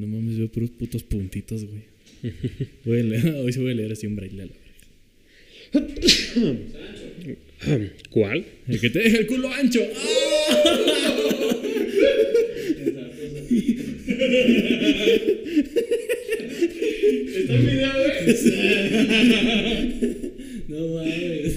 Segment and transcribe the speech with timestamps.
[0.00, 1.82] No mames, veo puros putos puntitos, güey.
[2.84, 4.70] Voy a leer- hoy sí voy a leer así un braille a la verga.
[8.10, 8.44] ¿Cuál?
[8.68, 9.80] El que te deja el culo ancho.
[9.96, 11.56] ¡Ah!
[16.20, 18.36] Está en video, güey.
[20.68, 21.54] No mames.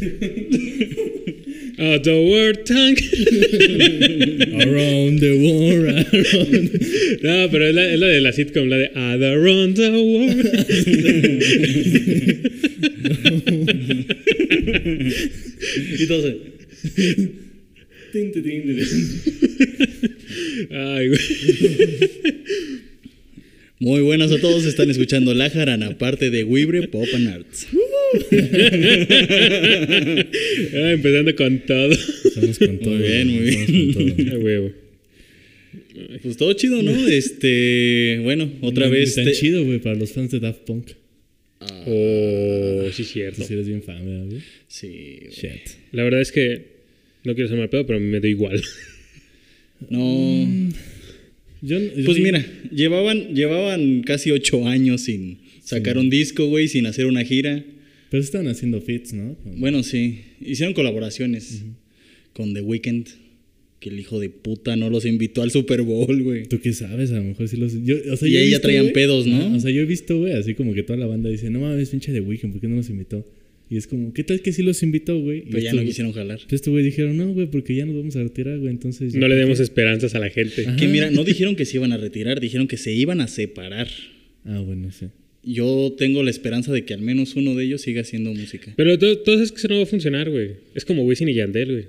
[1.80, 3.00] Oh, the word tank.
[4.64, 6.70] Around the world, around.
[7.24, 10.46] no, pero es la, es la de la sitcom, la de "Ah, Around the World.
[16.00, 16.06] Y
[18.44, 18.80] tin.
[20.72, 21.20] Ay, güey.
[23.84, 27.68] Muy buenas a todos, están escuchando La Jarana, parte de Wibre Pop and Arts.
[30.76, 31.92] Ah, empezando con todo.
[31.92, 32.98] Estamos con todo.
[32.98, 33.94] bien, muy estamos bien.
[34.16, 34.36] con todo.
[34.36, 34.72] A huevo.
[36.22, 37.08] Pues todo chido, ¿no?
[37.10, 39.16] Este, bueno, otra vez.
[39.16, 40.92] Tan te- chido, güey, para los fans de Daft Punk.
[41.86, 43.44] Oh, sí, cierto.
[43.44, 44.42] Sí eres bien fan, ¿verdad, güey?
[44.68, 45.32] Sí, güey.
[45.32, 45.70] Shit.
[45.92, 46.68] La verdad es que
[47.26, 48.62] no quiero ser mal pedo, pero me da igual.
[49.90, 50.72] No.
[51.66, 56.86] Yo, Pues sí- mira, llevaban, llevaban casi ocho años sin sacar un disco, güey, sin
[56.86, 57.64] hacer una gira.
[58.12, 59.36] Pero están haciendo fits, ¿no?
[59.58, 61.64] Bueno, sí, hicieron colaboraciones
[62.34, 63.08] con The Weeknd,
[63.80, 66.46] que el hijo de puta no los invitó al Super Bowl, güey.
[66.48, 67.12] ¿Tú qué sabes?
[67.12, 67.74] A lo mejor sí los.
[67.84, 69.56] Yo, o sea, Y ahí ya traían pedos, ¿no?
[69.56, 71.90] O sea, yo he visto, güey, así como que toda la banda dice, no mames,
[71.90, 73.26] pinche de Weekend, ¿por qué no los invitó?
[73.74, 75.40] Y es como, ¿qué tal que sí los invitó, güey?
[75.40, 76.38] Y Pero ya estos no quisieron jalar.
[76.38, 79.16] Pues estos güey dijeron, no, güey, porque ya nos vamos a retirar, güey, entonces.
[79.16, 80.68] No le demos esperanzas a la gente.
[80.68, 80.76] Ajá.
[80.76, 83.88] Que mira, no dijeron que se iban a retirar, dijeron que se iban a separar.
[84.46, 85.08] Ah, bueno, sí.
[85.44, 88.72] Yo tengo la esperanza de que al menos uno de ellos siga haciendo música.
[88.78, 90.52] Pero sabes que eso no va a funcionar, güey.
[90.76, 91.86] Es como Wisin y Yandel, güey.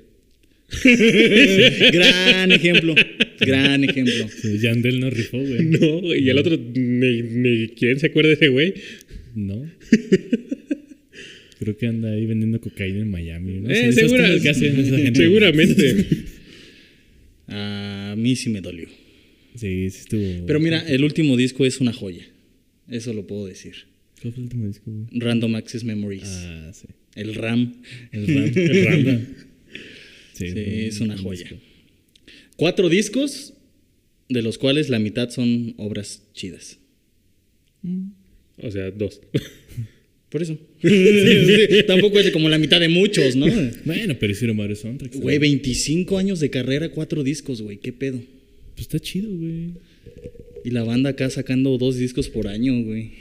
[1.92, 2.94] gran ejemplo,
[3.40, 4.26] gran ejemplo.
[4.40, 5.64] Sí, Yandel no rifó, güey.
[5.66, 6.24] No, güey.
[6.24, 8.72] Y el otro, ni, ni quién se acuerda de ese güey.
[9.34, 9.70] No.
[11.58, 13.60] Creo que anda ahí vendiendo cocaína en Miami.
[13.60, 13.70] ¿no?
[13.70, 15.20] Eh, Sí, esas segura- cosas que hacen esa gente.
[15.20, 16.06] seguramente.
[17.48, 18.88] A mí sí me dolió.
[19.54, 20.46] Sí, sí estuvo.
[20.46, 22.26] Pero mira, el último disco es una joya.
[22.88, 23.74] Eso lo puedo decir.
[24.20, 25.06] ¿Cuál fue el último disco, güey?
[25.20, 26.22] Random Access Memories.
[26.24, 26.86] Ah, sí.
[27.14, 27.74] El RAM.
[28.10, 28.52] El Ram.
[28.56, 29.26] El Ram.
[30.34, 31.44] Sí, es un- una un joya.
[31.44, 31.56] disco.
[32.56, 33.54] Cuatro discos,
[34.28, 36.78] de los cuales la mitad son obras chidas.
[38.58, 39.20] O sea, dos.
[40.34, 40.58] Por eso.
[40.82, 43.46] Sí, Tampoco es como la mitad de muchos, ¿no?
[43.84, 45.16] Bueno, pero hicieron varios soundtracks.
[45.20, 47.76] Güey, 25 años de carrera, cuatro discos, güey.
[47.76, 48.18] ¿Qué pedo?
[48.74, 49.74] Pues está chido, güey.
[50.64, 53.12] Y la banda acá sacando dos discos por año, güey.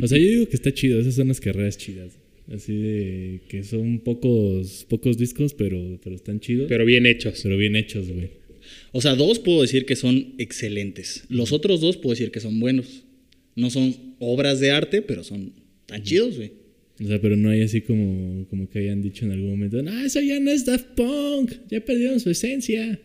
[0.00, 1.00] O sea, yo digo que está chido.
[1.00, 2.12] Esas son las carreras chidas.
[2.46, 6.66] Así de que son pocos pocos discos, pero, pero están chidos.
[6.68, 7.42] Pero, Pero bien hechos.
[7.44, 8.28] bien hechos, güey.
[8.92, 11.24] O sea, dos puedo decir que son excelentes.
[11.28, 13.02] Los otros dos puedo decir que son buenos.
[13.56, 15.60] No son obras de arte, pero son
[15.92, 16.52] tan chidos, güey.
[17.00, 19.98] O sea, pero no hay así como, como que hayan dicho en algún momento, no,
[20.04, 22.98] eso ya no es Daft Punk, ya perdieron su esencia.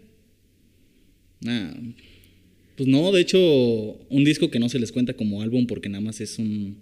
[1.42, 1.74] Nah.
[2.76, 3.40] Pues no, de hecho,
[4.10, 6.78] un disco que no se les cuenta como álbum porque nada más es un,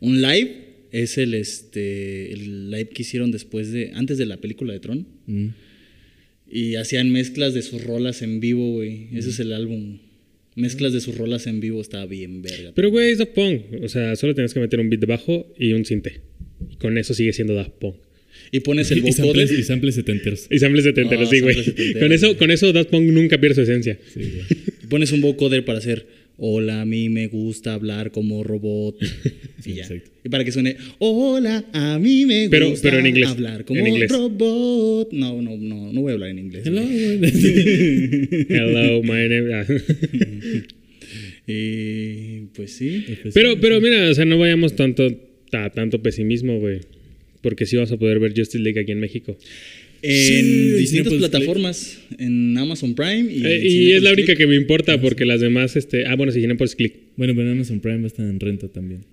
[0.00, 0.68] un live.
[0.92, 5.06] Es el, este, el live que hicieron después de, antes de la película de Tron.
[5.26, 5.46] Mm.
[6.50, 9.08] Y hacían mezclas de sus rolas en vivo, güey.
[9.12, 9.98] Ese es el álbum.
[10.56, 12.72] Mezclas de sus rolas en vivo está bien verga.
[12.74, 13.62] Pero, güey, es Daft Punk.
[13.82, 16.20] O sea, solo tienes que meter un beat de bajo y un sinte.
[16.70, 17.96] Y con eso sigue siendo Daft Punk.
[18.52, 19.64] Y pones el samples, y vocoder.
[19.64, 20.46] samples setenteros.
[20.50, 21.94] Y samples setenteros, Ah, sí, güey.
[22.00, 23.98] Con eso, con eso Daft Punk nunca pierde su esencia.
[24.12, 24.88] Sí, güey.
[24.88, 26.06] Pones un vocoder para hacer.
[26.42, 28.96] Hola, a mí me gusta hablar como robot.
[29.60, 29.82] Sí, y ya.
[29.82, 30.10] exacto.
[30.24, 30.74] Y para que suene.
[31.00, 34.10] Hola, a mí me Pero- gusta pero en inglés, hablar como en inglés.
[34.10, 35.12] robot.
[35.12, 36.66] No, no, no, no voy a hablar en inglés.
[36.66, 36.80] Hello.
[38.48, 39.52] Hello, my name.
[39.54, 39.66] ah.
[41.46, 43.04] Y pues sí.
[43.34, 45.08] Pero, pero mira, o sea, no vayamos tanto
[45.52, 46.80] a tanto pesimismo, güey.
[47.42, 49.36] Porque sí vas a poder ver Justice League aquí en México.
[50.02, 50.42] En Sí,
[50.78, 51.98] distintas Cinepolis plataformas.
[52.18, 53.30] En Amazon Prime.
[53.32, 54.38] Y, Eh, en y es la única Click.
[54.38, 56.06] que me importa porque las demás, este.
[56.06, 56.94] Ah, bueno, si Cinepolis Click.
[57.16, 59.04] Bueno, pero Amazon Prime va a estar en renta también.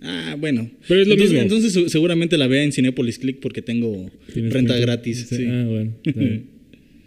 [0.00, 0.70] Ah, bueno.
[0.88, 1.56] Pero es lo entonces, mismo.
[1.56, 4.78] Entonces seguramente la vea en Cinepolis Click porque tengo ¿Tienes renta cuenta?
[4.78, 5.26] gratis.
[5.28, 5.44] sí.
[5.46, 5.92] Ah, bueno.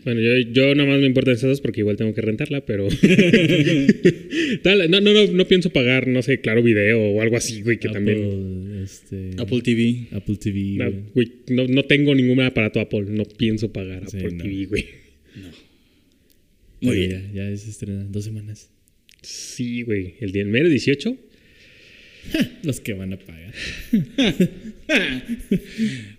[0.06, 2.88] Bueno, yo, yo nada más me importan esas dos porque igual tengo que rentarla, pero.
[4.63, 7.80] Tal, no, no, no, no pienso pagar, no sé, claro, video o algo así, güey,
[7.80, 8.81] que Apple, también.
[8.84, 10.07] este, Apple TV.
[10.12, 10.60] Apple TV.
[10.78, 11.04] No, güey.
[11.13, 14.44] güey, no, no tengo ningún aparato Apple, no pienso pagar Sí, Apple no.
[14.44, 14.86] TV, güey.
[16.81, 17.31] Muy Pero bien.
[17.34, 18.72] Ya, ya se estrena dos semanas.
[19.22, 20.16] Sí, güey.
[20.22, 21.18] El día el mero 18.
[22.64, 23.54] Los que van a pagar.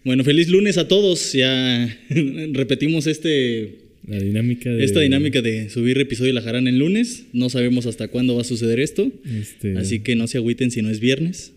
[0.05, 1.33] Bueno, feliz lunes a todos.
[1.33, 1.99] Ya
[2.53, 4.85] repetimos este La dinámica de.
[4.85, 7.25] Esta dinámica de subir episodio de La Jarana en lunes.
[7.33, 9.11] No sabemos hasta cuándo va a suceder esto.
[9.25, 11.53] Este, Así que no se agüiten si no es viernes.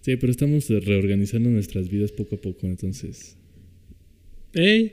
[0.00, 3.36] Sí, pero estamos reorganizando nuestras vidas poco a poco, entonces.
[4.56, 4.92] ¿Ey?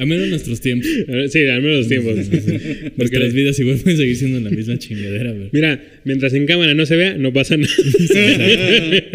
[0.00, 0.88] A menos nuestros tiempos.
[1.30, 2.16] Sí, al menos los tiempos.
[2.96, 5.34] Porque las vidas igual pueden seguir siendo la misma chingadera.
[5.52, 7.72] Mira, mientras en cámara no se vea, no pasa nada.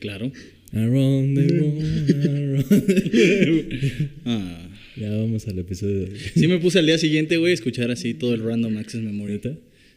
[0.00, 0.32] Claro.
[0.72, 4.64] Around the world, around- Ah.
[4.96, 6.18] Ya vamos al episodio de hoy.
[6.34, 9.40] Sí me puse al día siguiente, güey, a escuchar así todo el Random Access Memory.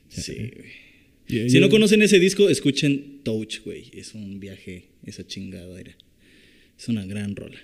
[0.09, 0.33] Sí,
[1.27, 1.49] güey.
[1.49, 3.85] Si no conocen ese disco, escuchen Touch, güey.
[3.93, 5.95] Es un viaje, esa chingadera.
[6.77, 7.57] Es una gran rola.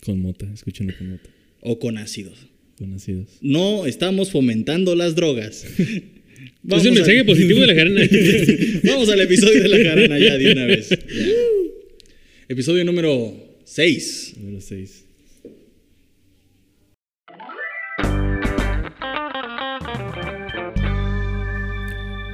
[0.00, 1.28] Con mota, escúchenlo con mota.
[1.60, 2.38] O con ácidos.
[2.78, 3.28] Con ácidos.
[3.40, 5.64] No estamos fomentando las drogas.
[5.78, 8.00] es un mensaje positivo de la jarana.
[8.84, 10.88] Vamos al episodio de la jarana ya de una vez.
[10.90, 10.96] Ya.
[12.48, 14.34] Episodio número 6.
[14.38, 15.04] Número 6.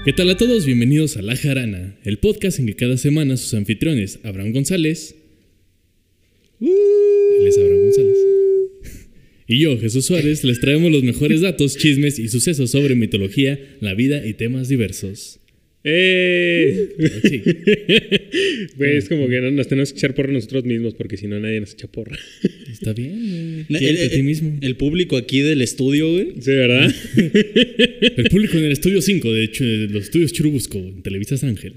[0.05, 0.65] ¿Qué tal a todos?
[0.65, 5.15] Bienvenidos a La Jarana, el podcast en que cada semana sus anfitriones, Abraham González.
[7.41, 8.19] Él es Abraham González.
[9.47, 13.95] Y yo, Jesús Suárez, les traemos los mejores datos, chismes y sucesos sobre mitología, la
[13.95, 15.41] vida y temas diversos.
[15.85, 16.91] ¡Eh!
[17.23, 17.43] Sí.
[18.77, 21.41] Güey, es como que no nos tenemos que echar porra nosotros mismos porque si no
[21.41, 22.17] nadie nos echa porra.
[22.71, 23.79] Está bien, El, güey.
[23.79, 24.59] Quiérete a ti mismo.
[24.61, 26.35] el público aquí del estudio, güey.
[26.41, 26.95] Sí, ¿verdad?
[27.17, 31.75] El público en el estudio 5, de hecho, de los estudios Churubusco, en Televisas Ángel.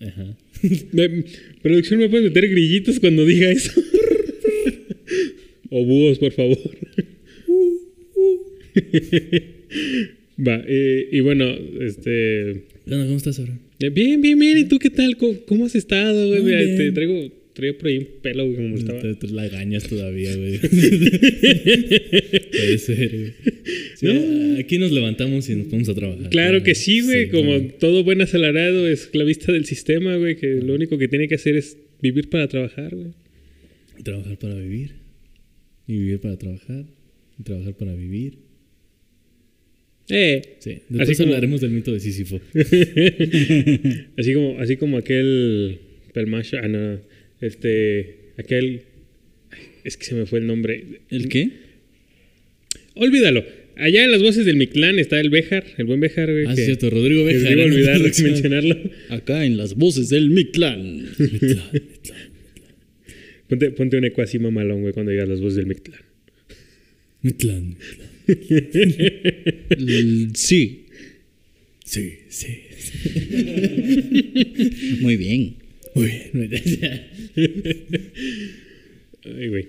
[0.00, 0.36] Ajá.
[0.92, 1.24] Me-
[1.62, 3.72] producción, ¿me puedes meter grillitos cuando diga eso?
[5.70, 6.58] o búhos, por favor.
[10.46, 11.46] Va, eh, y bueno,
[11.80, 12.64] este...
[12.86, 13.06] ¿Qué onda?
[13.06, 13.58] ¿Cómo estás ahora?
[13.80, 14.58] eh, Bien, bien, bien.
[14.58, 15.16] ¿Y tú qué tal?
[15.16, 16.76] ¿Cómo, cómo has estado, güey?
[16.76, 19.00] Te traigo, traigo por ahí un pelo, güey, como estaba.
[19.00, 20.58] Te, te la gañas todavía, güey.
[22.50, 23.32] Puede ser, güey.
[23.96, 26.30] Sí, Aquí nos levantamos y nos ponemos a trabajar.
[26.30, 27.30] Claro que sí, güey.
[27.30, 31.56] como todo buen asalariado, esclavista del sistema, güey, que lo único que tiene que hacer
[31.56, 33.12] es vivir para trabajar, güey.
[34.02, 34.90] Trabajar para vivir.
[35.86, 36.84] Y vivir para trabajar.
[37.38, 38.38] Y trabajar para vivir.
[40.08, 40.42] Eh.
[40.58, 40.70] Sí.
[40.88, 42.40] Después Así como- hablaremos del mito de Sísifo.
[44.16, 45.78] Así como, así como aquel
[46.12, 47.00] pelmacho, ah, no,
[47.46, 48.82] este, aquel,
[49.84, 50.84] es que se me fue el nombre.
[51.10, 51.50] ¿El qué?
[52.94, 53.44] Olvídalo.
[53.76, 56.44] Allá en las voces del Mictlán está el Béjar, el buen Béjar, güey.
[56.46, 56.90] Ah, sí, que- cierto.
[56.90, 58.78] Rodrigo que olvidar de mencionarlo.
[59.08, 61.08] Acá en las voces del Mictlán.
[63.48, 66.00] Ponte, ponte un eco así mamalón, güey, cuando digas las voces del Mictlán.
[67.20, 67.76] Mitlán.
[68.26, 70.86] L- sí.
[71.84, 72.46] Sí, sí.
[75.00, 75.56] Muy bien.
[75.94, 76.50] Bien.
[79.24, 79.68] Ay, güey.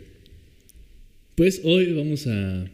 [1.36, 2.70] Pues hoy vamos a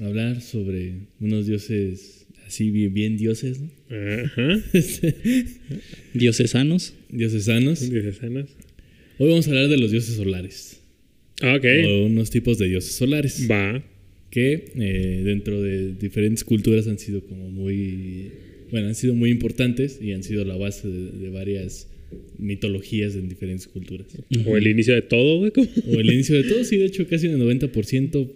[0.00, 3.70] hablar sobre unos dioses así bien, bien dioses, ¿no?
[3.88, 4.62] Ajá.
[6.14, 6.94] Dioses sanos.
[7.08, 7.88] Dices sanas.
[9.18, 10.80] Hoy vamos a hablar de los dioses solares.
[11.40, 11.64] Ah, ok.
[11.86, 13.46] O unos tipos de dioses solares.
[13.50, 13.82] Va.
[14.30, 18.32] Que eh, dentro de diferentes culturas han sido como muy.
[18.70, 21.88] Bueno, han sido muy importantes y han sido la base de, de varias
[22.38, 24.06] mitologías en diferentes culturas.
[24.46, 25.50] O el inicio de todo, güey.
[25.52, 25.68] ¿cómo?
[25.88, 28.30] O el inicio de todo, sí, de hecho, casi el 90%,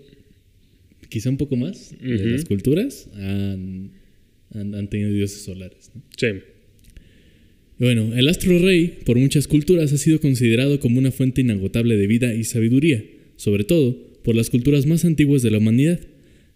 [1.09, 3.91] quizá un poco más, de las culturas han,
[4.51, 5.91] han, han tenido dioses solares.
[5.95, 6.03] ¿no?
[6.17, 6.27] Sí.
[7.79, 12.07] Bueno, el astro rey por muchas culturas ha sido considerado como una fuente inagotable de
[12.07, 13.05] vida y sabiduría,
[13.37, 16.01] sobre todo por las culturas más antiguas de la humanidad.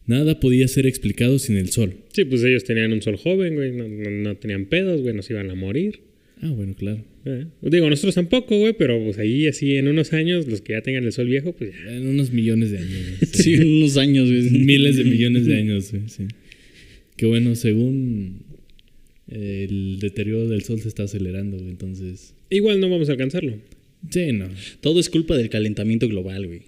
[0.06, 1.94] Nada podía ser explicado sin el sol.
[2.12, 3.70] Sí, pues ellos tenían un sol joven, güey.
[3.72, 5.14] No, no- no tenían pedos, güey.
[5.14, 6.00] Nos iban a morir.
[6.40, 7.04] Ah, bueno, claro.
[7.24, 8.72] Eh, Digo, nosotros tampoco, güey.
[8.72, 11.72] Pero pues ahí, así, en unos años, los que ya tengan el sol viejo, pues
[11.72, 11.92] ya.
[11.96, 13.18] En unos millones de años.
[13.32, 14.42] Sí, unos años, güey.
[14.64, 16.24] Miles de millones de años, güey, sí.
[17.16, 18.42] Que bueno, según
[19.28, 22.34] el deterioro del sol se está acelerando, güey, entonces...
[22.48, 23.58] Igual no vamos a alcanzarlo.
[24.08, 24.48] Sí, no.
[24.80, 26.62] Todo es culpa del calentamiento global, güey.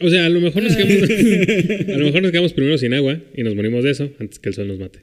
[0.00, 1.08] O sea, a lo mejor nos quedamos,
[1.88, 4.50] a lo mejor nos quedamos primero sin agua y nos morimos de eso antes que
[4.50, 5.00] el sol nos mate.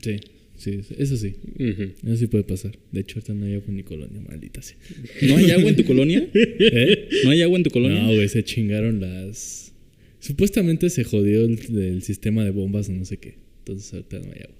[0.00, 0.16] Sí,
[0.56, 1.34] sí, eso sí.
[1.58, 2.78] Eso sí puede pasar.
[2.92, 4.76] De hecho, ahorita no hay agua en mi colonia, maldita sea.
[5.22, 6.28] ¿No hay agua en tu colonia?
[6.34, 7.08] ¿Eh?
[7.24, 8.02] ¿No hay agua en tu colonia?
[8.02, 9.72] No, güey, se chingaron las...
[10.20, 13.34] Supuestamente se jodió el, el sistema de bombas o no sé qué.
[13.60, 14.56] Entonces ahorita no hay agua.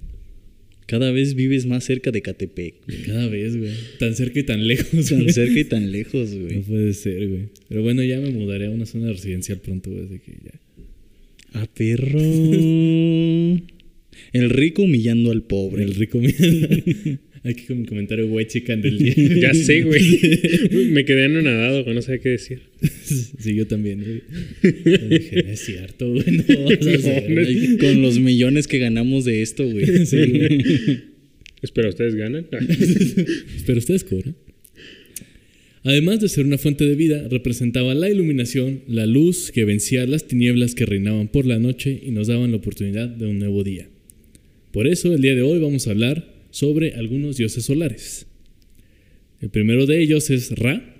[0.86, 2.74] Cada vez vives más cerca de Catepec.
[2.86, 3.02] güey.
[3.02, 3.72] Cada vez, güey.
[3.98, 5.08] Tan cerca y tan lejos.
[5.08, 5.32] Tan güey.
[5.32, 6.60] cerca y tan lejos, No güey.
[6.62, 7.48] puede ser, güey.
[7.68, 10.04] Pero bueno, ya me mudaré a una zona residencial pronto, güey.
[10.04, 10.60] Así que ya.
[11.54, 12.20] Ah, perro.
[14.32, 15.85] El rico humillando al pobre.
[15.85, 16.18] El rico.
[16.18, 16.35] mira.
[17.44, 19.14] Aquí con mi comentario white chican del día.
[19.40, 20.02] Ya sé, güey.
[20.90, 22.62] Me quedé anonadado, güey, no sé qué decir.
[23.38, 24.23] Sí, yo también, güey.
[24.85, 26.25] Yo dije, "No es cierto, güey.
[26.26, 27.76] No, hacer, güey".
[27.78, 30.06] Con los millones que ganamos de esto, güey.
[30.06, 31.00] Sí, güey.
[31.62, 32.46] Espero ustedes ganan.
[33.66, 34.35] Pero ustedes cobran.
[35.85, 40.26] Además de ser una fuente de vida, representaba la iluminación, la luz que vencía las
[40.26, 43.88] tinieblas que reinaban por la noche y nos daban la oportunidad de un nuevo día.
[44.73, 48.26] Por eso, el día de hoy vamos a hablar sobre algunos dioses solares.
[49.40, 50.94] El primero de ellos es Ra,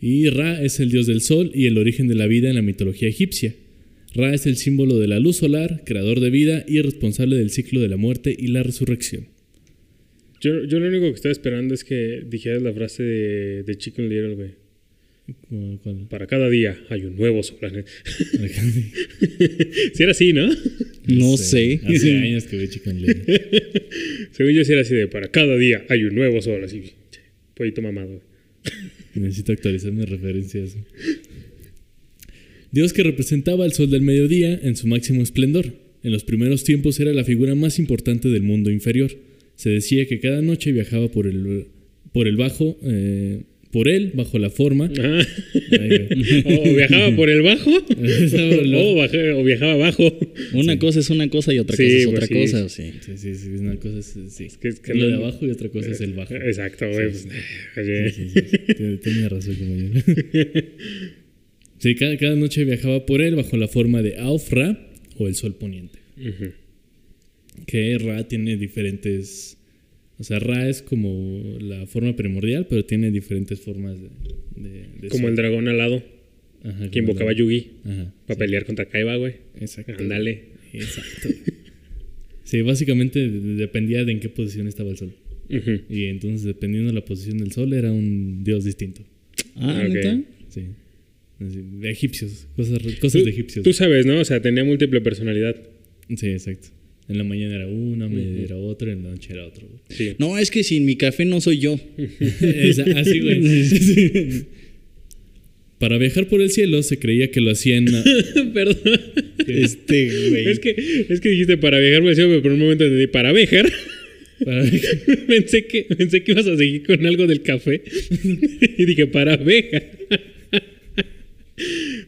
[0.00, 2.62] y Ra es el dios del sol y el origen de la vida en la
[2.62, 3.54] mitología egipcia.
[4.14, 7.80] Ra es el símbolo de la luz solar, creador de vida y responsable del ciclo
[7.80, 9.28] de la muerte y la resurrección.
[10.40, 14.08] Yo, yo lo único que estaba esperando es que dijeras la frase de, de Chicken
[14.08, 14.50] Little, güey.
[16.08, 17.58] Para cada día hay un nuevo sol.
[19.94, 20.48] Si era así, ¿no?
[21.06, 21.80] No sé.
[21.84, 23.42] Hace años que veo Chicken Little.
[24.32, 26.62] Según yo, sí era así de para cada día hay un nuevo sol.
[26.64, 26.92] Así,
[27.54, 28.22] pollito mamado.
[29.14, 30.76] Necesito actualizar mis referencias.
[32.72, 35.74] Dios que representaba el sol del mediodía en su máximo esplendor.
[36.02, 39.10] En los primeros tiempos era la figura más importante del mundo inferior.
[39.56, 41.66] Se decía que cada noche viajaba por el,
[42.12, 44.90] por el bajo, eh, por él, bajo la forma.
[46.44, 47.70] O viajaba por el bajo.
[49.36, 50.18] O, viajaba abajo.
[50.54, 52.92] Una cosa es una cosa y otra Sí, cosa es pues otra cosa, sí.
[53.00, 54.48] Sí, sí, sí, una cosa es, sí.
[54.60, 56.34] que- es que lo de abajo y otra cosa es el bajo.
[56.34, 57.12] Exacto, güey.
[57.14, 57.28] Sí,
[57.74, 58.10] pues, oye.
[58.10, 58.74] Sí, sí, sí.
[58.74, 59.90] Tiene- Tenía razón como yo.
[61.78, 64.78] Sí, cada, cada noche viajaba por él bajo la forma de Auf Ra
[65.16, 65.98] o el sol poniente.
[66.18, 66.52] Ujú.
[67.66, 69.56] Que Ra tiene diferentes.
[70.20, 74.08] O sea, Ra es como la forma primordial, pero tiene diferentes formas de.
[74.62, 76.02] de- de Como el dragón alado
[76.62, 78.12] Ajá, que invocaba Yugi Ajá.
[78.26, 79.34] para pelear contra Kaiba, güey.
[79.58, 79.94] Exacto.
[79.98, 80.42] Ándale.
[80.74, 81.28] Exacto.
[82.44, 85.12] Sí, básicamente de- dependía de en qué posición estaba el sol.
[85.48, 85.80] Ujú.
[85.88, 89.02] Y entonces, dependiendo de la posición del sol, era un dios distinto.
[89.56, 89.92] Ah, Ok.
[89.94, 90.20] ¿neta?
[90.48, 90.62] Sí.
[91.40, 93.64] Así, de egipcios, cosas, cosas de egipcios.
[93.64, 94.20] Tú sabes, ¿no?
[94.20, 95.56] O sea, tenía múltiple personalidad.
[96.14, 96.68] Sí, exacto.
[97.10, 99.66] En la mañana era uno, a mediodía era otro, en la noche era otro.
[99.88, 100.12] Sí.
[100.18, 101.78] No, es que sin mi café no soy yo.
[102.40, 104.44] Esa- así, güey.
[105.78, 107.88] Para viajar por el cielo se creía que lo hacían.
[107.94, 108.04] a-
[108.54, 108.78] Perdón.
[109.46, 110.48] Este, güey.
[110.48, 113.06] Es que, es que dijiste para viajar por el cielo, pero por un momento entendí
[113.08, 113.72] para viajar.
[114.44, 114.62] para
[115.26, 117.82] pensé, que, pensé que ibas a seguir con algo del café.
[118.78, 119.82] y dije, para abeja.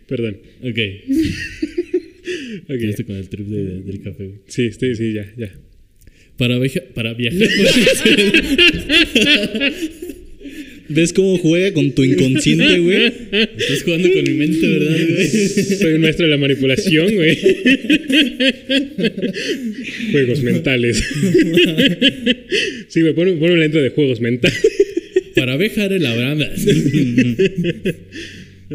[0.06, 0.37] Perdón.
[0.62, 0.78] Ok.
[2.69, 4.25] Ya con el trip de- del café.
[4.25, 4.38] güey.
[4.47, 5.52] Sí, sí, sí, ya, ya.
[6.38, 7.40] Para, viaja- para viajar.
[10.88, 13.07] ¿Ves cómo juega con tu inconsciente, güey?
[13.07, 15.28] Estás jugando con mi mente, ¿verdad, güey?
[15.78, 17.38] Soy un maestro de la manipulación, güey.
[20.11, 21.02] juegos mentales.
[22.88, 24.61] sí, güey, pon, pon una intro de juegos mentales.
[25.35, 26.40] Para Béjar el Abraham.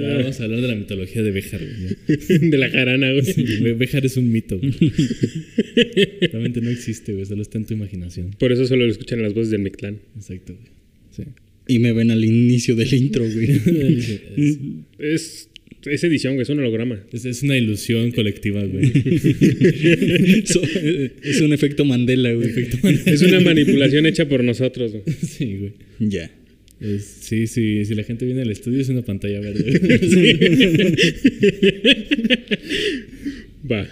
[0.02, 1.62] Ya, vamos a hablar de la mitología de Béjar.
[1.62, 2.40] güey.
[2.50, 3.62] de la jarana, güey.
[3.62, 4.58] Bé- Béjar es un mito.
[4.60, 4.72] güey.
[6.32, 7.26] Realmente no existe, güey.
[7.26, 8.32] Solo está en tu imaginación.
[8.38, 10.00] Por eso solo lo escuchan las voces del Mictlán.
[10.16, 10.68] Exacto, güey.
[11.16, 11.24] Sí.
[11.68, 13.50] Y me ven al inicio del intro, güey.
[14.38, 14.60] es,
[15.00, 15.50] Es,
[15.86, 17.04] es edición, güey, es un holograma.
[17.12, 18.92] es- es una ilusión colectiva, güey.
[20.46, 20.62] So-
[21.24, 22.50] es un efecto Mandela, güey.
[23.06, 25.04] Es una manipulación hecha por nosotros, güey.
[25.26, 25.74] Sí, güey.
[26.00, 26.32] Ya.
[26.80, 29.80] Es- sí, sí, si la gente viene al estudio es una pantalla verde.
[33.72, 33.88] Va.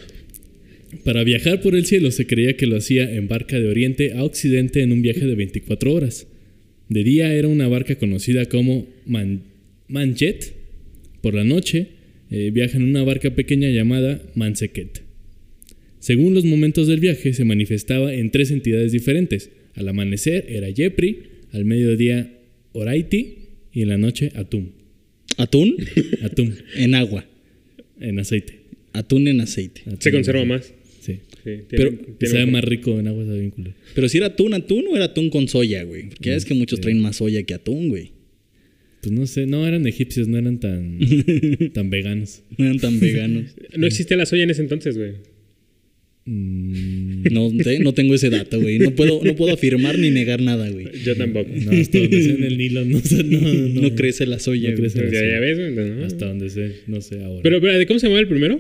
[1.04, 4.24] Para viajar por el cielo se creía que lo hacía en barca de oriente a
[4.24, 6.27] occidente en un viaje de 24 horas.
[6.89, 9.42] De día era una barca conocida como Man-
[9.88, 10.54] Manjet.
[11.22, 11.88] Por la noche
[12.32, 15.01] eh, viaja en una barca pequeña llamada Manseket.
[16.00, 19.50] Según los momentos del viaje se manifestaba en tres entidades diferentes.
[19.74, 21.18] Al amanecer era Yepri,
[21.51, 22.32] al mediodía
[22.75, 23.36] Oraiti
[23.74, 24.67] y en la noche Atum.
[25.38, 25.75] Atún
[26.24, 27.25] Atum en agua.
[28.00, 28.60] en aceite.
[28.94, 29.82] Atún en aceite.
[30.00, 30.53] Se conserva aceite.
[30.58, 30.74] más.
[31.01, 31.13] Sí.
[31.44, 33.53] Sí, tiene- Pero- tiene sabe un- más rico en agua, sabe bien.
[33.94, 36.10] Pero si era atún, atún o era atún con soya, güey.
[36.10, 36.82] Porque ya es que muchos Sí.
[36.84, 38.12] traen más soya que atún, güey.
[39.01, 40.98] Pues no sé, no eran egipcios, no eran tan,
[41.74, 42.41] tan veganos.
[42.58, 43.51] No eran tan veganos.
[43.77, 45.13] No existía la soya en ese entonces, güey.
[46.27, 48.79] No, te- no tengo ese dato, güey.
[48.79, 50.88] No puedo, no puedo afirmar ni negar nada, güey.
[51.03, 51.50] Yo tampoco.
[51.53, 53.24] no, hasta donde sé en el Nilo, no no,
[53.70, 55.00] no, No, crece la soya, no crece.
[55.00, 55.25] Pues ya, Sí.
[55.32, 55.89] ya ves, güey.
[55.89, 56.05] ¿no?
[56.05, 57.41] Hasta donde sé, no sé ahora.
[57.44, 58.60] Pero, pero, ¿de cómo se llama el primero?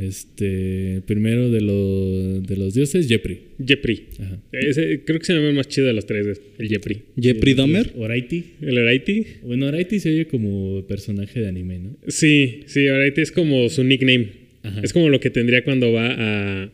[0.00, 3.38] este, primero de, lo- de los dioses, Jepri.
[3.66, 4.04] Jepri.
[4.20, 4.38] Ajá.
[4.52, 6.98] Ese, creo que se llama el más chido de los tres, el Jepri.
[7.20, 7.90] Jeffrey Dahmer.
[7.96, 8.44] Oraiti.
[8.62, 9.24] ¿El Oraiti?
[9.42, 11.96] Bueno, Oraiti se oye como personaje de anime, ¿no?
[12.06, 14.28] Sí, sí, Oraiti es como su nickname.
[14.62, 14.80] Ajá.
[14.84, 16.72] Es como lo que tendría cuando va a...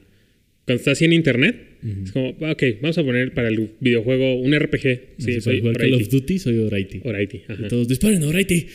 [0.66, 1.56] Cuando está así en internet
[2.04, 4.82] Es como, ah, ok, vamos a poner para el videojuego un RPG.
[5.18, 6.08] Sí, Sí, para jugar Call of.
[6.08, 7.00] Duty soy Oraiti.
[7.04, 7.68] Oraiti, Y ajá.
[7.68, 8.66] todos, disparen Oraiti.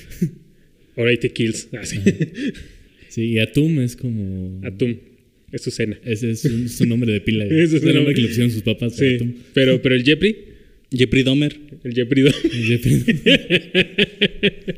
[0.95, 1.67] Oraiti Kills.
[1.73, 1.99] Ah, sí.
[3.09, 4.61] Sí, y Atum es como...
[4.65, 4.95] Atum.
[5.51, 5.99] Es su cena.
[6.05, 7.43] Ese es su, su nombre de pila.
[7.49, 8.95] Ese es el nombre que le pusieron sus papás.
[8.95, 9.15] Sí.
[9.15, 9.33] Atum.
[9.53, 10.35] Pero, pero el Jeffrey,
[10.93, 11.57] Jeffrey Dahmer.
[11.83, 13.03] el Jeffrey Do- El Jeffrey.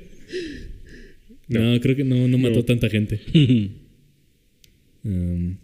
[1.50, 1.80] no.
[1.80, 2.66] creo que no, no mató No.
[2.66, 3.20] tanta gente.
[5.04, 5.58] Um,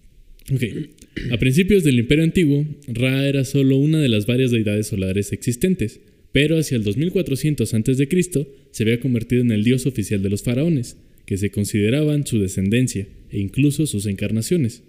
[0.54, 1.32] ok.
[1.32, 6.00] A principios del Imperio Antiguo, Ra era solo una de las varias deidades solares existentes,
[6.32, 8.48] pero hacia el 2400 a.C.
[8.72, 13.08] se había convertido en el dios oficial de los faraones, que se consideraban su descendencia
[13.30, 14.84] e incluso sus encarnaciones.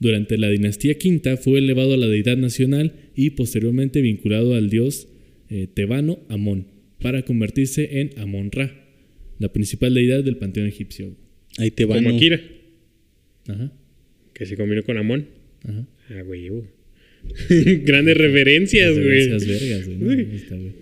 [0.00, 5.08] Durante la dinastía quinta fue elevado a la deidad nacional y posteriormente vinculado al dios
[5.50, 6.66] eh, tebano Amón,
[7.00, 8.86] para convertirse en Amon-Ra,
[9.38, 11.16] la principal deidad del panteón egipcio.
[11.56, 12.10] Ahí te como.
[12.10, 12.40] Akira,
[13.48, 13.72] Ajá,
[14.38, 15.26] que se combinó con Amon.
[15.64, 15.86] ajá.
[16.10, 16.48] Ah, güey.
[16.50, 16.64] uh.
[17.84, 19.20] Grandes referencias, güey.
[19.26, 19.98] Esas vergas, güey.
[19.98, 20.10] ¿no?
[20.12, 20.72] Ahí está, güey.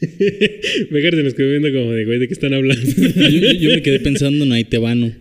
[0.90, 2.82] Megar se nos quedó viendo como de, güey, ¿de qué están hablando?
[2.90, 5.12] Yo, yo- yo me quedé pensando en Aitebano.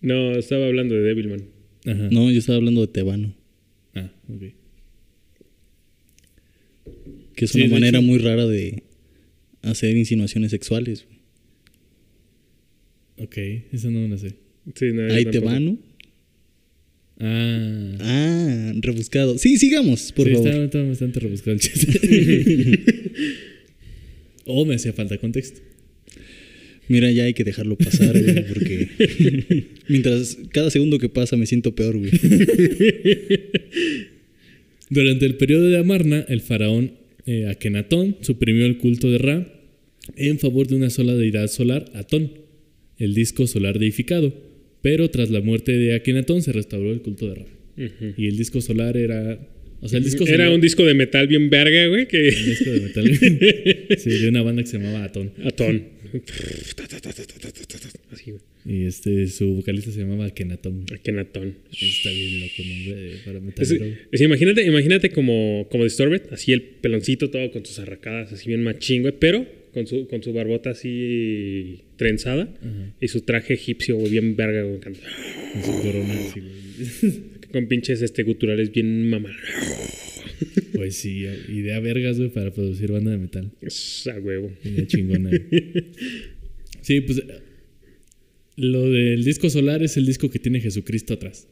[0.00, 1.44] no, estaba hablando de Devilman.
[1.86, 2.08] Ajá.
[2.10, 3.34] No, yo estaba hablando de Tebano.
[3.94, 4.42] Ah, ok.
[7.36, 8.82] Que es Sí, una manera hecho- muy rara de
[9.62, 11.06] hacer insinuaciones sexuales.
[13.18, 13.36] Ok,
[13.72, 14.34] eso no me lo sé.
[14.74, 15.46] Sí, no, Ahí tampoco.
[15.46, 15.78] Tebano.
[17.20, 17.96] Ah.
[18.00, 19.38] Ah, rebuscado.
[19.38, 20.48] Sí, sigamos, por sí, favor.
[20.48, 22.80] Estaba, estaba bastante rebuscado el chiste.
[24.46, 25.60] o me hacía falta contexto.
[26.88, 28.88] Mira, ya hay que dejarlo pasar, güey, porque
[29.88, 32.10] mientras cada segundo que pasa me siento peor, güey.
[34.90, 36.92] Durante el periodo de Amarna, el faraón
[37.26, 39.50] eh, Akenatón suprimió el culto de Ra
[40.16, 42.32] en favor de una sola deidad solar, Atón,
[42.98, 44.34] el disco solar deificado.
[44.84, 47.46] Pero tras la muerte de Akenatón se restauró el culto de Ra.
[48.16, 49.40] Y el disco solar era.
[49.80, 50.54] O sea, el disco Era solar.
[50.54, 52.28] un disco de metal bien verga, güey, que...
[52.28, 53.98] un disco de metal.
[53.98, 55.32] sí, de una banda que se llamaba Atón.
[55.44, 55.82] Atón.
[58.12, 58.42] Así, güey.
[58.66, 60.86] Y este, su vocalista se llamaba Akenatón.
[60.92, 61.54] Akenatón.
[61.70, 63.78] Está bien loco nombre de- para Es- metalero.
[63.84, 63.94] güey.
[64.12, 68.62] es- imagínate, imagínate como, como Disturbed, así el peloncito todo con sus arracadas, así bien
[68.62, 72.48] machín, güey, pero con su, con su barbota así trenzada
[73.00, 77.22] y su traje egipcio, güey, bien verga, güey, Con su corona así, güey.
[77.52, 79.30] con pinches este, guturales bien mamá.
[80.74, 83.52] Pues sí, idea vergas, güey, para producir banda de metal.
[84.12, 84.50] A huevo.
[84.64, 85.30] Idea chingona.
[85.30, 85.42] güey.
[86.80, 87.22] Sí, pues
[88.56, 91.48] lo del disco solar es el disco que tiene Jesucristo atrás.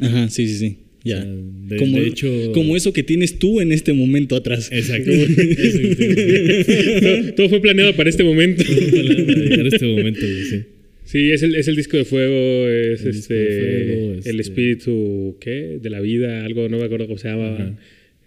[0.00, 0.78] Ajá, sí, sí, sí.
[1.06, 1.18] Ya.
[1.18, 1.32] O sea,
[1.68, 4.68] de- como, de hecho- como eso que tienes tú en este momento atrás.
[4.72, 5.10] Exacto.
[7.00, 8.64] Todo, todo fue planeado para este momento.
[8.64, 10.62] para este momento, sí.
[11.04, 15.78] Sí, es el, es el disco de fuego, es El este el este- espíritu, ¿qué?
[15.80, 17.78] De la vida, algo, no me acuerdo cómo se llamaba.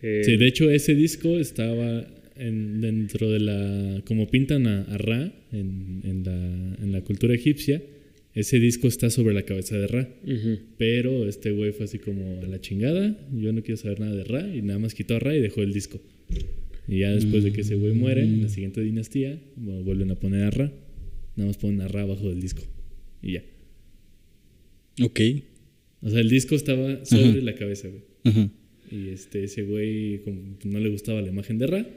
[0.01, 4.01] Eh, Sí, de hecho ese disco estaba en- dentro de la...
[4.05, 7.81] Como pintan a, a Ra en, en la, en la cultura egipcia,
[8.33, 10.09] ese disco está sobre la cabeza de Ra.
[10.77, 14.23] Pero este güey fue así como a la chingada, yo no quiero saber nada de
[14.23, 15.99] Ra y nada más quitó a Ra y dejó el disco.
[16.87, 20.15] Y ya después de que ese güey muere, en la siguiente dinastía, bueno, vuelven a
[20.15, 20.71] poner a Ra,
[21.35, 22.63] nada más ponen a Ra abajo del disco.
[23.21, 23.43] Y ya.
[25.03, 25.19] Ok.
[26.01, 27.37] O sea, el disco estaba sobre Ajá.
[27.41, 28.01] la cabeza, güey.
[28.23, 28.49] Ajá.
[28.91, 31.87] Y este, ese güey como no le gustaba la imagen de Ra.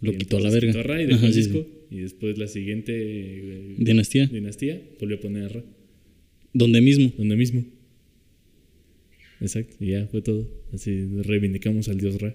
[0.00, 0.68] Lo quitó a la verga.
[0.68, 1.66] Quitó a Ra y dejó Ajá, el sí, disco.
[1.90, 4.26] Y después la siguiente eh, Dinastía.
[4.26, 5.64] dinastía volvió a poner a Ra,
[6.52, 7.12] Donde mismo.
[7.16, 7.64] donde mismo.
[9.40, 10.48] Exacto, y ya fue todo.
[10.72, 12.34] Así reivindicamos al dios Ra.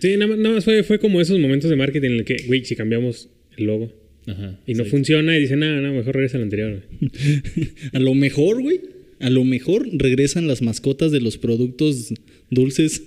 [0.00, 2.36] Sí, nada más, nada más fue, fue como esos momentos de marketing en el que,
[2.46, 3.92] güey, si cambiamos el logo
[4.26, 4.60] Ajá.
[4.66, 4.90] y no exacto.
[4.90, 6.82] funciona y dicen, nada, no, mejor regresa al anterior.
[7.00, 7.10] güey".
[7.92, 8.80] A lo mejor, güey.
[9.18, 12.12] A lo mejor regresan las mascotas de los productos
[12.50, 13.02] dulces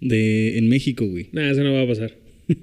[0.00, 1.28] de en México, güey.
[1.32, 2.16] Nada, eso no va a pasar.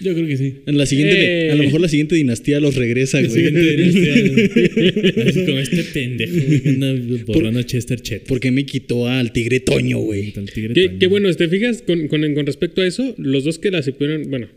[0.00, 0.54] Yo creo que sí.
[0.66, 1.50] En la siguiente, ¡Eh!
[1.52, 3.44] a lo mejor la siguiente dinastía los regresa, La güey.
[3.44, 6.94] siguiente dinastía, Así como este pendejo güey, que anda
[7.26, 8.24] borrando a Chester Chet.
[8.26, 10.32] Porque me quitó al tigre Toño, güey.
[10.52, 10.98] Tigre Toño.
[10.98, 11.82] qué bueno, ¿te fijas?
[11.82, 14.48] Con, con, con respecto a eso, los dos que la supieron, bueno,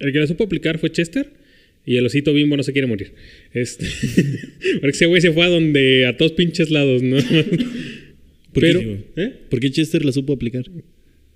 [0.00, 1.28] el que la supo aplicar fue Chester
[1.84, 3.12] y el osito bimbo no se quiere morir.
[3.52, 3.86] Este,
[4.80, 7.16] porque ese güey se fue a donde, a todos pinches lados, ¿no?
[8.52, 8.98] ¿Por Pero, qué?
[9.22, 9.32] ¿eh?
[9.50, 10.64] ¿Por qué Chester la supo aplicar?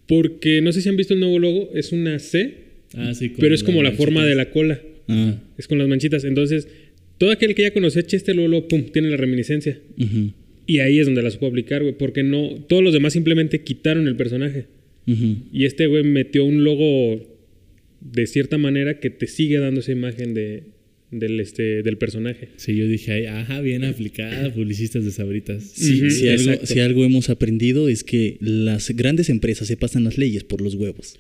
[0.07, 2.55] Porque no sé si han visto el nuevo logo, es una C,
[2.95, 4.81] Ah, sí, pero es como la forma de la cola.
[5.09, 5.41] Ah.
[5.59, 6.25] Es con las manchitas.
[6.25, 6.69] Entonces,
[7.19, 9.79] todo aquel que ya conoció a Chester, luego, luego, pum, tiene la reminiscencia.
[10.67, 11.97] Y ahí es donde la supo aplicar, güey.
[11.97, 14.67] Porque no, todos los demás simplemente quitaron el personaje.
[15.53, 17.29] Y este güey metió un logo
[18.01, 20.65] de cierta manera que te sigue dando esa imagen de,
[21.13, 22.49] del, este, del personaje.
[22.57, 25.63] Sí, yo dije, "Ay, ajá, bien aplicada, publicistas de sabritas.
[25.63, 30.19] Sí, si, algo, si algo hemos aprendido es que las grandes empresas se pasan las
[30.19, 31.19] leyes por los huevos.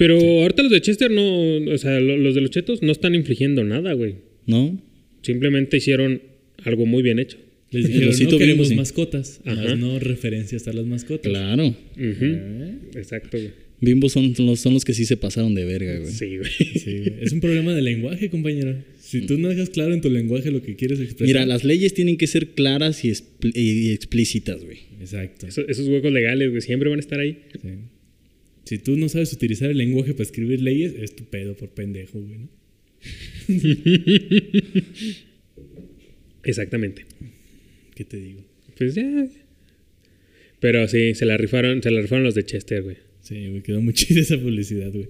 [0.00, 3.14] Pero ahorita los de Chester no, o sea, lo- los de los chetos no están
[3.14, 4.14] infligiendo nada, güey.
[4.46, 4.80] ¿No?
[5.22, 6.22] Simplemente hicieron
[6.64, 7.36] algo muy bien hecho.
[7.70, 8.74] Les dijeron, no queremos sí.
[8.74, 9.62] mascotas, Ajá.
[9.62, 11.30] más no referencias a las mascotas.
[11.30, 11.74] Claro.
[11.98, 12.74] ¿Eh?
[12.96, 13.50] Exacto, güey.
[13.82, 16.10] Bimbo son los, son los que sí se pasaron de verga, güey.
[16.12, 16.50] Sí, güey.
[16.50, 17.14] Sí, güey.
[17.22, 18.74] es un problema de lenguaje, compañero.
[19.00, 21.26] Si tú no dejas claro en tu lenguaje lo que quieres expresar.
[21.26, 24.78] Mira, las leyes tienen que ser claras y, expl- y explícitas, güey.
[25.00, 25.46] Exacto.
[25.46, 27.38] Eso- esos huecos legales, güey, siempre van a estar ahí.
[27.60, 27.68] Sí.
[28.64, 32.20] Si tú no sabes utilizar el lenguaje para escribir leyes, es tu pedo por pendejo,
[32.20, 32.38] güey.
[32.38, 32.48] ¿no?
[36.42, 37.06] Exactamente.
[37.94, 38.44] ¿Qué te digo?
[38.76, 39.28] Pues ya.
[40.60, 42.96] Pero sí, se la rifaron, se la rifaron los de Chester, güey.
[43.22, 45.08] Sí, me quedó muy chida esa publicidad, güey.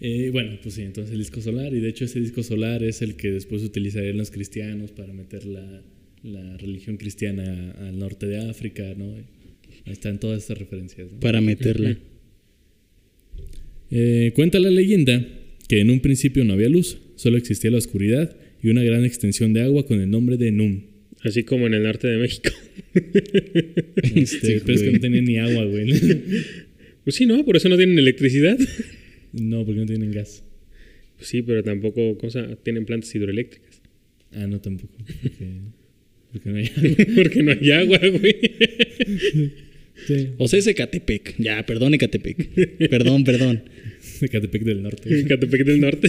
[0.00, 1.72] Eh, bueno, pues sí, entonces el disco solar.
[1.74, 5.44] Y de hecho, ese disco solar es el que después utilizarían los cristianos para meter
[5.44, 5.82] la,
[6.22, 9.14] la religión cristiana al norte de África, ¿no?
[9.86, 11.12] Ahí están todas estas referencias.
[11.12, 11.20] ¿no?
[11.20, 11.96] Para meterla.
[13.90, 15.26] Eh, cuenta la leyenda
[15.68, 19.52] que en un principio no había luz, solo existía la oscuridad y una gran extensión
[19.52, 20.82] de agua con el nombre de Num.
[21.22, 22.50] Así como en el norte de México.
[24.14, 25.86] Este, pero es que no tenían ni agua, güey.
[27.04, 27.44] Pues sí, ¿no?
[27.44, 28.58] Por eso no tienen electricidad.
[29.32, 30.44] no, porque no tienen gas.
[31.16, 33.80] Pues sí, pero tampoco cosa, tienen plantas hidroeléctricas.
[34.32, 34.94] Ah, no, tampoco.
[35.22, 35.60] Porque,
[36.32, 37.06] porque no hay agua.
[37.14, 38.40] Porque no hay agua, güey.
[40.06, 40.30] Sí.
[40.38, 41.36] O sea, es Ecatepec.
[41.38, 42.88] Ya, perdón, Ecatepec.
[42.88, 43.64] perdón, perdón.
[44.20, 45.24] Ecatepec del norte.
[45.26, 46.08] Catepec del Norte.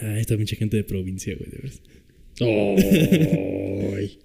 [0.00, 1.80] Ah, está mucha gente de provincia, güey, de verdad.
[3.98, 4.18] Ay.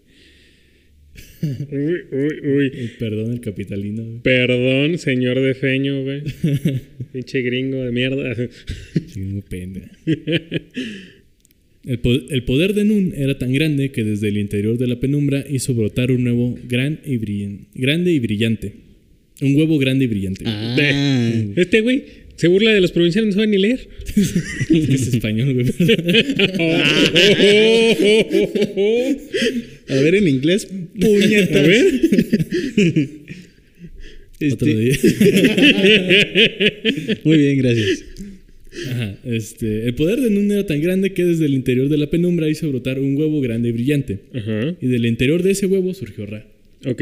[1.41, 2.91] Uy, uy, uy.
[2.97, 4.21] Perdón el capitalino, güey.
[4.21, 6.23] Perdón, señor de feño, güey.
[7.13, 8.35] Pinche gringo de mierda.
[9.13, 9.91] Chingo pena.
[11.87, 14.99] El, po- el poder de Nun era tan grande que desde el interior de la
[14.99, 17.17] penumbra hizo brotar un nuevo gran y
[17.75, 18.73] grande y brillante.
[19.41, 20.43] Un huevo grande y brillante.
[20.45, 21.31] Ah.
[21.55, 22.03] Este güey
[22.35, 23.87] se burla de los provincianos, no sabe ni leer.
[24.69, 25.67] Es español, güey.
[29.89, 30.67] A ver, en inglés,
[30.99, 31.55] puñetas.
[31.55, 31.85] A ver.
[34.51, 34.93] Otro Este, día.
[37.23, 38.03] muy bien, gracias.
[38.91, 42.09] Ajá, este, el poder de Nun era tan grande que desde el interior de la
[42.09, 44.19] penumbra hizo brotar un huevo grande y brillante.
[44.33, 44.75] Ajá.
[44.81, 46.45] Y del interior de ese huevo surgió Ra.
[46.85, 47.01] Ok.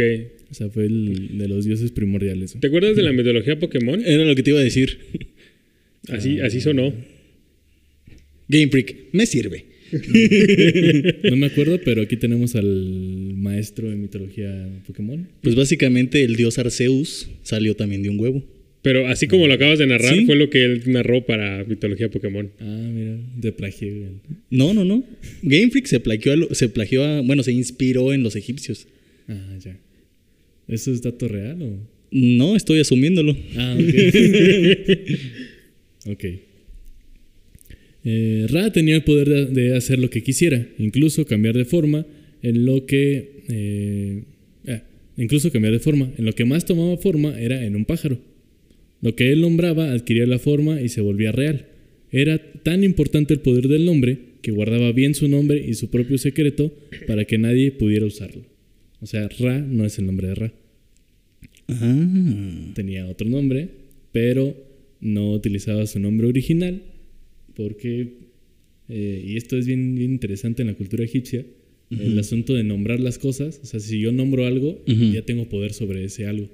[0.51, 2.55] O sea, fue el de los dioses primordiales.
[2.59, 4.01] ¿Te acuerdas de la mitología Pokémon?
[4.05, 4.99] Era lo que te iba a decir.
[6.09, 6.93] Así, así sonó.
[8.47, 9.65] Game Freak, me sirve.
[11.23, 15.27] No me acuerdo, pero aquí tenemos al maestro de mitología Pokémon.
[15.41, 18.43] Pues básicamente el dios Arceus salió también de un huevo.
[18.85, 20.25] Pero así como lo acabas de narrar, Sí.
[20.27, 22.51] fue lo que él narró para mitología Pokémon.
[22.59, 24.11] Ah, mira, de plagié, güey.
[24.51, 25.03] No, no, no.
[25.41, 28.85] Game Freak se plagió, a lo- se plagió a, bueno, se inspiró en los egipcios.
[29.27, 29.75] Ah, ya.
[30.67, 31.79] ¿Eso es dato real o...?
[32.11, 33.35] No, estoy asumiéndolo.
[33.57, 34.99] Ah, ok.
[36.11, 36.25] ok.
[38.07, 42.05] Eh, Ra tenía el poder de, de hacer lo que quisiera, incluso cambiar de forma
[42.43, 43.41] en lo que...
[43.49, 44.21] eh,
[44.67, 44.83] ah,
[45.17, 46.11] incluso cambiar de forma.
[46.17, 48.19] En lo que más tomaba forma era en un pájaro.
[49.05, 51.67] Lo que él nombraba adquiría la forma y se volvía real.
[52.11, 56.17] Era tan importante el poder del nombre que guardaba bien su nombre y su propio
[56.17, 56.73] secreto
[57.05, 58.41] para que nadie pudiera usarlo.
[59.01, 60.53] O sea, Ra no es el nombre de Ra
[61.67, 62.71] Ah.
[62.73, 63.69] tenía otro nombre,
[64.11, 64.55] pero
[65.01, 66.81] no utilizaba su nombre original
[67.55, 68.13] porque,
[68.89, 71.45] eh, y esto es bien, bien interesante en la cultura egipcia,
[71.91, 74.81] el asunto de nombrar las cosas, o sea, si yo nombro algo,
[75.13, 76.49] ya tengo poder sobre ese algo.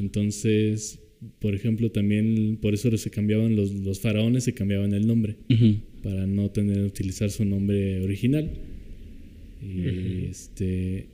[0.00, 0.98] Entonces,
[1.38, 5.36] por ejemplo, también por eso se cambiaban los, los faraones, se cambiaban el nombre,
[6.02, 8.50] para no tener utilizar su nombre original.
[9.62, 11.06] Y, este,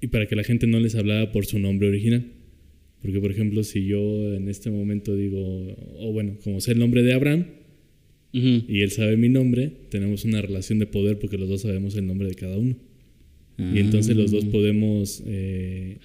[0.00, 2.24] y para que la gente no les hablara por su nombre original.
[3.02, 7.02] Porque, por ejemplo, si yo en este momento digo, o bueno, como sé el nombre
[7.02, 7.46] de Abraham
[8.32, 12.06] y él sabe mi nombre, tenemos una relación de poder porque los dos sabemos el
[12.06, 12.76] nombre de cada uno.
[13.58, 15.98] Y entonces los dos podemos eh,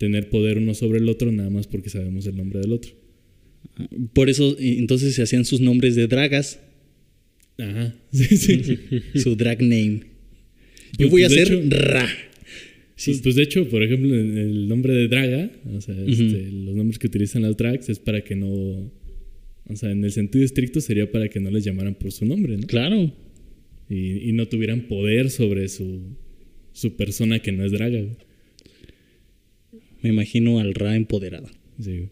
[0.00, 2.92] tener poder uno sobre el otro nada más porque sabemos el nombre del otro.
[4.14, 6.58] Por eso, entonces se hacían sus nombres de dragas,
[7.58, 7.94] Ajá.
[8.12, 8.78] Sí, sí.
[9.16, 10.00] su drag name.
[10.98, 12.08] Yo Pues, voy a hacer hecho- Ra.
[13.04, 16.98] Pues, pues, de hecho, por ejemplo, el nombre de Draga, o sea, este, los nombres
[16.98, 18.48] que utilizan las drags es para que no.
[19.66, 22.56] O sea, en el sentido estricto sería para que no les llamaran por su nombre,
[22.58, 22.66] ¿no?
[22.66, 23.10] Claro.
[23.88, 26.00] Y, y no tuvieran poder sobre su,
[26.72, 28.02] su persona que no es Draga.
[30.02, 31.48] Me imagino al Ra empoderado.
[31.80, 32.08] Sí.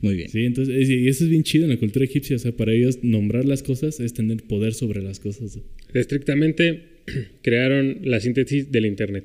[0.00, 0.28] Muy bien.
[0.28, 2.36] Sí, entonces, y eso es bien chido en la cultura egipcia.
[2.36, 5.58] O sea, para ellos nombrar las cosas es tener poder sobre las cosas.
[5.94, 6.82] Estrictamente
[7.42, 9.24] crearon la síntesis del Internet.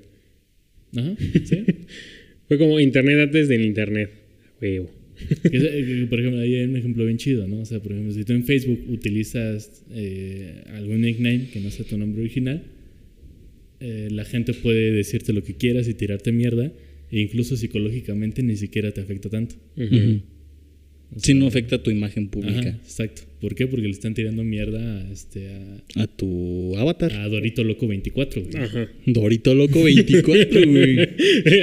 [0.95, 1.65] Ajá, sí.
[2.47, 4.11] Fue como Internet antes del Internet.
[4.61, 4.89] Huevo.
[5.51, 7.61] Eh, por ejemplo, ahí hay un ejemplo bien chido, ¿no?
[7.61, 11.85] O sea, por ejemplo, si tú en Facebook utilizas eh, algún nickname que no sea
[11.85, 12.63] tu nombre original,
[13.79, 16.71] eh, la gente puede decirte lo que quieras y tirarte mierda,
[17.11, 19.55] e incluso psicológicamente ni siquiera te afecta tanto.
[21.09, 22.69] O Si sea, no afecta tu imagen Ajá, pública.
[22.83, 23.21] exacto.
[23.39, 23.65] ¿Por qué?
[23.65, 27.13] Porque le están tirando mierda a, este, a, A tu avatar.
[27.13, 28.41] a Dorito Loco 24.
[28.43, 28.55] güey.
[28.61, 28.89] Ajá.
[29.05, 30.97] Dorito Loco 24, güey.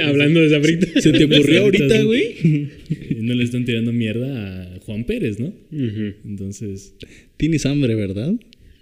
[0.01, 0.99] Hablando de Sabrita.
[0.99, 2.25] ¿Se te ocurrió ahorita, güey?
[3.11, 5.53] Y no le están tirando mierda a Juan Pérez, ¿no?
[6.25, 6.95] Entonces,
[7.37, 8.33] Tienes hambre, ¿verdad?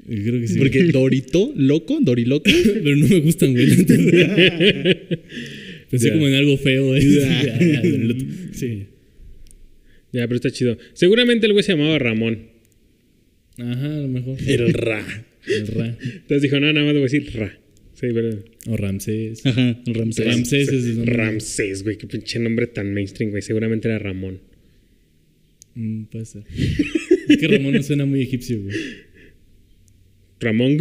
[0.08, 0.60] yo creo que sí.
[0.60, 2.50] Porque Dorito Loco, Doriloco.
[2.84, 3.68] Pero no me gustan, güey.
[5.94, 7.02] Pensé como en algo feo, ¿eh?
[8.54, 8.88] Sí.
[10.12, 10.76] Ya, pero está chido.
[10.94, 12.48] Seguramente el güey se llamaba Ramón.
[13.60, 14.38] Ajá, a lo mejor.
[14.48, 15.06] El Ra.
[15.48, 15.96] El Ra.
[16.02, 17.60] Entonces dijo, no, nada más voy a decir Ra.
[17.94, 18.44] Sí, pero.
[18.70, 19.46] O Ramsés.
[19.46, 20.26] Ajá, Ramsés.
[20.26, 21.14] Ramsés es el nombre.
[21.16, 21.98] Ramsés, güey.
[22.00, 23.44] Qué pinche nombre tan mainstream, güey.
[23.44, 24.40] Seguramente era Ramón.
[25.76, 26.44] Mm, puede ser.
[27.30, 28.76] Es que Ramón no suena muy egipcio, güey.
[30.44, 30.78] Ramón.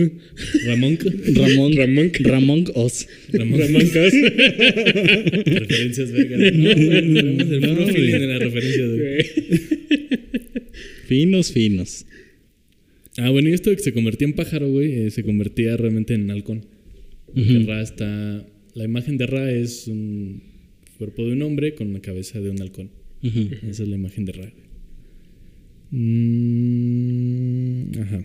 [0.66, 0.98] Ramón.
[1.34, 1.72] Ramón.
[1.76, 2.10] Ramón.
[2.20, 3.06] Ramón Oz.
[3.32, 3.60] Ramón.
[3.60, 4.12] Ramón Cos.
[5.46, 6.36] Referencias, verga.
[6.38, 8.98] Tenemos el puro No, feeling güey.
[8.98, 9.26] de.
[11.06, 12.06] Finos, finos.
[13.18, 16.14] Ah, bueno, y esto de que se convertía en pájaro, güey, eh, se convertía realmente
[16.14, 16.64] en halcón.
[17.66, 18.46] Ra está.
[18.74, 20.42] La imagen de Ra es un
[20.98, 22.90] cuerpo de un hombre con la cabeza de un halcón.
[23.22, 24.52] Esa es la imagen de Ra.
[27.02, 28.24] Mm, ajá.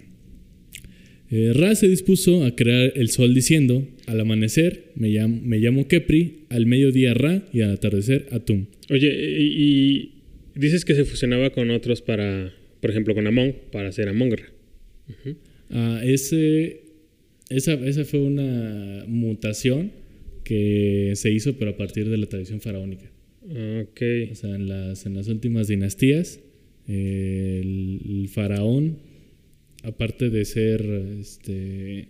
[1.30, 5.88] Eh, Ra se dispuso a crear el sol diciendo: Al amanecer me llamo, me llamo
[5.88, 8.66] Kepri, al mediodía Ra y al atardecer Atum.
[8.90, 9.10] Oye,
[9.40, 10.12] y, y
[10.56, 14.46] dices que se fusionaba con otros para, por ejemplo, con Amon, para hacer Amon Ra.
[15.70, 16.82] Ah, ese,
[17.50, 19.92] esa, esa fue una mutación
[20.46, 23.12] que se hizo, pero a partir de la tradición faraónica.
[23.50, 24.02] Ah, Ok.
[24.32, 26.40] O sea, en las, en las últimas dinastías,
[26.88, 28.98] eh, el, el faraón,
[29.88, 30.82] aparte de ser,
[31.20, 32.10] este,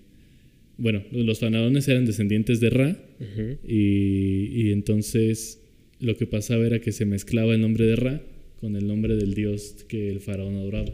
[0.78, 3.00] bueno, los faraones eran descendientes de Ra,
[3.68, 5.62] y, y entonces
[6.00, 8.22] lo que pasaba era que se mezclaba el nombre de Ra
[8.60, 10.92] con el nombre del dios que el faraón adoraba.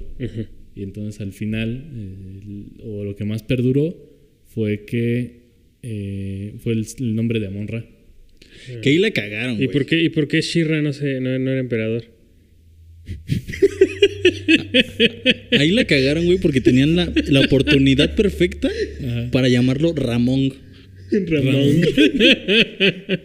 [0.76, 3.96] Y entonces al final, eh, el- o lo que más perduró,
[4.48, 5.44] fue que
[5.84, 7.86] eh, fue el, el nombre de Amon Ra.
[8.82, 9.70] Que ahí la cagaron, ¿Y güey.
[9.72, 12.06] por qué, y por qué Shira no, se, no, no era emperador?
[15.52, 19.30] Ahí la cagaron, güey, porque tenían la, la oportunidad perfecta Ajá.
[19.32, 20.54] para llamarlo Ramón.
[21.28, 21.82] Ramón.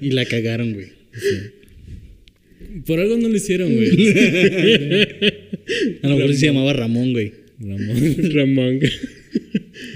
[0.00, 0.88] Y la cagaron, güey.
[2.86, 3.88] Por algo no lo hicieron, güey.
[6.02, 7.32] A lo mejor sí se llamaba Ramón, güey.
[7.60, 8.16] Ramón.
[8.34, 8.80] Ramón.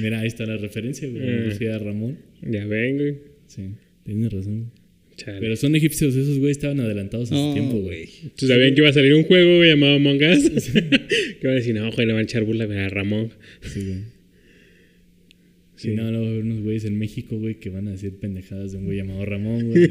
[0.00, 1.48] Mira, ahí está la referencia, güey.
[1.48, 2.18] Decía Ramón.
[2.42, 3.14] ya ven, güey.
[3.46, 3.62] Sí,
[4.04, 4.70] tienes razón.
[5.16, 5.40] Chale.
[5.40, 8.06] Pero son egipcios, esos güeyes estaban adelantados a su No, tiempo, güey.
[8.06, 8.08] güey.
[8.36, 10.50] ¿Tú sabían que iba a salir un juego güey, llamado Among Us?
[11.40, 13.30] que van a decir, no, güey, le van a echar burla a Ramón.
[13.60, 13.98] Sí, güey.
[15.76, 15.88] Sí.
[15.88, 18.12] Sí, no, no va a haber unos güeyes en México, güey, que van a decir
[18.20, 19.90] pendejadas de un güey llamado Ramón, güey.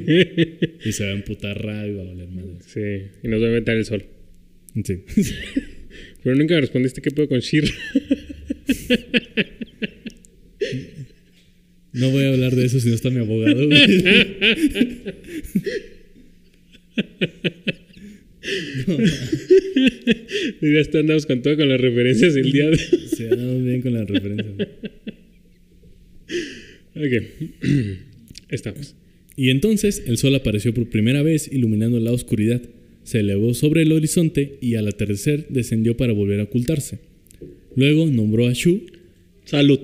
[0.86, 2.54] y se va a emputar Ra y va a valer madre.
[2.66, 4.06] Sí, y nos va a meter el sol.
[4.84, 5.00] Sí.
[6.24, 7.68] Pero nunca me respondiste qué puedo con Shira.
[11.94, 13.82] No voy a hablar de eso si no está mi abogado, güey.
[20.62, 23.82] Y ya está, andamos con todo con las referencias el día de Se andamos bien
[23.82, 24.52] con la referencia.
[24.56, 24.68] güey.
[26.96, 27.24] Ok.
[28.50, 28.96] Estamos.
[29.36, 32.62] Y entonces el sol apareció por primera vez iluminando la oscuridad.
[33.04, 37.00] Se elevó sobre el horizonte y al atardecer descendió para volver a ocultarse.
[37.76, 38.82] Luego nombró a Shu.
[39.46, 39.80] Salud.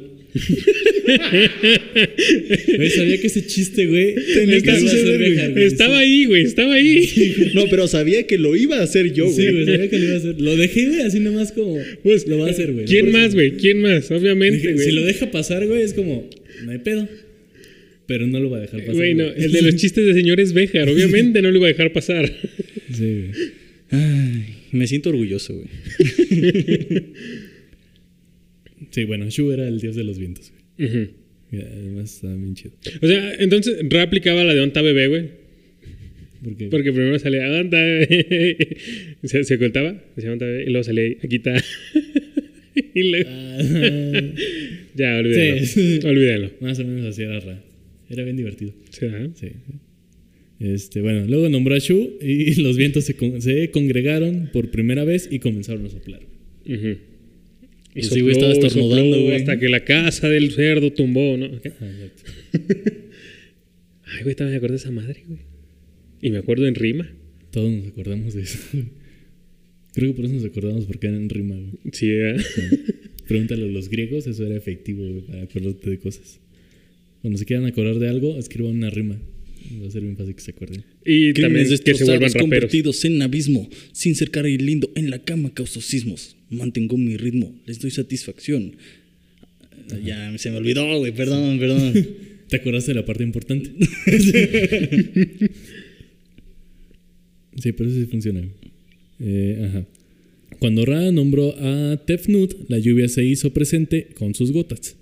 [2.78, 5.52] Güey, sabía que ese chiste, güey, Tenía que suceder, güey.
[5.54, 5.66] güey.
[5.66, 7.52] Estaba ahí, güey, estaba ahí.
[7.54, 9.54] No, pero sabía que lo iba a hacer yo, Sí, güey.
[9.54, 10.42] güey, sabía que lo iba a hacer.
[10.42, 11.78] Lo dejé, güey, así nomás como.
[12.04, 12.86] Pues, lo va a hacer, güey.
[12.86, 13.52] ¿Quién más, güey?
[13.58, 14.10] ¿Quién más?
[14.12, 14.86] Obviamente, Dije, güey.
[14.86, 16.30] Si lo deja pasar, güey, es como.
[16.66, 17.08] No hay pedo.
[18.08, 18.96] Pero no lo va a dejar pasar.
[18.96, 21.92] Güey, no, el de los chistes de señores Béjar, obviamente no lo iba a dejar
[21.92, 22.32] pasar.
[22.94, 23.32] Sí, güey.
[23.92, 25.68] Ay, me siento orgulloso, güey.
[28.98, 31.10] Sí, bueno, Shu era el dios de los vientos, güey.
[31.52, 32.72] Y además estaba bien chido.
[33.00, 35.30] O sea, entonces Ra aplicaba la de Onta Bebé, güey.
[36.44, 38.78] Porque, Porque primero salía Onta Bebé.
[39.24, 41.56] Se, se ocultaba, decía Onta Bebé, y luego salía aquí está.
[42.96, 43.30] y luego.
[43.32, 43.60] Ah,
[44.96, 45.64] Ya, olvídalo.
[45.66, 46.00] Sí.
[46.04, 46.50] Olvídalo.
[46.60, 47.64] más o menos así era Ra.
[48.10, 48.74] Era bien divertido.
[48.90, 49.30] Sí, ¿verdad?
[49.36, 49.50] Sí.
[50.60, 55.04] Este, bueno, luego nombró a Shu y los vientos se, con- se congregaron por primera
[55.04, 56.22] vez y comenzaron a soplar.
[57.98, 59.36] Y sí, güey, estaba estornudando, güey.
[59.36, 61.46] Hasta que la casa del cerdo tumbó, ¿no?
[64.04, 65.40] Ay, güey, también me acuerdo de esa madre, güey.
[66.22, 67.12] Y me acuerdo en rima.
[67.52, 68.60] Todos nos acordamos de eso.
[69.94, 71.56] Creo que por eso nos acordamos porque era en rima.
[71.56, 71.72] güey.
[71.92, 72.44] Sí, ¿verdad?
[73.28, 76.40] Pregúntale a los griegos, eso era efectivo güey, para acordarte de cosas.
[77.22, 79.20] Cuando se quieran acordar de algo, escriban una rima.
[79.82, 80.84] Va a ser bien fácil que se acuerden.
[81.04, 82.42] Y también Crímenes que se vuelvan raperos.
[82.42, 83.70] convertidos en abismo.
[83.92, 86.37] Sin ser cara y lindo, en la cama causo sismos.
[86.50, 88.76] Mantengo mi ritmo, les doy satisfacción.
[90.04, 91.94] Ya se me olvidó, güey, perdón, perdón.
[92.50, 93.70] ¿Te acordaste de la parte importante?
[97.58, 98.42] sí, pero eso sí funciona.
[99.20, 99.86] Eh, ajá.
[100.60, 104.96] Cuando Ra nombró a Tefnut, la lluvia se hizo presente con sus gotas.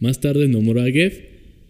[0.00, 1.20] Más tarde nombró a Gef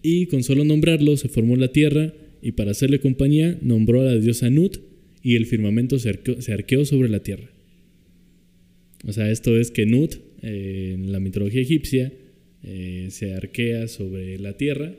[0.03, 4.17] y con solo nombrarlo se formó la tierra y para hacerle compañía nombró a la
[4.17, 4.79] diosa Nut
[5.23, 7.51] y el firmamento se arqueó, se arqueó sobre la tierra.
[9.07, 12.13] O sea, esto es que Nut, eh, en la mitología egipcia,
[12.65, 14.95] eh, se arquea sobre la tierra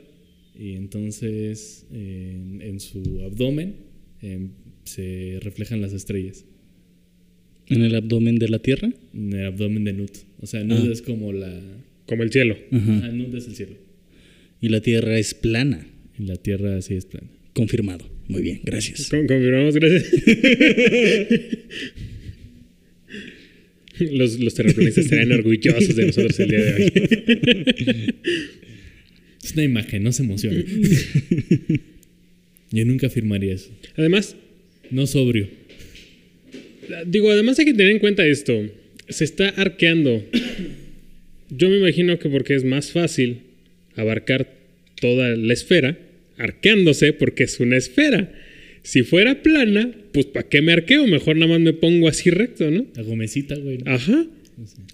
[0.58, 3.74] y entonces eh, en, en su abdomen
[4.22, 4.48] eh,
[4.84, 6.44] se reflejan las estrellas.
[7.68, 8.90] En el abdomen de la tierra.
[9.14, 10.12] En el abdomen de Nut.
[10.40, 10.92] O sea, Nut Ah.
[10.92, 11.60] es como la...
[12.06, 12.56] Como el cielo.
[12.72, 13.12] Ajá.
[13.12, 13.76] Nut es el cielo.
[14.62, 15.86] Y la tierra es plana.
[16.18, 17.28] Y la tierra sí es plana.
[17.52, 18.06] Confirmado.
[18.28, 19.10] Muy bien, gracias.
[19.10, 20.10] Con- confirmamos, gracias.
[24.12, 28.14] los, los terraplanistas estarán orgullosos de nosotros el día de hoy.
[29.42, 30.62] Es una imagen, no se emociona.
[32.70, 33.70] Yo nunca firmaría eso.
[33.96, 34.36] Además,
[34.90, 35.48] No sobrio.
[37.06, 38.66] digo, además hay que tener en cuenta esto.
[39.08, 40.22] Se está arqueando.
[41.50, 43.38] Yo me imagino que porque es más fácil
[43.94, 44.52] abarcar
[45.00, 45.96] toda la esfera,
[46.36, 48.32] arqueándose porque es una esfera.
[48.88, 51.06] Si fuera plana, pues ¿para qué me arqueo?
[51.06, 52.86] Mejor nada más me pongo así recto, ¿no?
[52.96, 53.80] La gomecita, güey.
[53.84, 54.26] Ajá.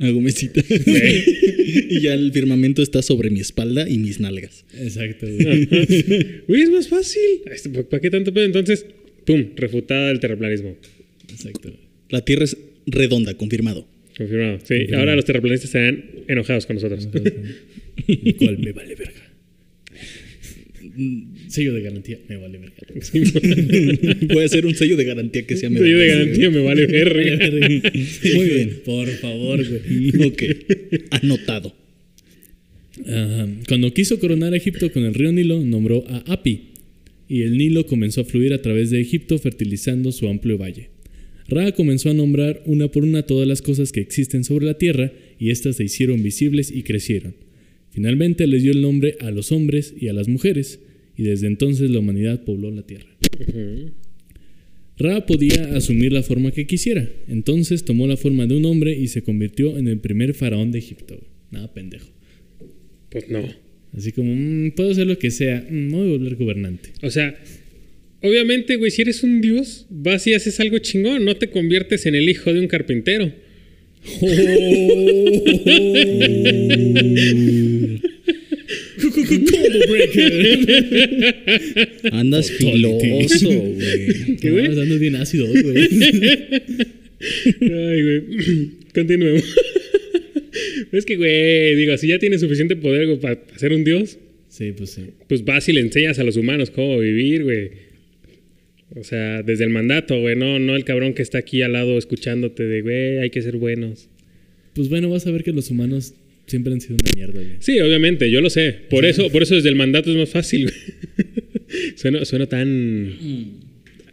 [0.01, 0.61] Hago mesita.
[0.69, 4.65] y ya el firmamento está sobre mi espalda y mis nalgas.
[4.77, 5.69] Exacto, güey.
[6.49, 7.23] Uy, es más fácil.
[7.89, 8.47] ¿Para qué tanto pedo?
[8.47, 8.85] Entonces,
[9.25, 10.77] pum, refutada el terraplanismo.
[11.31, 11.73] Exacto.
[12.11, 12.57] La tierra es
[12.89, 13.87] redonda, confirmado.
[14.19, 14.59] Confirmado.
[14.65, 17.09] Sí, ahora los terraplanistas estarán enojados con nosotros.
[18.09, 19.24] Lo cual me vale verga.
[21.49, 22.77] Sello de garantía, me vale verga.
[24.35, 27.51] Voy a hacer un sello de garantía que sea sello de garantía me vale verga.
[28.35, 28.81] Muy bien.
[28.85, 30.27] Por favor, güey.
[30.27, 30.43] Ok.
[31.11, 31.75] Anotado.
[33.69, 36.61] Cuando quiso coronar a Egipto con el río Nilo, nombró a Api,
[37.29, 40.91] y el Nilo comenzó a fluir a través de Egipto, fertilizando su amplio valle.
[41.49, 45.13] Ra comenzó a nombrar una por una todas las cosas que existen sobre la tierra,
[45.39, 47.35] y éstas se hicieron visibles y crecieron.
[47.95, 50.81] Finalmente les dio el nombre a los hombres y a las mujeres,
[51.17, 53.07] y desde entonces la humanidad pobló la tierra.
[54.99, 59.09] Ra podía asumir la forma que quisiera, entonces tomó la forma de un hombre y
[59.09, 61.21] se convirtió en el primer faraón de Egipto.
[61.53, 62.09] Nada pendejo.
[63.11, 63.43] Pues no.
[63.93, 66.91] Así como, "Mm, puedo hacer lo que sea, mm, me voy a volver gobernante.
[67.03, 67.37] O sea,
[68.23, 71.25] obviamente, güey, si eres un dios, vas y haces algo chingón.
[71.25, 73.33] No te conviertes en el hijo de un carpintero.
[82.13, 84.37] Andas filoso, güey.
[84.41, 84.67] ¿Qué, güey?
[84.67, 85.89] Andas bien ácido, güey.
[87.61, 88.23] Ay, güey.
[88.95, 89.43] Continuemos.
[90.93, 94.73] es que, güey, digo, si ya tienes suficiente poder güey, para ser un dios, Sí,
[94.77, 95.03] pues sí.
[95.29, 97.71] pues vas y le enseñas a los humanos cómo vivir, güey.
[98.97, 101.99] O sea, desde el mandato, güey, no, no el cabrón que está aquí al lado
[101.99, 104.09] escuchándote de, güey, hay que ser buenos.
[104.75, 106.15] Pues bueno, vas a ver que los humanos
[106.47, 107.57] siempre han sido una mierda, güey.
[107.61, 108.75] Sí, obviamente, yo lo sé.
[108.91, 111.95] Por eso, por eso desde el mandato es más fácil, güey.
[111.97, 113.13] suena, suena tan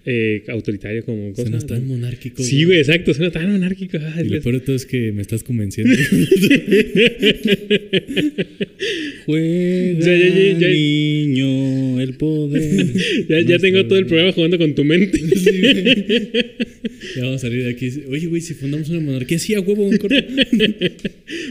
[0.05, 1.43] eh, autoritario como cosa.
[1.43, 2.41] Suena tan monárquico.
[2.43, 3.97] Sí, güey, exacto, suena tan monárquico.
[4.15, 5.93] Ay, Y lo peor de todo es que me estás convenciendo.
[9.25, 10.67] Juega, Ya, ya, ya, ya.
[10.69, 12.85] niño, el poder.
[13.29, 15.19] ya ya tengo todo el programa jugando con tu mente.
[17.15, 17.89] ya vamos a salir de aquí.
[18.09, 20.15] Oye, güey, si fundamos una monarquía, sí, a huevo, un corto.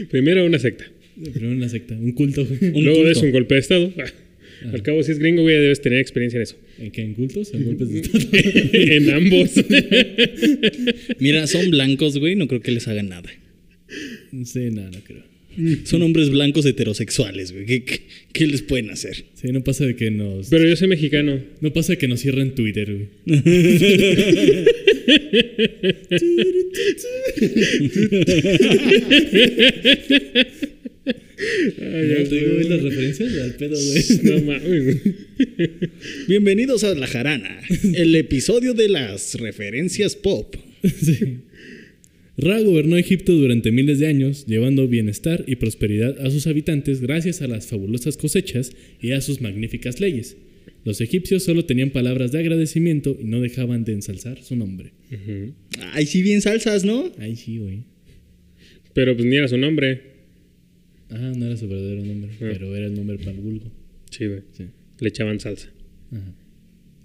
[0.09, 0.85] Primero una secta.
[1.33, 2.41] Primero una secta, un culto.
[2.41, 3.11] Un Luego culto.
[3.11, 3.93] eso un golpe de estado.
[4.71, 6.55] Al cabo, si es gringo, güey, debes tener experiencia en eso.
[6.79, 7.01] ¿En qué?
[7.01, 7.53] ¿En cultos?
[7.53, 8.27] ¿En golpes de estado?
[8.73, 9.51] en ambos.
[11.19, 13.29] Mira, son blancos, güey, no creo que les hagan nada.
[14.45, 15.31] Sí, no, no creo.
[15.83, 17.65] Son hombres blancos heterosexuales, güey.
[17.65, 19.25] ¿Qué, qué, qué les pueden hacer?
[19.33, 20.47] Sí, no pasa de que nos...
[20.47, 21.41] Pero yo soy mexicano.
[21.59, 23.09] No pasa de que nos cierren Twitter, güey.
[31.05, 34.03] Ay, te digo, sé, ¿ves las referencias al pedo, güey.
[34.23, 34.97] No mames.
[36.27, 37.61] Bienvenidos a La Jarana,
[37.95, 40.55] el episodio de las referencias pop.
[40.83, 41.39] Sí.
[42.37, 47.41] Ra gobernó Egipto durante miles de años, llevando bienestar y prosperidad a sus habitantes gracias
[47.41, 50.37] a las fabulosas cosechas y a sus magníficas leyes.
[50.83, 54.93] Los egipcios solo tenían palabras de agradecimiento y no dejaban de ensalzar su nombre.
[55.93, 57.11] Ay, sí, bien salsas, ¿no?
[57.19, 57.83] Ay, sí, güey.
[58.93, 60.10] Pero pues ni era su nombre.
[61.11, 62.37] Ajá, no era su verdadero nombre, Ah.
[62.39, 63.71] pero era el nombre para el vulgo.
[64.09, 64.41] Sí, güey.
[64.57, 64.63] Sí.
[64.99, 65.69] Le echaban salsa.
[66.11, 66.35] Ajá.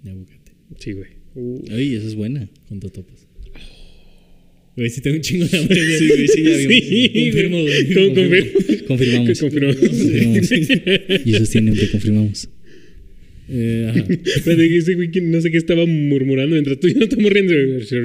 [0.03, 0.51] De aguacate.
[0.79, 1.09] Sí, güey.
[1.35, 2.49] Uh, Ay, esa es buena.
[2.67, 3.27] Con totopos.
[4.75, 5.97] Güey, sí tengo un chingo de hambre.
[5.97, 6.73] Sí, güey, sí, ya vimos.
[6.73, 7.93] Sí, Confirmo, güey.
[7.93, 8.85] Confirmo.
[8.87, 9.39] Confirmamos.
[9.39, 9.75] Confirmamos.
[9.77, 10.51] Confirmamos.
[11.25, 12.49] Y esos tienen que confirmamos.
[13.49, 14.05] Eh, ajá.
[14.45, 17.31] Pero ese güey que no sé qué estaba murmurando mientras tú y yo nos estamos
[17.31, 17.53] riendo.
[17.53, 17.95] Está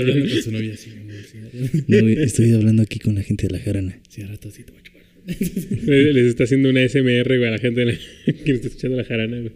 [0.00, 3.58] hablando con su novia amor, sí, No, estoy hablando aquí con la gente de La
[3.60, 3.98] Jarana.
[4.08, 4.99] Sí, al rato sí te voy a chupar.
[5.26, 7.98] Les les está haciendo una SMR, güey, a la gente la-
[8.44, 9.52] que está escuchando la jarana, güey.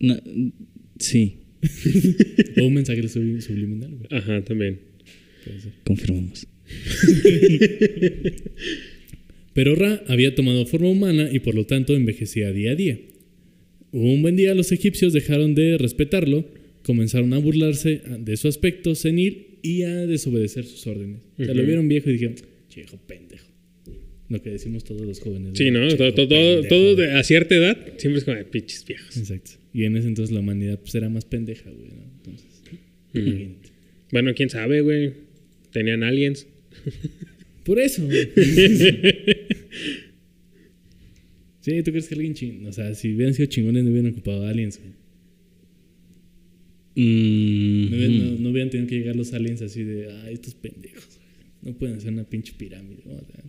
[0.00, 0.16] No,
[0.98, 1.38] sí,
[2.60, 4.06] O un mensaje sub- subliminal, güey.
[4.10, 4.78] Ajá, también.
[5.44, 5.72] Puede ser.
[5.84, 6.46] confirmamos.
[9.54, 12.98] Pero Ra había tomado forma humana y por lo tanto envejecía día a día.
[13.90, 16.46] Un buen día los egipcios dejaron de respetarlo,
[16.82, 21.22] comenzaron a burlarse de su aspecto senil y a desobedecer sus órdenes.
[21.38, 22.36] O sea, lo vieron viejo y dijeron,
[22.68, 23.47] chico pendejo.
[24.28, 25.52] Lo que decimos todos los jóvenes.
[25.56, 25.88] Sí, ¿no?
[25.88, 26.68] "Che, Todo, todo, todo, pendejo".
[26.74, 29.16] todo de- a cierta edad siempre es como de pinches viejos.
[29.16, 29.52] Exacto.
[29.72, 31.88] Y en ese entonces la humanidad pues, era más pendeja, güey.
[31.88, 32.02] ¿no?
[32.18, 32.62] Entonces,
[33.14, 33.68] imagínate.
[34.12, 35.12] Bueno, quién sabe, güey.
[35.72, 36.46] Tenían aliens.
[37.64, 38.02] Por eso.
[41.60, 42.66] sí, ¿tú crees que alguien ching...
[42.66, 44.92] O sea, si hubieran sido chingones no hubieran ocupado aliens, güey.
[46.96, 50.54] Mm, No, hubieran- no- no hubieran tenido que llegar los aliens así de, ah, estos
[50.54, 51.28] pendejos, güey.
[51.62, 53.02] No pueden hacer una pinche pirámide.
[53.04, 53.14] ¿no?
[53.16, 53.44] O sea,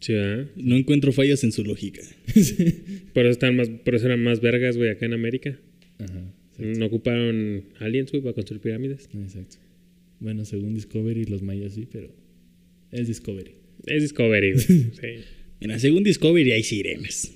[0.00, 0.46] Sí, ¿verdad?
[0.56, 2.02] No encuentro fallas en su lógica.
[3.14, 5.58] Por eso, están más, por eso eran más vergas, güey, acá en América.
[5.98, 9.08] Ajá, No ocuparon aliens, güey, para construir pirámides.
[9.14, 9.56] exacto.
[10.20, 12.10] Bueno, según Discovery, los mayas sí, pero
[12.92, 13.52] es Discovery.
[13.86, 14.64] Es Discovery, güey.
[14.66, 15.08] Sí.
[15.60, 17.32] Mira, según Discovery hay sirenas.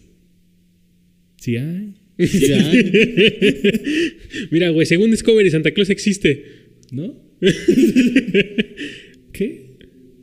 [1.37, 2.53] Sí hay, Sí.
[4.51, 6.45] Mira, güey, según Discovery, Santa Claus existe.
[6.93, 7.15] ¿no?
[9.33, 9.67] ¿Qué?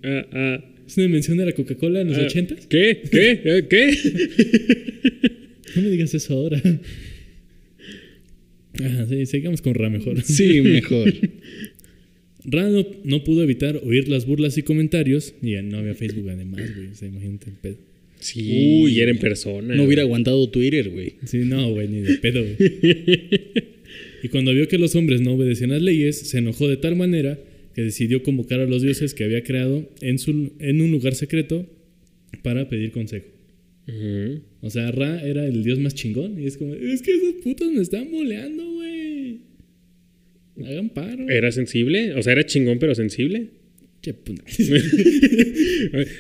[0.04, 2.66] Ah, ah, ¿Es una invención de la Coca-Cola en los ah, ochentas?
[2.68, 3.02] ¿Qué?
[3.12, 3.42] ¿Qué?
[3.44, 3.94] Eh, ¿Qué?
[5.76, 6.58] No me digas eso ahora.
[8.74, 10.24] Ajá, sí, sigamos con Ra mejor.
[10.24, 11.14] sí, mejor.
[12.46, 15.36] Ra no, no pudo evitar oír las burlas y comentarios.
[15.42, 16.88] Y ya no había Facebook además, güey.
[16.88, 17.78] O sea, imagínate el pedo.
[18.20, 19.76] Sí, y era en persona.
[19.76, 21.16] No hubiera aguantado Twitter, güey.
[21.26, 22.58] Sí, no, güey, ni de pedo, güey.
[24.24, 27.40] Y cuando vio que los hombres no obedecían las leyes, se enojó de tal manera
[27.78, 31.68] que decidió convocar a los dioses que había creado en, su, en un lugar secreto
[32.42, 33.28] para pedir consejo.
[34.62, 36.42] O sea, Ra era el dios más chingón.
[36.42, 39.42] Y es como, es que esos putos me están moleando, güey.
[40.66, 41.30] Hagan paro.
[41.30, 42.16] ¿Era sensible?
[42.16, 43.52] O sea, era chingón, pero sensible.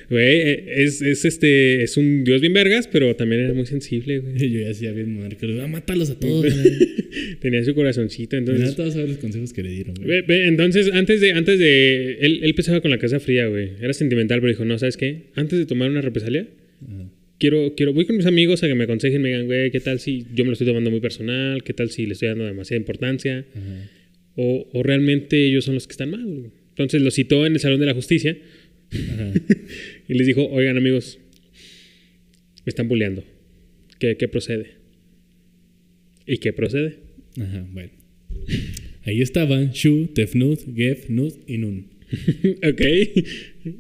[0.09, 4.19] Güey, eh, es, es este, es un dios bien vergas, pero también era muy sensible,
[4.19, 4.38] güey.
[4.51, 5.45] Yo ya hacía bien monarca.
[5.61, 6.53] Ah, mátalos a todos.
[6.53, 7.38] güey.
[7.39, 8.75] Tenía su corazoncito, entonces.
[8.75, 10.07] todos saben los consejos que le dieron, güey.
[10.07, 12.17] Ve- ve, entonces, antes de, antes de.
[12.21, 13.71] Él, él pensaba con la casa fría, güey.
[13.81, 15.23] Era sentimental, pero dijo, no, ¿sabes qué?
[15.35, 16.47] Antes de tomar una represalia,
[16.81, 17.09] Ajá.
[17.39, 19.99] quiero, quiero, voy con mis amigos a que me aconsejen, me digan, güey, ¿qué tal
[19.99, 21.63] si yo me lo estoy tomando muy personal?
[21.63, 23.45] ¿Qué tal si le estoy dando demasiada importancia?
[23.53, 23.89] Ajá.
[24.35, 26.51] O, o realmente ellos son los que están mal, güey.
[26.78, 28.38] Entonces lo citó en el Salón de la Justicia
[28.91, 29.34] Ajá.
[30.07, 31.17] y les dijo, oigan amigos,
[32.65, 33.23] me están bulleando.
[33.99, 34.75] ¿Qué, qué procede?
[36.28, 36.99] ¿Y qué procede?
[37.39, 37.91] Ajá, bueno.
[39.05, 41.88] Ahí estaban Shu, Tefnut, Gef, Nut y Nun,
[42.63, 42.82] ok.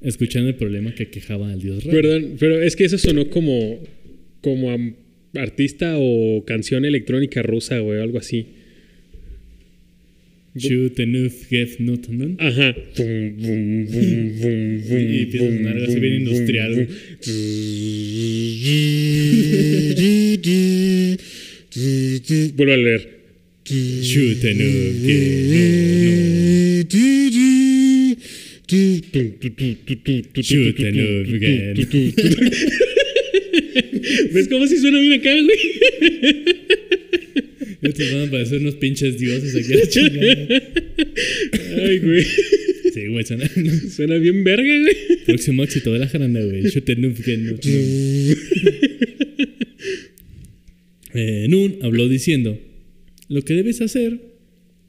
[0.01, 1.91] escuchando el problema que quejaba al dios Ra.
[1.91, 3.83] Perdón, pero es que eso sonó como,
[4.41, 4.77] como a
[5.35, 8.47] artista o canción electrónica rusa, güey, o algo así.
[10.57, 12.35] Shu, Tenuf, Gef, Nut, Nun.
[12.39, 12.75] Ajá.
[12.97, 13.01] Y
[15.21, 16.87] empieza a sonar así bien industrial.
[22.55, 23.09] Vuelvo a leer.
[23.65, 25.57] Shu, Tenuf, Gef,
[30.79, 31.75] and love again.
[34.33, 35.57] ¿Ves cómo si suena bien acá, güey?
[37.81, 40.47] Estos van a parecer unos pinches dioses aquí a la chingada.
[41.85, 42.23] Ay, güey.
[42.93, 43.47] Sí, güey, suena.
[43.89, 44.95] Suena bien verga, güey.
[45.25, 46.63] Próximo éxito de la jaranda, güey.
[46.63, 47.15] Nut, Nun.
[51.13, 52.59] Eh, Nun habló diciendo:
[53.27, 54.19] Lo que debes hacer,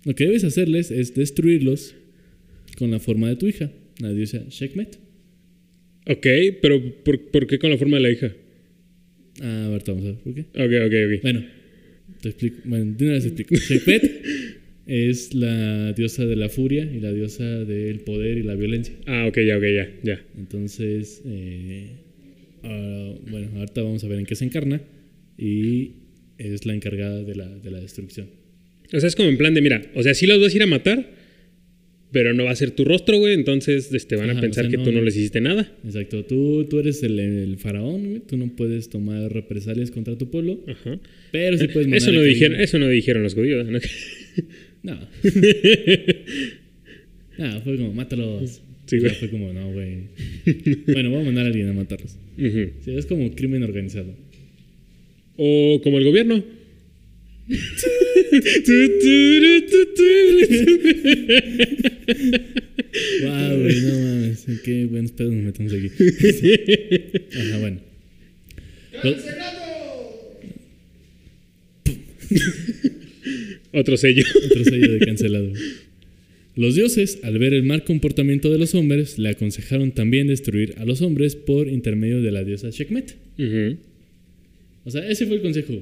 [0.05, 1.95] lo que debes hacerles es destruirlos
[2.76, 4.99] con la forma de tu hija, la diosa Sekhmet.
[6.07, 6.26] Ok,
[6.61, 8.34] pero ¿por, por qué con la forma de la hija?
[9.41, 10.41] Ah, ahorita vamos a ver por qué.
[10.41, 11.22] Ok, ok, ok.
[11.22, 11.45] Bueno,
[12.20, 12.59] te explico.
[12.64, 13.56] Bueno, de una vez te explico.
[13.56, 14.22] Sekhmet
[14.86, 18.94] es la diosa de la furia y la diosa del poder y la violencia.
[19.06, 20.24] Ah, ok, ya, ok, ya, ya.
[20.36, 21.90] Entonces, eh,
[23.30, 24.80] bueno, ahorita vamos a ver en qué se encarna
[25.36, 25.92] y
[26.38, 28.28] es la encargada de la, de la destrucción.
[28.92, 30.62] O sea, es como en plan de, mira, o sea, sí los vas a ir
[30.62, 31.17] a matar,
[32.11, 33.34] pero no va a ser tu rostro, güey.
[33.34, 35.70] Entonces este, van Ajá, a o pensar sea, que no- tú no les hiciste nada.
[35.84, 40.30] Exacto, tú, tú eres el, el faraón, güey, tú no puedes tomar represalias contra tu
[40.30, 40.98] pueblo, Ajá.
[41.32, 43.78] pero sí puedes mandar Eso no, dijeron, eso no dijeron los judíos, ¿no?
[44.82, 44.98] No.
[47.38, 48.62] no, fue como, mátalos.
[48.86, 49.14] Sí, O sea, güey.
[49.20, 49.98] Fue como, no, güey.
[50.86, 52.16] bueno, voy a mandar a alguien a matarlos.
[52.36, 54.14] Sí, es como crimen organizado.
[55.36, 56.42] O como el gobierno.
[63.22, 64.46] Wow, güey, no mames.
[64.64, 65.90] Qué buenos pedos nos metemos aquí.
[67.38, 67.80] Ajá, bueno.
[73.72, 74.24] Otro sello.
[74.44, 75.53] Otro sello de cancelado.
[76.55, 80.84] Los dioses, al ver el mal comportamiento de los hombres, le aconsejaron también destruir a
[80.84, 83.14] los hombres por intermedio de la diosa Sekhmet.
[83.38, 83.78] Ujú.
[84.84, 85.74] O sea, ese fue el consejo.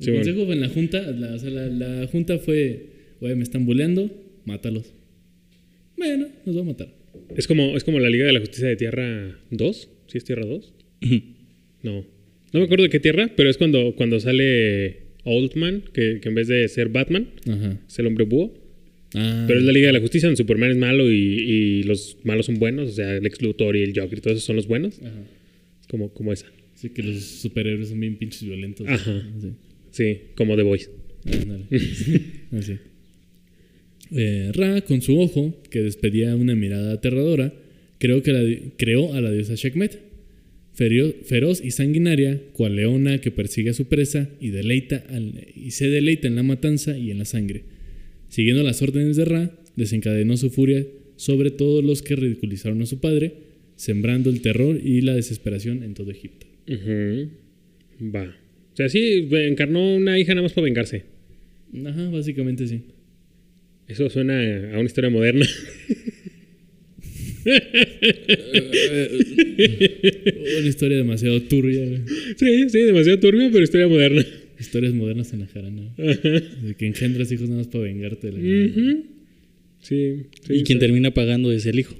[0.00, 0.24] El Sí, bueno.
[0.24, 1.00] consejo fue en la junta.
[1.12, 2.86] La, o sea, la, la junta fue,
[3.20, 4.10] güey, me están buleando,
[4.44, 4.92] mátalos.
[5.96, 6.88] Bueno, nos va a matar.
[7.36, 9.88] Es como, es como la Liga de la Justicia de Tierra 2.
[10.06, 10.72] ¿Sí es Tierra 2?
[11.82, 12.04] No.
[12.52, 16.34] No me acuerdo de qué tierra, pero es cuando, cuando sale Oldman, que, que en
[16.34, 17.78] vez de ser Batman, Ajá.
[17.88, 18.52] es el hombre búho.
[19.14, 22.16] Ah, Pero es la Liga de la Justicia donde Superman es malo y, y los
[22.24, 22.90] malos son buenos.
[22.90, 24.98] O sea, el ex Luthor y el Joker y todos esos son los buenos.
[25.00, 25.12] Ajá.
[25.80, 26.46] Es como, como esa.
[26.74, 28.86] Sí, que los superhéroes son bien pinches violentos.
[28.88, 29.22] Ajá.
[29.40, 29.48] Sí.
[29.90, 30.90] Sí, como The Voice.
[31.24, 31.64] Ándale.
[32.52, 32.76] Así.
[34.12, 37.52] Eh, Ra, con su ojo, que despedía una mirada aterradora,
[37.98, 39.54] creó, que la creó a la diosa
[40.72, 45.70] ferio- feroz y sanguinaria, cual leona que persigue a su presa y, deleita al- y
[45.72, 47.64] se deleita en la matanza y en la sangre.
[48.28, 50.86] Siguiendo las órdenes de Ra, desencadenó su furia
[51.16, 53.34] sobre todos los que ridiculizaron a su padre,
[53.76, 56.46] sembrando el terror y la desesperación en todo Egipto.
[58.02, 58.34] Va.
[58.80, 61.04] O sea, sí, encarnó una hija nada más para vengarse.
[61.84, 62.80] Ajá, básicamente sí.
[63.86, 64.40] Eso suena
[64.72, 65.44] a una historia moderna.
[70.58, 71.84] Una historia demasiado turbia.
[71.86, 72.00] güey.
[72.36, 74.24] sí, sí, demasiado turbio, pero historia moderna.
[74.58, 75.94] Historias modernas en la jarana.
[75.96, 78.30] De que engendras hijos nada más para vengarte.
[78.30, 79.04] de la- Ujú.
[79.80, 80.52] Sí, sí.
[80.54, 80.80] y quien sí.
[80.80, 81.94] termina pagando es el hijo.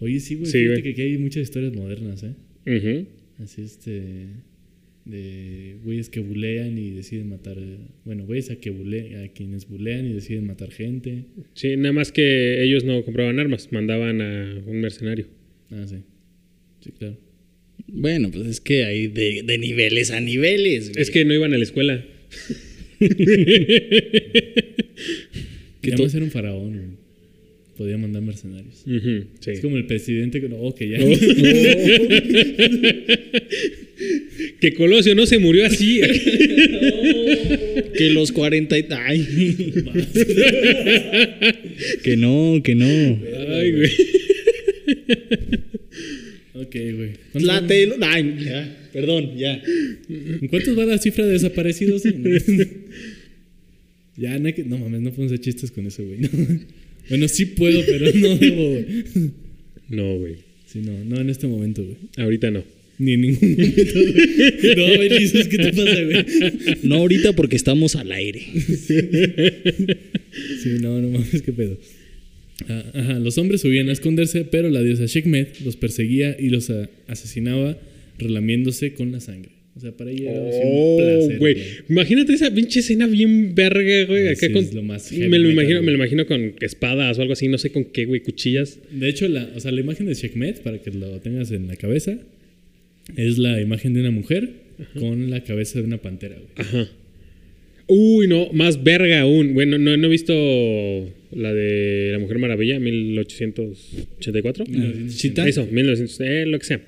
[0.00, 0.46] Oye, sí, güey.
[0.46, 0.82] Sí, fíjate güey.
[0.82, 2.34] que aquí hay muchas historias modernas, ¿eh?
[2.76, 3.06] Ujú.
[3.42, 4.26] Así este.
[5.04, 7.58] De güeyes que bulean y deciden matar.
[8.04, 11.24] Bueno, güeyes a, que bule, a quienes bulean y deciden matar gente.
[11.52, 15.26] Sí, nada más que ellos no compraban armas, mandaban a un mercenario.
[15.70, 15.96] Ah, sí.
[16.80, 17.18] Sí, claro.
[17.86, 20.90] Bueno, pues es que hay de, de niveles a niveles.
[20.90, 21.02] güey.
[21.02, 22.04] Es que no iban a la escuela.
[25.84, 27.04] Que además era un faraón, güey.
[27.76, 28.84] Podía mandar mercenarios.
[29.40, 29.50] Sí.
[29.50, 30.48] Es como el presidente que.
[30.52, 30.98] Oh, que ya.
[34.64, 36.00] Que Colosio no se murió así.
[37.98, 38.86] Que los 40 y...
[38.90, 39.26] Ay.
[42.02, 42.86] que no, que no.
[42.86, 43.90] Ay, güey.
[46.54, 47.10] ok, güey.
[47.30, 48.88] ¿Cuántos La telo- Ay, ya.
[48.92, 49.62] Perdón, ya.
[50.08, 52.04] ¿En cuántos va la cifra de desaparecidos?
[54.16, 56.20] ya, no, hay que- no mames, no podemos hacer chistes con eso, güey.
[57.10, 58.86] bueno, sí puedo, pero no debo, güey.
[59.90, 60.36] No, güey.
[60.66, 61.96] Sí, no, no en este momento, güey.
[62.16, 62.64] Ahorita no.
[62.98, 64.76] Ni en ningún momento, güey.
[64.76, 66.24] No, güey, dices, ¿qué te pasa, güey?
[66.84, 68.42] No ahorita porque estamos al aire.
[70.62, 71.78] Sí, no, no mames, qué pedo.
[72.68, 76.70] Ah, ajá, los hombres subían a esconderse, pero la diosa Sekhmet los perseguía y los
[76.70, 77.78] a- asesinaba
[78.18, 79.50] relamiéndose con la sangre.
[79.76, 81.56] O sea, para ella era así un Oh, placer, güey.
[81.88, 84.28] Imagínate esa pinche escena bien verga, güey.
[84.28, 84.64] Acá con.
[84.64, 87.48] es lo más me lo metal, imagino, me lo imagino con espadas o algo así,
[87.48, 88.78] no sé con qué, güey, cuchillas.
[88.92, 91.76] De hecho, la, o sea, la imagen de Sekhmet, para que lo tengas en la
[91.76, 92.18] cabeza,
[93.16, 94.50] es la imagen de una mujer
[94.98, 96.48] con la cabeza de una pantera, güey.
[96.56, 96.88] Ajá.
[97.86, 99.52] Uy, no, más verga aún.
[99.54, 100.32] Bueno, no, no he visto
[101.32, 104.64] la de La Mujer Maravilla, 1884.
[105.08, 105.46] Chita.
[105.46, 106.80] Eso, 1900, eh, lo que sea.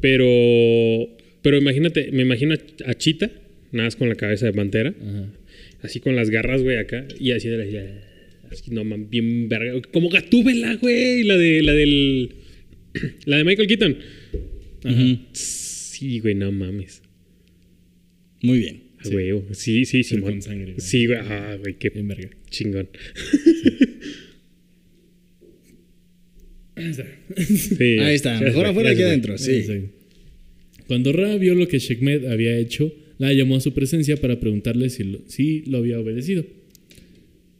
[0.00, 1.08] Pero,
[1.42, 3.30] pero imagínate, me imagino a, a Chita,
[3.72, 5.26] nada más con la cabeza de pantera, Ajá.
[5.82, 7.64] así con las garras, güey, acá, y así de la.
[8.50, 9.80] Así, no, man, bien verga.
[9.92, 12.30] Como Gatúbela, güey, la de, la del.
[13.26, 13.96] La de Michael Keaton.
[15.32, 17.02] Sí, güey, no mames.
[18.42, 18.82] Muy bien.
[19.04, 19.46] A huevo.
[19.52, 20.80] Sí, sí, con sangre, güey.
[20.80, 21.18] Sí, güey.
[21.20, 22.30] Ah, güey, qué Bien verga.
[22.50, 22.88] chingón.
[26.76, 29.64] Sí, Ahí está, mejor afuera que adentro, sí.
[30.86, 34.90] Cuando Ra vio lo que Shekmet había hecho, la llamó a su presencia para preguntarle
[34.90, 36.44] si lo, si lo había obedecido.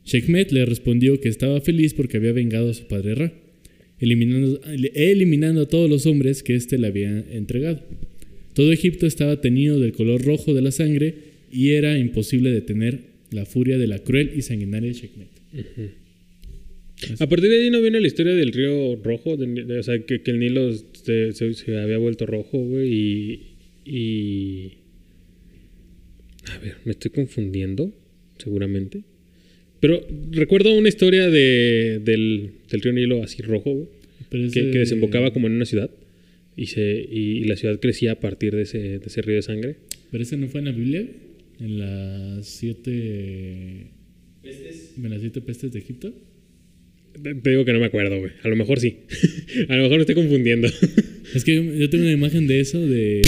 [0.04, 3.32] Shekmet le respondió que estaba feliz porque había vengado a su padre Ra,
[4.04, 4.60] eliminando,
[4.94, 7.80] eliminando a todos los hombres que éste le había entregado.
[8.54, 11.14] Todo Egipto estaba teñido del color rojo de la sangre
[11.50, 13.00] y era imposible detener
[13.30, 15.28] la furia de la cruel y sanguinaria Shekmet.
[17.18, 20.20] A partir de ahí no viene la historia del río rojo, de- o sea, que,
[20.24, 23.40] el Nilo se había vuelto rojo, güey, y,
[23.84, 24.72] y...
[26.46, 27.92] A ver, me estoy confundiendo,
[28.38, 29.02] seguramente.
[29.80, 33.90] Pero recuerdo una historia de, del, del río Nilo así rojo,
[34.30, 35.90] que, ese- que desembocaba como en una ciudad.
[36.56, 39.42] Y, se, y, y la ciudad crecía a partir de ese, de ese río de
[39.42, 39.76] sangre.
[40.10, 41.04] ¿Pero ese no fue en la Biblia?
[41.60, 43.86] ¿En las siete...
[44.44, 46.14] ¿En las siete pestes de Egipto?
[47.22, 48.32] Te te digo que no me acuerdo, güey.
[48.42, 48.96] A lo mejor sí.
[49.68, 50.68] a lo mejor me estoy confundiendo.
[51.34, 53.22] Es que yo, yo tengo una imagen de eso, de...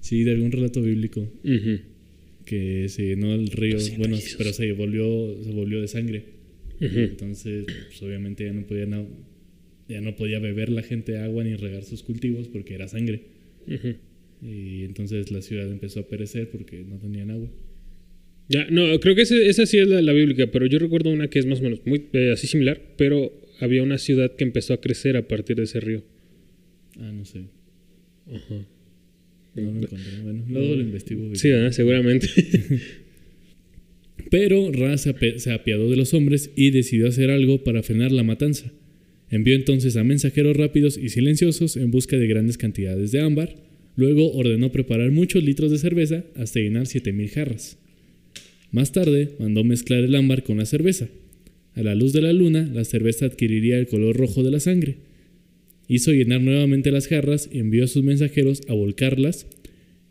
[0.00, 1.20] Sí, de algún relato bíblico.
[1.44, 1.78] Ujú.
[2.52, 6.24] Que se llenó el río, bueno, pero se volvió, se volvió de sangre.
[7.10, 8.86] Entonces, pues, obviamente ya no podía
[9.88, 13.22] ya no podía beber la gente agua ni regar sus cultivos porque era sangre.
[14.42, 17.48] Y entonces la ciudad empezó a perecer porque no tenían agua.
[18.48, 21.28] Ya, no, creo que ese- esa sí es la, la bíblica, pero yo recuerdo una
[21.30, 24.74] que es más o menos muy eh, así similar, pero había una ciudad que empezó
[24.74, 26.02] a crecer a partir de ese río.
[26.98, 27.44] Ah, no sé.
[28.26, 28.66] Ajá.
[29.54, 29.98] No lo encontré.
[30.22, 31.34] Bueno, luego lo investigo.
[31.34, 31.72] Sí, ¿verdad?
[31.72, 32.28] seguramente.
[34.30, 38.22] Pero Ra se, se apiadó de los hombres y decidió hacer algo para frenar la
[38.22, 38.72] matanza.
[39.30, 43.56] Envió entonces a mensajeros rápidos y silenciosos en busca de grandes cantidades de ámbar.
[43.96, 47.78] Luego ordenó preparar muchos litros de cerveza hasta llenar 7000 jarras.
[48.70, 51.08] Más tarde mandó mezclar el ámbar con la cerveza.
[51.74, 54.96] A la luz de la luna, la cerveza adquiriría el color rojo de la sangre.
[55.92, 59.46] Hizo llenar nuevamente las jarras y envió a sus mensajeros a volcarlas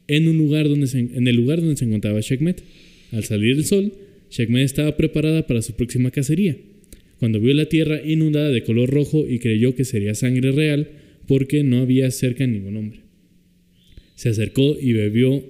[0.08, 2.62] en, un lugar donde en el lugar donde se encontraba Shekmet.
[3.12, 3.92] Al salir el sol,
[4.30, 6.56] Shekmet estaba preparada para su próxima cacería.
[7.18, 10.88] Cuando vio la tierra inundada de color rojo y creyó que sería sangre real
[11.28, 13.00] porque no había cerca ningún hombre.
[14.14, 15.44] Se acercó y bebió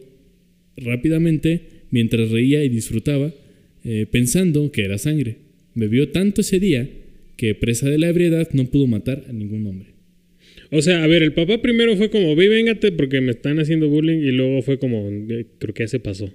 [0.78, 3.34] rápidamente mientras reía y disfrutaba,
[3.84, 5.40] eh, pensando que era sangre.
[5.76, 6.90] Bebió tanto ese día
[7.36, 9.92] que, presa de la ebriedad, no pudo matar a ningún hombre.
[10.72, 13.90] O sea, a ver, el papá primero fue como, ve, véngate porque me están haciendo
[13.90, 15.10] bullying, y luego fue como,
[15.60, 16.34] creo que ya se pasó.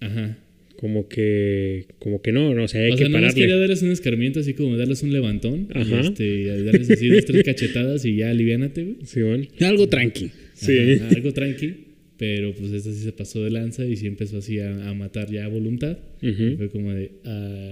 [0.00, 0.38] Ajá.
[0.76, 3.40] Como que, como que no, no, o sea, hay o que sea, pararle.
[3.40, 5.68] quería darles un escarmiento, así como darles un levantón.
[5.74, 5.96] Ajá.
[5.96, 8.96] Y, este, y darles así dos, tres cachetadas y ya aliviánate, güey.
[9.04, 9.44] Sí, bueno.
[9.60, 10.30] Algo tranqui.
[10.54, 10.76] Sí.
[10.94, 11.74] Ajá, algo tranqui.
[12.18, 15.30] Pero pues esta sí se pasó de lanza y sí empezó así a, a matar
[15.30, 15.98] ya a voluntad.
[16.20, 17.70] Y fue como de, ah,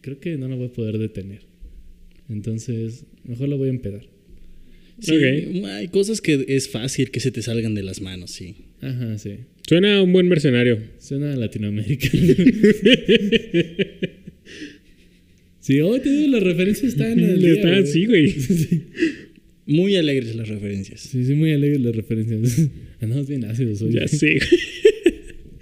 [0.00, 1.40] creo que no la voy a poder detener.
[2.28, 4.02] Entonces, mejor la voy a empedar.
[5.00, 5.14] Sí.
[5.64, 8.56] Hay cosas que es fácil que se te salgan de las manos, sí.
[8.80, 9.32] Ajá, sí.
[9.66, 10.78] Suena a un buen mercenario.
[10.98, 12.08] Suena a Latinoamérica.
[15.60, 18.34] sí, hoy te digo, las referencias están día, Está güey.
[19.66, 21.00] Muy alegres las referencias.
[21.00, 22.68] Sí, sí, muy alegre las referencias.
[23.00, 23.92] Andamos bien ácidos hoy.
[23.92, 24.50] Ya sé, güey.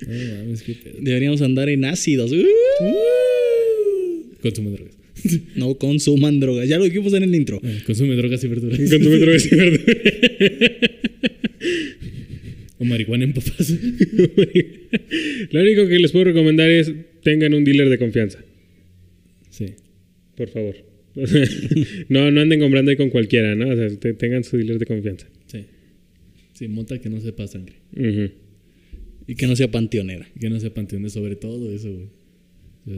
[0.06, 0.96] No mames, qué pedo.
[0.98, 2.32] Deberíamos andar en ácidos.
[2.32, 2.44] ¡Uh!
[4.40, 4.97] Consume drogas.
[5.56, 6.68] No consuman drogas.
[6.68, 7.60] Ya lo dijimos en el intro.
[7.62, 8.78] Eh, Consume drogas y verduras.
[8.90, 9.80] Consume drogas y verduras.
[12.80, 13.70] O marihuana en papas.
[15.50, 16.92] Lo único que les puedo recomendar es
[17.24, 18.38] tengan un dealer de confianza,
[19.50, 19.66] Sí.
[20.36, 20.76] por favor.
[22.08, 23.68] no, no anden comprando ahí con cualquiera, ¿no?
[23.68, 25.26] O sea, te- tengan su dealer de confianza.
[25.46, 25.64] Sí.
[26.54, 27.74] Sí, mota que no sepa sangre.
[29.26, 30.28] Y que no sea panteonera.
[30.40, 32.06] Que no sepa panteones sobre todo eso, güey.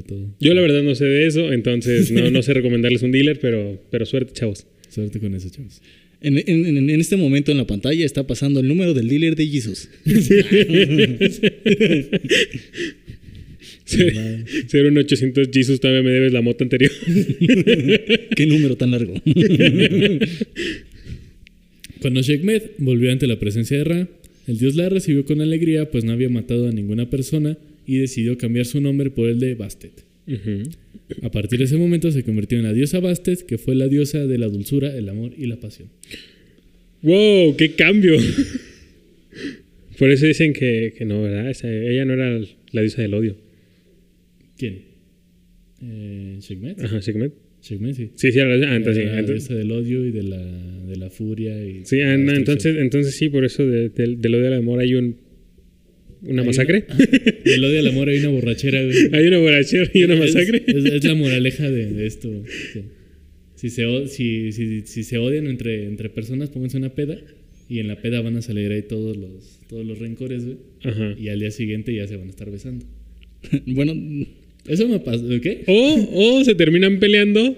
[0.07, 0.35] Todo.
[0.41, 3.81] Yo la verdad no sé de eso, entonces no, no sé recomendarles un dealer, pero,
[3.91, 4.67] pero suerte, chavos.
[4.89, 5.81] Suerte con eso, chavos.
[6.23, 9.89] En, en- este momento en la pantalla está pasando el número del dealer de Jesus.
[13.85, 16.93] Ser un 800 Jesus todavía me debes la moto anterior.
[18.37, 19.15] Qué número tan largo.
[22.01, 24.09] Cuando Shekmet volvió ante la presencia de Ra,
[24.47, 27.59] el dios la recibió con alegría, pues no había matado a ninguna persona
[27.95, 30.05] y decidió cambiar su nombre por el de Bastet.
[31.23, 34.27] A partir de ese momento se convirtió en la diosa Bastet, que fue la diosa
[34.27, 35.89] de la dulzura, el amor y la pasión.
[37.03, 37.57] ¡Wow!
[37.57, 38.17] ¡Qué cambio!
[39.99, 41.51] Por eso dicen que, que no, ¿verdad?
[41.51, 42.41] Esa- ella no era
[42.73, 43.37] la diosa del odio.
[44.57, 44.83] ¿Quién?
[45.83, 46.39] Eh.
[46.79, 47.33] Ajá, Sekhmet.
[47.63, 48.11] Shekmet, sí.
[48.15, 50.23] Sí, sí, era la, ah, entonces, sí, Era la entonces- diosa del odio y de
[50.23, 50.39] la,
[50.87, 51.63] de la furia.
[51.65, 54.95] Y sí, ah, entonces, entonces sí, por eso de- del del odio al amor hay
[54.95, 55.17] un
[56.23, 56.85] una masacre.
[56.89, 57.07] una-
[57.45, 58.97] Del odio al amor hay una borrachera, güey.
[59.13, 60.63] hay una borrachera y una masacre.
[60.67, 62.31] Es, es la moraleja de, de esto.
[62.73, 62.81] Sí.
[63.57, 67.19] Si se, si, si, si se odian entre, entre personas, pónganse una peda.
[67.69, 70.57] Y en la peda van a salir ahí todos los, todos los rencores, güey.
[70.83, 71.15] Ajá.
[71.19, 72.85] Y al día siguiente ya se van a estar besando.
[73.67, 73.95] bueno,
[74.67, 75.63] Eso me pasó, ¿qué?
[75.69, 77.57] O, o se terminan peleando,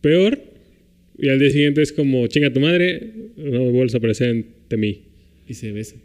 [0.00, 0.38] peor,
[1.18, 5.00] y al día siguiente es como, chinga tu madre, no vuelves a aparecer ante mí.
[5.48, 5.98] Y se besan.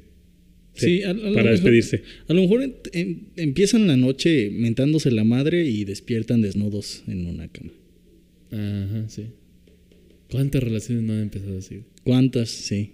[0.78, 2.02] Sí, a- a lo para mejor- despedirse.
[2.28, 7.26] A lo mejor en- en- empiezan la noche mentándose la madre y despiertan desnudos en
[7.26, 7.72] una cama.
[8.52, 9.24] Ajá, sí.
[10.30, 11.80] ¿Cuántas relaciones no han empezado así?
[12.04, 12.50] ¿Cuántas?
[12.50, 12.92] Sí.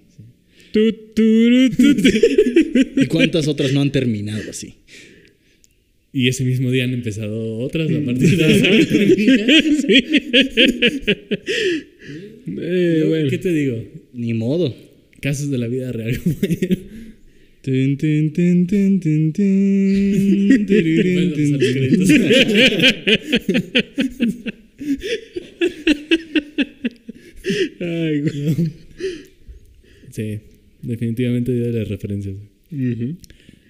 [0.71, 2.09] Tu, tu, tu, tu.
[3.01, 4.75] ¿Y cuántas otras no han terminado así?
[6.11, 8.49] Y ese mismo día han empezado otras a partir de la
[9.81, 10.03] Sí.
[12.61, 13.29] Eh, bueno.
[13.29, 13.83] ¿Qué te digo?
[14.13, 14.75] Ni modo.
[15.21, 16.19] Casos de la vida real.
[27.79, 28.55] Ay, güey.
[30.11, 30.39] Sí,
[30.81, 32.35] definitivamente día de las referencias.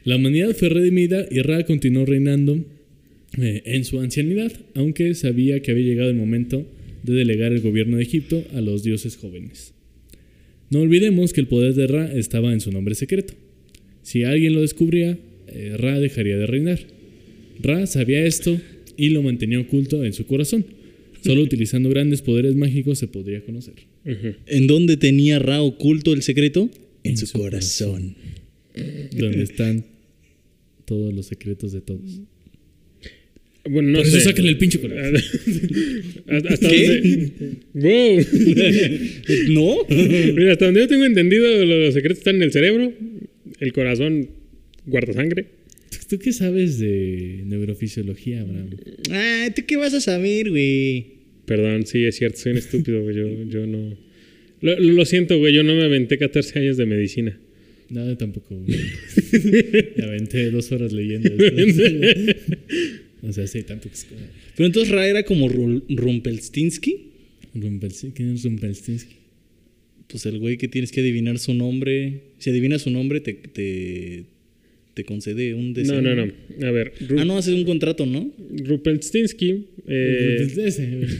[0.03, 2.65] La humanidad fue redimida y Ra continuó reinando
[3.37, 6.65] eh, en su ancianidad, aunque sabía que había llegado el momento
[7.03, 9.73] de delegar el gobierno de Egipto a los dioses jóvenes.
[10.71, 13.35] No olvidemos que el poder de Ra estaba en su nombre secreto.
[14.03, 16.79] Si alguien lo descubría, eh, Ra dejaría de reinar.
[17.61, 18.59] Ra sabía esto
[18.97, 20.65] y lo mantenía oculto en su corazón.
[21.23, 23.73] Solo utilizando grandes poderes mágicos se podría conocer.
[24.05, 24.35] Ujú.
[24.47, 26.69] ¿En dónde tenía Ra oculto el secreto?
[27.03, 28.15] En, En su, su corazón.
[29.15, 29.85] Donde están
[30.85, 32.01] todos los secretos de todos.
[33.69, 34.23] Bueno, no Por eso sé.
[34.25, 35.15] sáquenle el pinche corazón.
[36.27, 36.87] ¿Hasta ¿Qué?
[37.01, 37.31] dónde?
[37.73, 38.25] ¡Wow!
[39.53, 39.77] ¿No?
[40.33, 42.91] Mira, hasta donde yo tengo entendido, los secretos están en el cerebro.
[43.63, 44.29] El corazón
[44.85, 45.45] guarda sangre.
[46.09, 48.69] ¿Tú qué sabes de neurofisiología, Abraham?
[49.11, 51.05] Ah, ¿tú qué vas a saber, güey?
[51.45, 53.15] Perdón, sí, es cierto, soy un estúpido, güey.
[53.15, 53.97] Yo, yo no.
[54.61, 55.53] Lo, lo siento, güey.
[55.53, 57.39] Yo no me aventé 14 años de medicina.
[57.89, 58.55] Nada, tampoco.
[58.55, 58.77] güey.
[59.97, 61.29] Me aventé dos horas leyendo.
[61.29, 61.83] esto.
[63.21, 64.21] o sea, sí, tampoco es como...
[64.55, 66.95] Pero entonces Ra era como Ru- Rumpelstiltskin.
[67.53, 68.11] Rumpelstiltskin.
[68.11, 69.17] ¿Quién es Rumpelstiltskin?
[70.13, 72.19] Pues el güey que tienes que adivinar su nombre.
[72.37, 74.25] Si adivinas su nombre, te, te,
[74.93, 76.01] te concede un deseo.
[76.03, 76.67] No, no, no.
[76.67, 78.31] A ver, Ru- Ah, no, haces un contrato, ¿no?
[78.63, 80.37] Rupelstinsky, eh.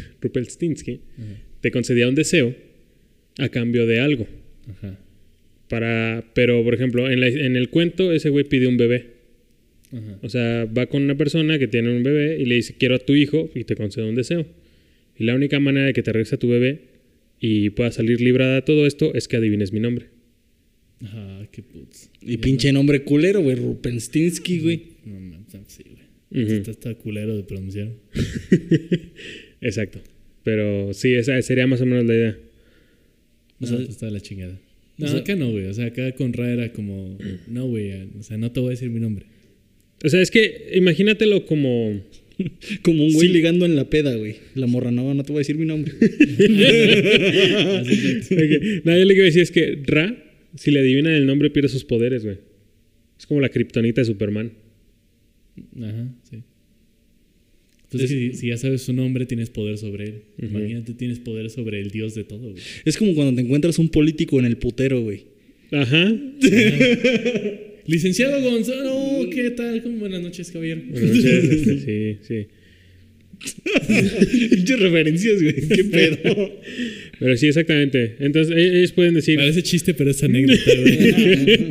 [0.22, 1.00] Rupelstinsky
[1.62, 2.56] te concedía un deseo
[3.40, 4.28] a cambio de algo.
[4.70, 5.00] Ajá.
[5.70, 9.06] Para, pero, por ejemplo, en, la- en el cuento, ese güey pide un bebé.
[9.92, 10.20] Ajá.
[10.22, 13.00] O sea, va con una persona que tiene un bebé y le dice, quiero a
[13.00, 14.46] tu hijo, y te concede un deseo.
[15.18, 16.93] Y la única manera de que te regrese a tu bebé
[17.46, 20.06] y pueda salir librada de todo esto es que adivines mi nombre.
[21.02, 22.10] Ajá, qué putz.
[22.22, 23.58] Y pinche nombre culero, güey.
[23.58, 24.84] Rumpelstiltskin, güey.
[25.06, 26.46] No, man, sí, güey.
[26.46, 26.54] Ujú.
[26.54, 27.90] Está, está culero de pronunciar.
[29.62, 30.00] Exacto.
[30.44, 32.38] Pero sí, esa sería más o menos la idea.
[33.60, 34.58] O sea, sea- está de la chingada.
[34.98, 35.66] No, o sea- acá no, güey.
[35.66, 37.18] O sea, acá con Ra era como...
[37.48, 37.92] No, güey.
[38.18, 39.26] O sea, no te voy a decir mi nombre.
[40.02, 42.02] O sea, es que imagínatelo como...
[42.84, 43.34] Como un güey Sí.
[43.34, 44.36] ligando en la peda, güey.
[44.56, 45.94] La morra, no, no te voy a decir mi nombre.
[46.02, 50.16] Así que- Ok, No, yo lo que iba a decir es que Ra,
[50.56, 52.38] si le adivinan el nombre, pierde sus poderes, güey.
[53.20, 54.52] Es como la kriptonita de Superman.
[55.78, 56.38] Ajá, sí.
[57.84, 60.22] Entonces, si, si ya sabes su nombre, tienes poder sobre él.
[60.42, 62.64] Imagínate, tienes poder sobre el dios de todo, güey.
[62.86, 65.26] Es como cuando te encuentras un político en el putero, güey.
[65.72, 66.12] Ajá.
[67.86, 69.84] Licenciado Gonzalo, ¿qué tal?
[69.84, 69.98] ¿Cómo?
[70.00, 70.82] Buenas noches, caballero.
[70.90, 72.48] Buenas noches, este, sí, sí.
[74.56, 75.56] Pinches referencias, güey.
[75.68, 76.52] Qué pedo.
[77.20, 78.16] Pero sí, exactamente.
[78.20, 79.36] Entonces, e- ellos pueden decir...
[79.36, 81.68] Parece chiste, pero es anécdota, güey.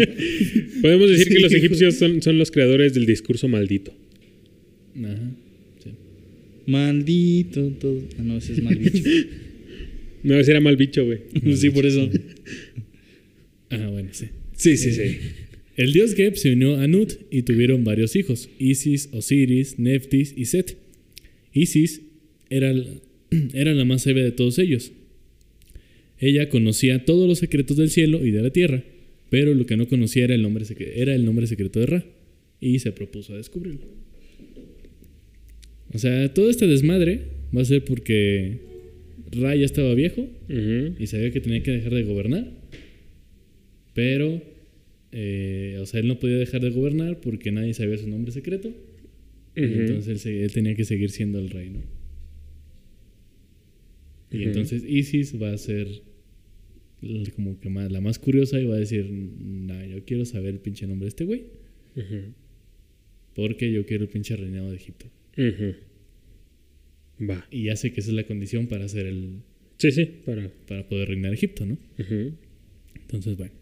[0.83, 3.95] Podemos decir que los egipcios son, son los creadores del discurso maldito.
[4.97, 5.31] Ajá,
[5.83, 5.91] sí.
[6.67, 8.03] Maldito todo.
[8.19, 9.03] Ah, no, ese es mal bicho.
[10.25, 11.19] No, ese era mal bicho, güey.
[11.57, 12.09] sí, por eso.
[13.71, 14.27] Ah, bueno, sí.
[14.57, 15.17] Sí, sí, sí.
[15.77, 20.45] El dios Geb se unió a Nut y tuvieron varios hijos: Isis, Osiris, Neftis y
[20.45, 20.77] Set.
[21.53, 22.03] Isis
[22.51, 22.75] era,
[23.55, 24.93] era la más sabia de todos ellos.
[26.19, 28.85] Ella conocía todos los secretos del cielo y de la tierra,
[29.29, 30.65] pero lo que no conocía era el nombre,
[30.95, 32.05] era el nombre secreto de Ra,
[32.61, 33.81] y se propuso a descubrirlo.
[35.93, 37.23] O sea, todo este desmadre
[37.55, 38.61] va a ser porque
[39.33, 40.29] Ra ya estaba viejo
[40.99, 42.53] y sabía que tenía que dejar de gobernar.
[43.95, 44.43] Pero,
[45.13, 48.73] eh, o sea, él no podía dejar de gobernar porque nadie sabía su nombre secreto.
[49.55, 51.81] Y entonces él, tenía que seguir siendo el rey, ¿no?
[54.31, 55.89] Y entonces Isis va a ser
[57.35, 60.61] como que más, la más curiosa y va a decir, no, yo quiero saber el
[60.61, 61.45] pinche nombre de este güey.
[63.35, 65.07] Porque yo quiero el pinche reinado de Egipto.
[67.21, 67.47] Va.
[67.51, 69.43] Y ya sé que esa es la condición para ser el,
[69.83, 70.49] Sí, sí, para.
[70.69, 71.77] para poder reinar Egipto, ¿no?
[72.95, 73.53] Entonces, bueno.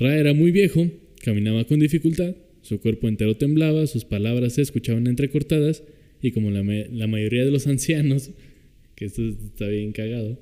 [0.00, 0.90] Ra era muy viejo,
[1.22, 5.82] caminaba con dificultad, su cuerpo entero temblaba, sus palabras se escuchaban entrecortadas
[6.22, 8.30] y como la, ma- la mayoría de los ancianos,
[8.96, 10.38] que esto está bien cagado,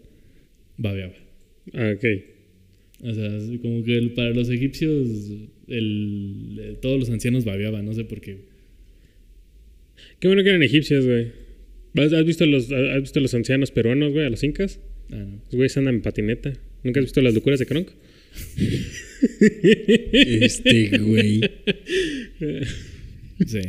[0.77, 1.15] babeaba.
[1.75, 2.05] Ah, ok.
[3.01, 5.09] O sea, como que para los egipcios
[5.69, 8.39] el- el- todos los ancianos babeaban, no sé por qué.
[10.21, 11.33] Qué bueno que eran egipcios, güey.
[11.95, 14.81] ¿Has has visto los, has visto los ancianos peruanos, güey, a los incas?
[15.11, 15.41] Ah, no.
[15.47, 16.53] Los güeyes andan en patineta.
[16.85, 17.89] ¿Nunca has visto las locuras de Kronk?
[19.41, 21.41] Este güey.
[23.47, 23.61] Sí.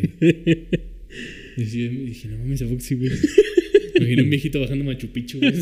[1.57, 3.11] Y dije, no mames, ¿a sí, güey?
[3.99, 5.53] Me un viejito bajando Machu Picchu, güey.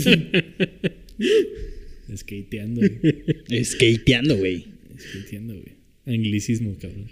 [2.16, 3.64] Skateando, güey.
[3.64, 4.66] Skateando, güey.
[4.98, 5.78] Skateando, güey.
[6.06, 7.06] Anglicismo, cabrón.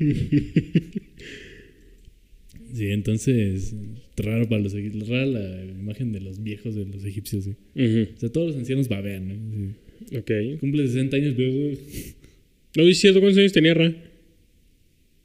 [2.74, 3.74] Sí, entonces,
[4.18, 5.08] raro para los egipcios.
[5.08, 7.58] Rara la imagen de los viejos de los egipcios, güey.
[7.88, 8.14] Ujú.
[8.16, 9.34] O sea, todos los ancianos babean, ¿no?
[9.34, 9.76] Sí.
[10.18, 10.32] Ok.
[10.60, 11.52] Cumple 60 años, pero...
[12.78, 13.94] ¿No es cierto cuántos años tenía Ra?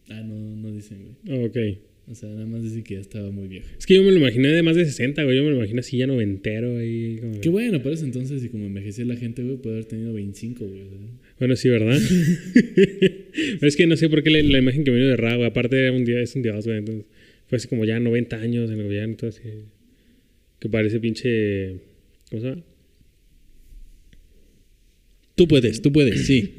[0.08, 1.38] Ah, no, no dicen, güey.
[1.38, 1.56] Ah, ok.
[2.10, 3.66] O sea, nada más dicen que ya estaba muy viejo.
[3.78, 5.36] Es que yo me lo imaginé de más de 60, güey.
[5.36, 7.18] Yo me lo imagino así ya noventero ahí.
[7.20, 10.66] como- Qué bueno, ese entonces, y como envejecía la gente, güey, puede haber tenido 25,
[10.66, 10.82] güey.
[11.38, 11.96] Bueno, sí, ¿verdad?
[13.60, 15.36] Pero es que no sé por qué la, la imagen que me vino de Ra,
[15.36, 15.46] güey.
[15.46, 16.78] Aparte un día, es un dios, güey.
[16.78, 17.04] Entonces,
[17.46, 19.42] fue así como ya 90 años en el gobierno, todo así.
[20.58, 21.76] Que parece pinche.
[22.30, 22.62] ¿Cómo se llama?
[25.34, 26.54] Tú puedes, tú puedes, sí.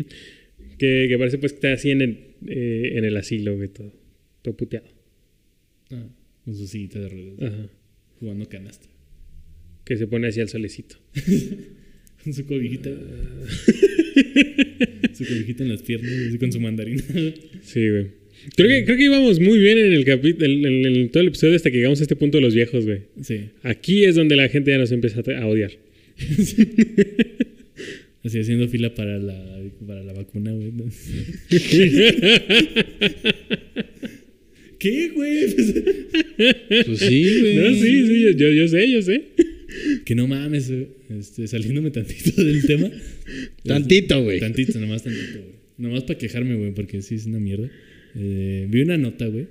[0.78, 2.18] Que, que parece pues que está así en el,
[2.48, 3.94] eh, en el asilo, güey, todo.
[4.42, 4.88] Todo puteado.
[5.92, 6.08] Ah,
[6.46, 7.70] con su sillita de ruedas, Ajá.
[8.20, 8.88] jugando canasta.
[9.86, 10.96] Que se pone así al solecito.
[12.24, 12.92] Con su cobijita.
[15.14, 17.02] su cobijita en las piernas, así con su mandarina.
[17.64, 18.08] Sí, güey.
[18.56, 21.30] Creo que, creo que íbamos muy bien en el capítulo, en, en- en todo el
[21.30, 23.02] episodio hasta que llegamos a este punto de los viejos, güey.
[23.24, 23.50] sí.
[23.64, 25.72] Aquí es donde la gente ya nos empieza a, a odiar.
[28.24, 30.72] Así haciendo fila para la, para la vacuna, güey.
[34.78, 35.56] ¿Qué, güey?
[36.86, 37.56] Pues, sí, güey.
[37.58, 39.24] No, sí, sí, yo, yo sé, yo sé.
[40.06, 42.92] que no mames, eh, este, saliéndome tantito del tema.
[43.64, 44.40] Tantito, güey.
[44.40, 45.62] Tantito, nomás tantito, güey.
[45.78, 47.70] Nomás para quejarme, güey, porque sí es una mierda.
[48.16, 49.48] Eh, vi una nota, güey.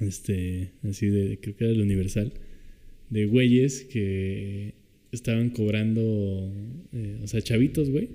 [0.00, 2.32] Este, así de, creo que era del Universal.
[3.08, 4.74] De güeyes que
[5.16, 6.52] estaban cobrando,
[6.92, 8.08] eh, o sea, chavitos, güey,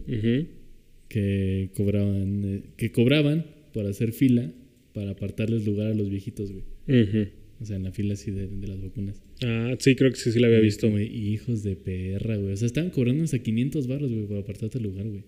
[1.08, 4.52] que cobraban, eh, que cobraban por hacer fila
[4.94, 6.64] para apartarles lugar a los viejitos, güey.
[7.60, 9.22] O sea, en la fila así de, de las vacunas.
[9.44, 10.88] Ah, sí, creo que sí, sí la había Y visto.
[10.88, 12.54] como, hijos de perra, güey.
[12.54, 15.24] O sea, estaban cobrando hasta 500 baros, güey, por apartarte el lugar, güey.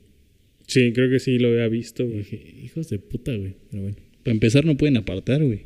[0.65, 2.19] Sí, creo que sí lo había visto, güey.
[2.19, 3.53] dije, hijos de puta, güey.
[3.69, 3.97] Pero bueno.
[4.23, 5.59] Para empezar no pueden apartar, güey.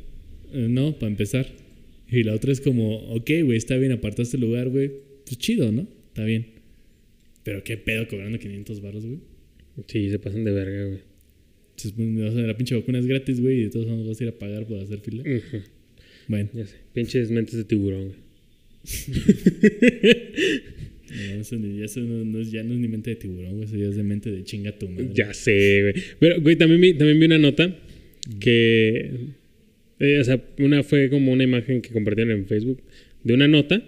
[0.52, 1.46] Eh, no, para empezar.
[2.10, 4.90] Y la otra es como, ok, güey, está bien, apartaste el lugar, güey.
[5.24, 5.86] Pues chido, ¿no?
[6.18, 6.46] Está bien.
[7.44, 9.20] Pero qué pedo cobrando 500 baros, güey.
[9.86, 10.98] Sí, se pasan de verga, güey.
[11.76, 14.24] Entonces, o sea, la pinche vacuna es gratis, güey, y de todos modos vas a
[14.24, 15.22] ir a pagar por hacer fila.
[16.26, 16.74] Bueno, Ya sé.
[16.92, 18.16] Pinches mentes de tiburón, güey.
[21.34, 23.76] no, eso, ni- eso no, no ya no es ni mente de tiburón, güey, eso
[23.76, 25.10] ya es de mente de chinga tu madre.
[25.14, 25.94] Ya sé, güey.
[26.18, 27.78] Pero, güey, también vi, también vi una nota
[28.40, 29.12] que.
[30.00, 32.82] eh, o sea, una fue como una imagen que compartieron en Facebook
[33.22, 33.84] de una nota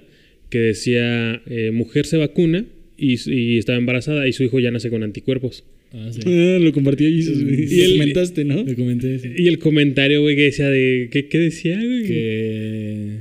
[0.51, 2.67] que decía: eh, Mujer se vacuna
[2.99, 5.65] y, estaba embarazada y su hijo ya nace con anticuerpos.
[5.93, 6.21] Ah, sí.
[6.25, 7.21] Ah, lo compartí ahí.
[7.21, 8.63] Y Y el- comentaste, ¿no?
[8.63, 9.29] Le comenté sí.
[9.37, 11.09] Y el comentario, güey, que decía de.
[11.11, 12.05] ¿Qué, qué decía, güey?
[12.05, 13.17] que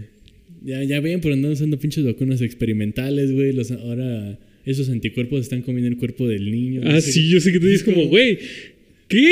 [0.66, 3.54] ya, ya ven, pero andan usando pinches vacunas experimentales, güey.
[3.54, 6.82] Los, ahora esos anticuerpos están comiendo el cuerpo del niño.
[6.84, 8.38] Ah, sí, yo sé que tú dices como, güey,
[9.08, 9.32] ¿qué?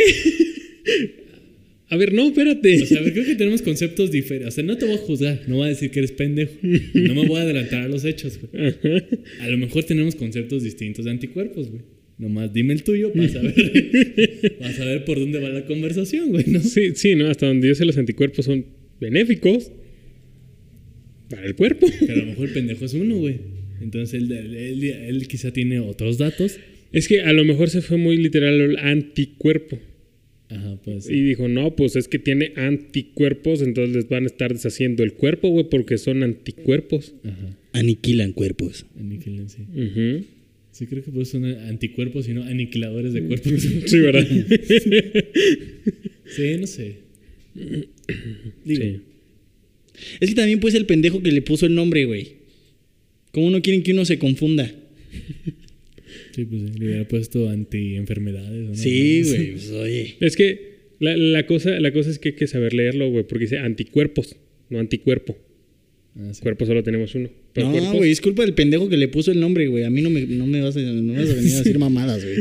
[1.90, 2.84] A ver, no, espérate.
[2.84, 4.50] O sea, a ver, creo que tenemos conceptos diferentes.
[4.50, 6.52] O sea, no te voy a juzgar, no voy a decir que eres pendejo.
[6.62, 8.74] No me voy a adelantar a los hechos, güey.
[9.40, 11.82] A lo mejor tenemos conceptos distintos de anticuerpos, güey.
[12.18, 13.54] Nomás dime el tuyo para saber,
[14.60, 16.60] para saber por dónde va la conversación, güey, ¿no?
[16.62, 17.28] Sí, sí, ¿no?
[17.28, 18.66] Hasta donde yo sé, los anticuerpos son
[19.00, 19.72] benéficos
[21.30, 21.88] para el cuerpo.
[22.06, 23.36] Que a lo mejor el pendejo es uno, güey.
[23.82, 26.58] Entonces él, él, él- él quizá tiene otros datos.
[26.92, 29.78] Es que a lo mejor se fue muy literal el anticuerpo.
[30.50, 31.10] Ajá, pues.
[31.10, 35.14] Y dijo, no, pues es que tiene anticuerpos, entonces les van a estar deshaciendo el
[35.14, 37.14] cuerpo, güey, porque son anticuerpos.
[37.24, 37.58] Ajá.
[37.74, 38.86] Aniquilan cuerpos.
[38.98, 39.64] Aniquilan, sí.
[39.64, 40.26] Ujú.
[40.72, 43.52] Sí, creo que por eso son anticuerpos y no aniquiladores de cuerpos.
[43.88, 44.26] Sí, ¿verdad?
[46.26, 46.96] sí, no sé.
[48.64, 49.02] Digo, Sí.
[50.20, 52.34] Es que también pues el pendejo que le puso el nombre, güey.
[53.32, 54.72] ¿Cómo no quieren que uno se confunda?
[56.38, 58.70] Sí, pues sí, le hubiera puesto anti-enfermedades.
[58.70, 58.76] ¿no?
[58.76, 59.52] Sí, güey.
[59.52, 60.16] Pues, oye.
[60.22, 63.44] Es que la, la cosa, la cosa es que hay que saber leerlo, güey, porque
[63.46, 64.36] dice anticuerpos,
[64.70, 65.38] no anticuerpo.
[66.16, 66.42] Ah, sí.
[66.42, 67.30] Cuerpo solo tenemos uno.
[67.54, 69.84] Pero No, güey, es culpa del pendejo que le puso el nombre, güey.
[69.84, 71.78] A mí no me, no me, vas, a, no me vas a venir a decir
[71.78, 72.38] mamadas, güey.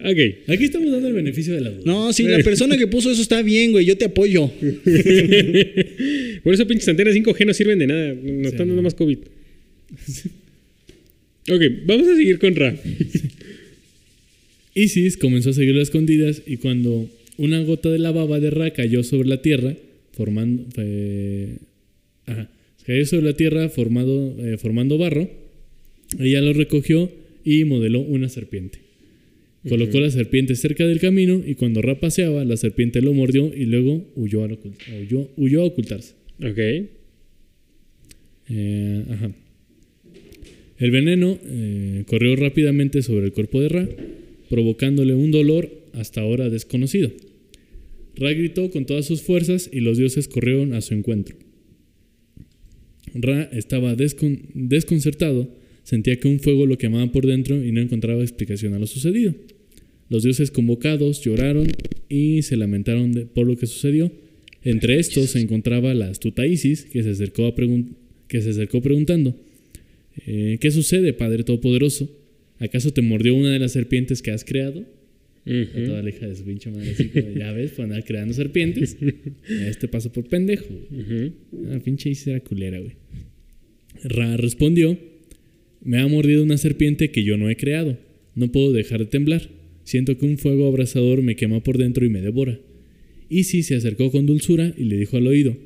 [0.00, 0.18] Ok.
[0.48, 1.82] Aquí estamos dando el beneficio de la duda.
[1.84, 3.84] No, sí, la persona que puso eso está bien, güey.
[3.86, 4.48] Yo te apoyo.
[6.42, 8.14] Por eso pinches antenas 5G no sirven de nada.
[8.14, 8.46] Nos Sí.
[8.48, 9.18] están dando más COVID.
[11.50, 12.74] ok, vamos a seguir con Ra.
[14.74, 18.70] Isis comenzó a seguirlo a escondidas y cuando una gota de la baba de Ra
[18.72, 19.76] cayó sobre la tierra,
[20.12, 21.58] formando, eh,
[22.26, 22.50] ajá,
[22.86, 25.30] cayó sobre la tierra formado, eh, formando barro,
[26.18, 27.10] ella lo recogió
[27.44, 28.78] y modeló una serpiente.
[29.68, 33.64] Colocó la serpiente cerca del camino y cuando Ra paseaba, la serpiente lo mordió y
[33.64, 34.76] luego huyó a, ocult-
[35.08, 36.12] huyó- huyó a ocultarse.
[36.42, 36.58] Ok.
[38.50, 39.30] Eh, ajá.
[40.78, 43.88] El veneno eh, corrió rápidamente sobre el cuerpo de Ra,
[44.50, 47.10] provocándole un dolor hasta ahora desconocido.
[48.16, 51.36] Ra gritó con todas sus fuerzas y los dioses corrieron a su encuentro.
[53.14, 55.48] Ra estaba descon- desconcertado,
[55.84, 59.34] sentía que un fuego lo quemaba por dentro y no encontraba explicación a lo sucedido.
[60.10, 61.66] Los dioses convocados lloraron
[62.08, 64.10] y se lamentaron de- por lo que sucedió.
[64.62, 67.94] Entre estos se encontraba la astuta Isis, que se acercó, a pregun-
[68.28, 69.36] que se acercó preguntando,
[70.26, 72.10] eh, ¿qué sucede, Padre Todopoderoso?
[72.58, 74.84] ¿Acaso te mordió una de las serpientes que has creado?
[75.46, 75.78] Ujú.
[75.78, 78.32] A toda la hija de su pinche madre, así como, ya ves, por andar creando
[78.32, 78.96] serpientes.
[79.68, 80.72] Este paso por pendejo.
[80.72, 81.32] Ujú.
[81.70, 82.92] Ah, pinche Isis era culera, güey.
[84.04, 84.98] Ra respondió:
[85.82, 87.98] Me ha mordido una serpiente que yo no he creado.
[88.34, 89.50] No puedo dejar de temblar.
[89.84, 92.58] Siento que un fuego abrasador me quema por dentro y me devora.
[93.28, 95.56] Isis se acercó con dulzura y le dijo al oído: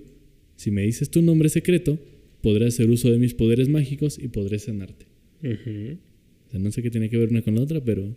[0.57, 2.01] Si me dices tu nombre secreto,
[2.43, 5.07] podré hacer uso de mis poderes mágicos y podré sanarte.
[5.43, 8.17] O sea, no sé qué tiene que ver una con la otra, pero.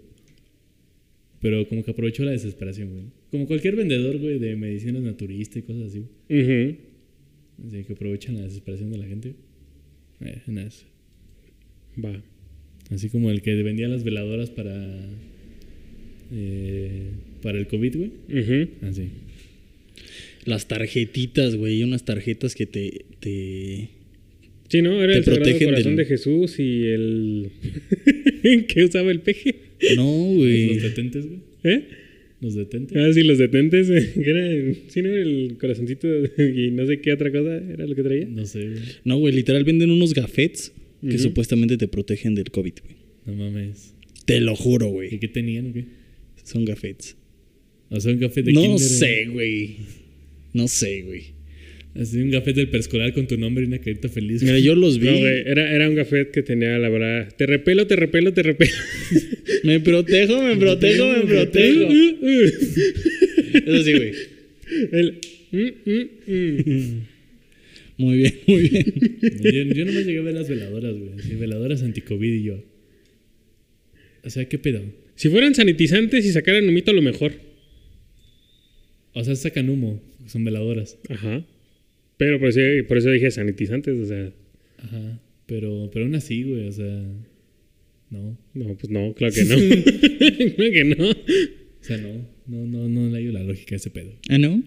[1.41, 3.03] Pero como que aprovechó la desesperación, güey.
[3.31, 5.99] Como cualquier vendedor, güey, de medicinas naturistas y cosas así.
[6.29, 6.77] Ujú.
[7.67, 9.33] Así que aprovechan la desesperación de la gente.
[10.21, 10.85] Eh, nada, eso.
[12.03, 12.21] Va.
[12.91, 14.75] Así como el que vendía las veladoras para.
[16.31, 17.09] eh,
[17.41, 18.11] para el COVID, güey.
[18.29, 18.85] Ujú.
[18.85, 19.09] Así.
[20.45, 21.83] Las tarjetitas, güey.
[21.83, 23.05] Unas tarjetas que te.
[23.19, 23.89] te...
[24.71, 25.03] Sí, ¿no?
[25.03, 27.49] Era el Sagrado Corazón del- de Jesús y el...
[28.67, 29.55] ¿Qué usaba el peje?
[29.97, 30.77] No, Los güey.
[30.79, 31.39] detentes, güey.
[31.63, 31.83] ¿Eh?
[32.39, 32.97] Los detentes.
[32.97, 33.89] Ah, sí, los detentes.
[33.89, 35.09] eh, que era, sí, ¿no?
[35.09, 36.07] El corazoncito
[36.37, 38.25] y no sé qué otra cosa era lo que traía.
[38.25, 38.79] No sé, güey.
[39.03, 39.33] No, güey.
[39.35, 40.71] Literal venden unos gafetes
[41.07, 42.95] que supuestamente te protegen del COVID, güey.
[43.25, 43.93] No mames.
[44.25, 45.19] Te lo juro, ¿Y güey.
[45.19, 45.85] qué tenían o qué?
[46.43, 47.17] Son gafetes.
[47.89, 49.75] O sea, un café de No kinder, sé, güey.
[50.53, 51.23] No sé, güey.
[51.93, 54.41] Así un café del preescolar con tu nombre y una carita feliz.
[54.43, 55.07] Mira, yo los vi.
[55.07, 57.33] No, güey, era, era un café que tenía la verdad.
[57.35, 58.71] Te repelo, te repelo, te repelo.
[59.63, 61.87] Me protejo, me protejo, me protejo.
[63.53, 64.11] Eso sí, güey.
[64.91, 65.19] El...
[65.51, 67.01] mm, mm, mm.
[67.97, 68.85] Muy bien, muy bien.
[69.43, 71.11] Yo, yo nomás llegué a ver las veladoras, güey.
[71.19, 72.63] Sí, veladoras anti-COVID y yo.
[74.23, 74.81] O sea, ¿qué pedo?
[75.15, 77.33] Si fueran sanitizantes y sacaran humito, a lo mejor.
[79.13, 80.01] O sea, sacan humo.
[80.25, 80.97] Son veladoras.
[81.09, 81.45] Ajá.
[82.21, 84.31] Pero por eso, por eso dije sanitizantes, o sea.
[84.77, 85.19] Ajá.
[85.47, 86.67] Pero, pero aún así, güey.
[86.67, 87.03] O sea.
[88.11, 88.37] No.
[88.53, 89.55] No, pues no, claro que no.
[90.55, 91.09] claro que no.
[91.09, 92.27] O sea, no.
[92.45, 94.13] No, no, no le hallo la lógica a ese pedo.
[94.29, 94.61] ¿Ah, no?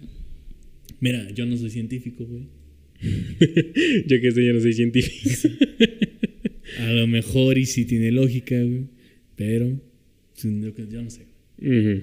[0.99, 2.49] Mira, yo no soy científico, güey.
[4.09, 5.49] Yo que sé, yo no soy científico.
[6.81, 8.89] A lo mejor y sí tiene lógica, güey.
[9.37, 9.81] Pero.
[10.33, 11.23] pues, Yo, yo no sé.
[11.59, 12.03] Ujú.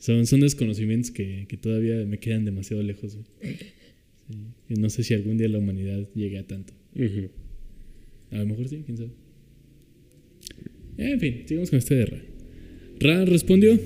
[0.00, 3.56] Son, son desconocimientos que, que todavía me quedan demasiado lejos, güey.
[4.28, 4.74] Sí.
[4.74, 6.72] No sé si algún día la humanidad llegue a tanto.
[8.30, 9.10] A lo mejor sí, quién sabe.
[10.98, 12.22] En fin, sigamos con este de Ra.
[12.98, 13.78] Ra respondió: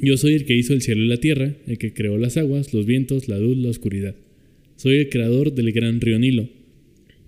[0.00, 2.74] Yo soy el que hizo el cielo y la tierra, el que creó las aguas,
[2.74, 4.16] los vientos, la luz, la oscuridad.
[4.76, 6.48] Soy el creador del gran río Nilo.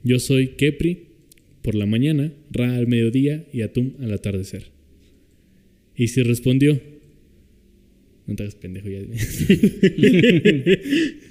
[0.02, 1.04] Yo soy Kepri
[1.62, 4.64] por la mañana, Ra al mediodía y Atum al atardecer.
[5.96, 6.80] Y si respondió:
[8.26, 9.00] No te hagas pendejo ya.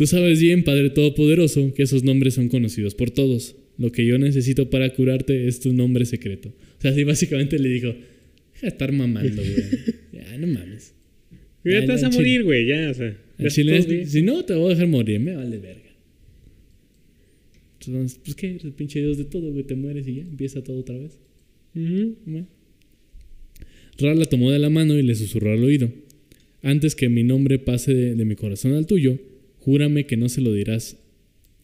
[0.00, 3.54] Tú sabes bien, Padre Todopoderoso, que esos nombres son conocidos por todos.
[3.76, 6.48] Lo que yo necesito para curarte es tu nombre secreto.
[6.48, 9.64] O sea, así básicamente le dijo, deja de estar mamando, güey.
[10.14, 10.94] Ya, no mames.
[11.66, 13.14] Ya Ya, te vas a morir, güey, ya, o sea.
[13.38, 14.08] Ya chile, bien.
[14.08, 15.94] si no, te voy a dejar morir, me vale verga.
[17.82, 20.78] Entonces, pues qué, el pinche Dios de todo, güey, te mueres y ya, empieza todo
[20.78, 21.20] otra vez.
[21.74, 22.16] Ujú.
[22.24, 22.46] Bueno.
[23.98, 25.92] Ra la tomó de la mano y le susurró al oído.
[26.62, 29.18] Antes que mi nombre pase de, de mi corazón al tuyo,
[29.70, 30.96] júrame que no se lo dirás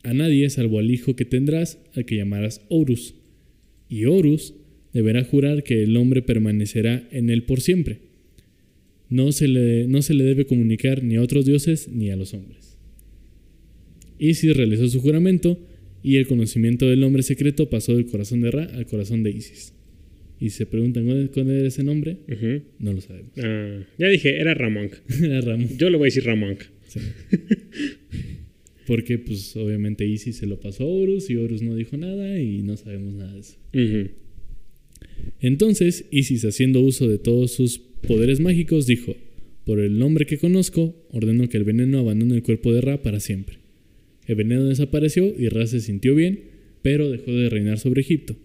[0.07, 3.17] a nadie salvo al hijo que tendrás, al que llamarás Horus.
[3.89, 4.55] Y Horus
[4.93, 7.99] deberá jurar que el hombre permanecerá en él por siempre.
[9.09, 12.35] No se le, no se le debe comunicar ni a otros dioses ni a los
[12.35, 12.79] hombres.
[14.21, 15.59] Isis realizó su juramento
[16.05, 19.73] y el conocimiento del nombre secreto pasó del corazón de Ra al corazón de Isis.
[20.39, 22.19] Y si se preguntan cuál era ese nombre,
[22.79, 23.33] no lo sabemos.
[23.43, 24.91] Ah, ya dije, era Ramón.
[25.21, 25.69] Era Ramón.
[25.79, 26.59] Yo le voy a decir Ramón.
[26.87, 27.01] Sí.
[28.87, 32.63] Porque, pues, obviamente Isis se lo pasó a Horus y Horus no dijo nada y
[32.63, 33.57] no sabemos nada de eso.
[35.41, 39.17] Entonces, Isis, haciendo uso de todos sus poderes mágicos, dijo:
[39.65, 43.19] Por el nombre que conozco, ordeno que el veneno abandone el cuerpo de Ra para
[43.19, 43.59] siempre.
[44.27, 46.41] El veneno desapareció y Ra se sintió bien,
[46.83, 48.37] pero dejó de reinar sobre Egipto.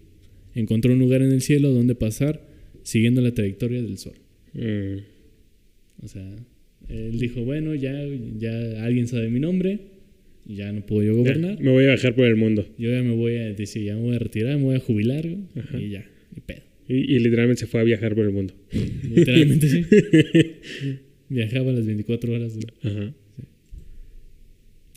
[0.54, 2.46] Encontró un lugar en el cielo donde pasar,
[2.82, 4.14] siguiendo la trayectoria del sol.
[4.54, 6.04] Mm.
[6.04, 6.36] O sea,
[6.88, 7.92] él dijo: Bueno, ya,
[8.38, 9.78] ya alguien sabe mi nombre,
[10.46, 11.60] y ya no puedo yo Ya, gobernar.
[11.60, 12.66] me voy a bajar por el mundo.
[12.78, 15.26] Yo ya me voy a decir, ya me voy a retirar, me voy a jubilar,
[15.56, 15.78] Ajá.
[15.80, 16.04] y ya,
[16.36, 16.62] y pedo.
[16.88, 18.54] Y, y literalmente se fue a viajar por el mundo.
[19.14, 19.84] Literalmente sí.
[21.28, 22.58] Viajaba las 24 horas.
[22.82, 23.14] Ajá.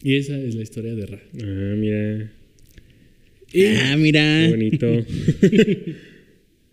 [0.03, 1.19] Y esa es la historia de Ra.
[1.41, 2.23] Ah, mira.
[2.23, 2.31] Ah,
[3.51, 4.47] Qué mira.
[4.49, 4.87] bonito.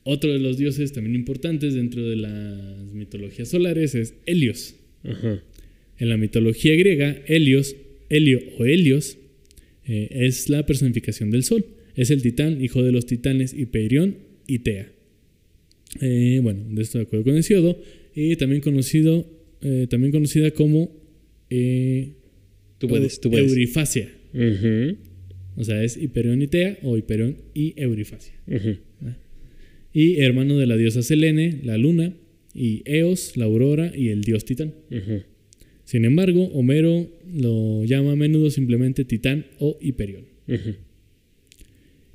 [0.04, 4.74] Otro de los dioses también importantes dentro de las mitologías solares es Helios.
[5.04, 5.42] Ajá.
[5.98, 7.76] En la mitología griega, Helios,
[8.08, 9.18] Helio o Helios,
[9.86, 11.64] eh, es la personificación del sol.
[11.94, 14.90] Es el titán, hijo de los titanes Hiperión y Tea.
[16.00, 17.80] Eh, bueno, de esto de acuerdo con Hesiodo.
[18.14, 19.28] Y también conocido,
[19.62, 21.00] eh, también conocida como
[22.78, 23.50] Tú puedes, tú puedes.
[23.50, 24.08] Eurifacia.
[25.54, 28.32] O sea, es Hiperión y Tea o Hiperión y Eurifacia.
[28.46, 28.76] Ujú.
[29.92, 32.14] Y hermano de la diosa Selene, la luna,
[32.54, 34.74] y Eos, la aurora y el dios Titán.
[35.84, 40.24] Sin embargo, Homero lo llama a menudo simplemente Titán o Hiperión.
[40.48, 40.74] Ujú.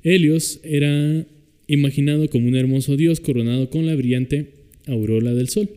[0.02, 1.26] Helios era
[1.66, 4.46] imaginado como un hermoso dios coronado con la brillante
[4.86, 5.68] aureola del sol.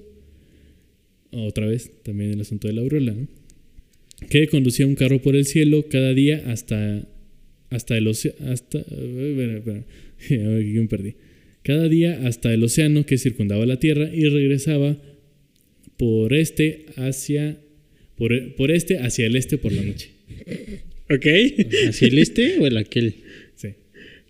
[1.31, 3.27] Otra vez, también el asunto de la aureola, ¿no?
[4.29, 7.07] Que conducía un carro por el cielo cada día hasta,
[7.69, 8.51] hasta el océano.
[8.51, 8.79] Hasta.
[8.79, 9.83] Espera, espera.
[10.59, 11.15] Aquí me perdí.
[11.63, 14.97] Cada día hasta el océano que circundaba la Tierra y regresaba
[15.97, 17.57] por este hacia.
[18.15, 20.09] Por, por este hacia el este por la noche.
[21.09, 21.25] Ok.
[21.87, 23.15] ¿Hacia el este o el aquel?
[23.55, 23.69] Sí.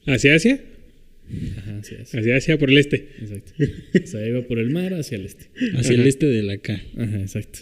[0.05, 0.61] ¿Hacia Asia?
[1.57, 2.13] Ajá, así es.
[2.13, 3.07] Hacia Asia por el este.
[3.21, 3.53] Exacto.
[4.03, 5.45] O sea, iba por el mar hacia el este.
[5.75, 6.81] Hacia el este del acá.
[6.97, 7.59] Ajá, exacto.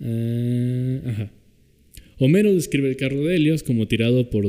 [0.00, 1.32] Ah, ajá.
[2.18, 4.44] Homero describe el carro de Helios como tirado por,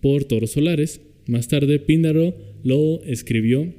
[0.00, 1.00] por toros solares.
[1.26, 3.72] Más tarde, Píndaro lo escribió,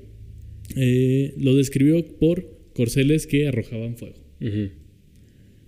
[0.76, 4.16] eh, lo describió por corceles que arrojaban fuego.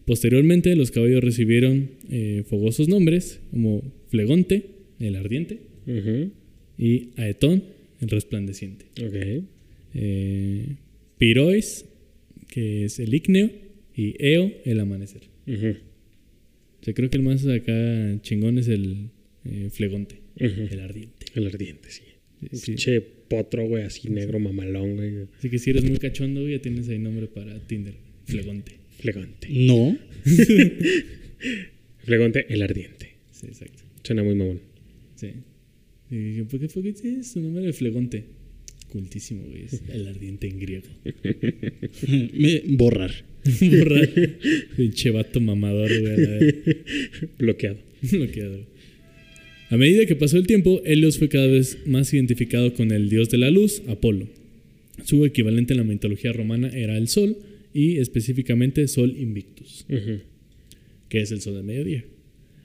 [0.05, 4.65] Posteriormente, los caballos recibieron eh, fogosos nombres como Flegonte,
[4.99, 5.59] el ardiente,
[6.77, 7.63] y Aetón,
[8.01, 8.85] el resplandeciente.
[9.05, 9.43] Ok.
[9.95, 10.75] Eh,
[11.17, 11.85] Pirois,
[12.47, 13.49] que es el ígneo,
[13.95, 15.23] y Eo, el amanecer.
[15.47, 19.09] O sea, creo que el más acá chingón es el
[19.45, 21.16] eh, Flegonte, el ardiente.
[21.37, 22.01] El ardiente, sí.
[22.53, 22.75] Sí.
[22.75, 25.27] Che potro, güey, así negro mamalón, güey.
[25.37, 27.93] Así que si eres muy cachondo, güey, ya tienes ahí nombre para Tinder.
[28.25, 28.71] Flegonte.
[28.99, 29.47] Flegonte.
[29.51, 29.97] No.
[32.05, 33.11] Flegonte, el ardiente.
[33.31, 33.83] Sí, exacto.
[34.03, 34.59] Suena muy mamón.
[35.15, 35.27] Sí.
[36.09, 38.23] Y dije, ¿por qué fue que sí, su nombre de Flegonte?
[38.89, 39.63] Cultísimo, güey.
[39.65, 40.87] Es el ardiente en griego.
[42.33, 43.11] Me- borrar.
[43.61, 44.01] Borra.
[44.75, 46.55] Pinche vato mamador, güey.
[47.37, 47.77] Bloqueado.
[48.01, 48.65] Bloqueado.
[49.69, 53.29] A medida que pasó el tiempo, Helios fue cada vez más identificado con el dios
[53.29, 54.27] de la luz, Apolo.
[55.03, 57.37] Su equivalente en la mitología romana era el Sol,
[57.73, 59.85] y específicamente Sol Invictus,
[61.09, 62.05] que es el Sol del mediodía.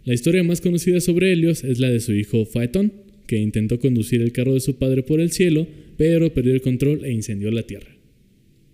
[0.05, 2.93] La historia más conocida sobre Helios es la de su hijo Faetón,
[3.27, 7.05] que intentó conducir el carro de su padre por el cielo, pero perdió el control
[7.05, 7.95] e incendió la tierra.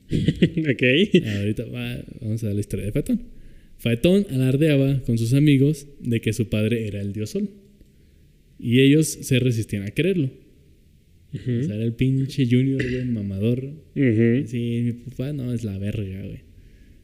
[0.10, 0.82] ok.
[1.38, 3.20] Ahorita va- vamos a ver la historia de Faetón.
[3.78, 7.48] Faetón alardeaba con sus amigos de que su padre era el dios Sol.
[8.58, 10.30] Y ellos se resistían a creerlo.
[11.34, 13.70] O sea, era el pinche junior, güey, mamador.
[13.94, 16.40] Sí, mi papá no es la verga, güey.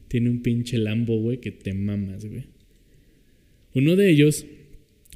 [0.07, 2.43] Tiene un pinche lambo, güey, que te mamas, güey.
[3.73, 4.45] Uno de ellos,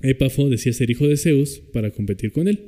[0.01, 2.59] Épafo, decía ser hijo de Zeus para competir con él,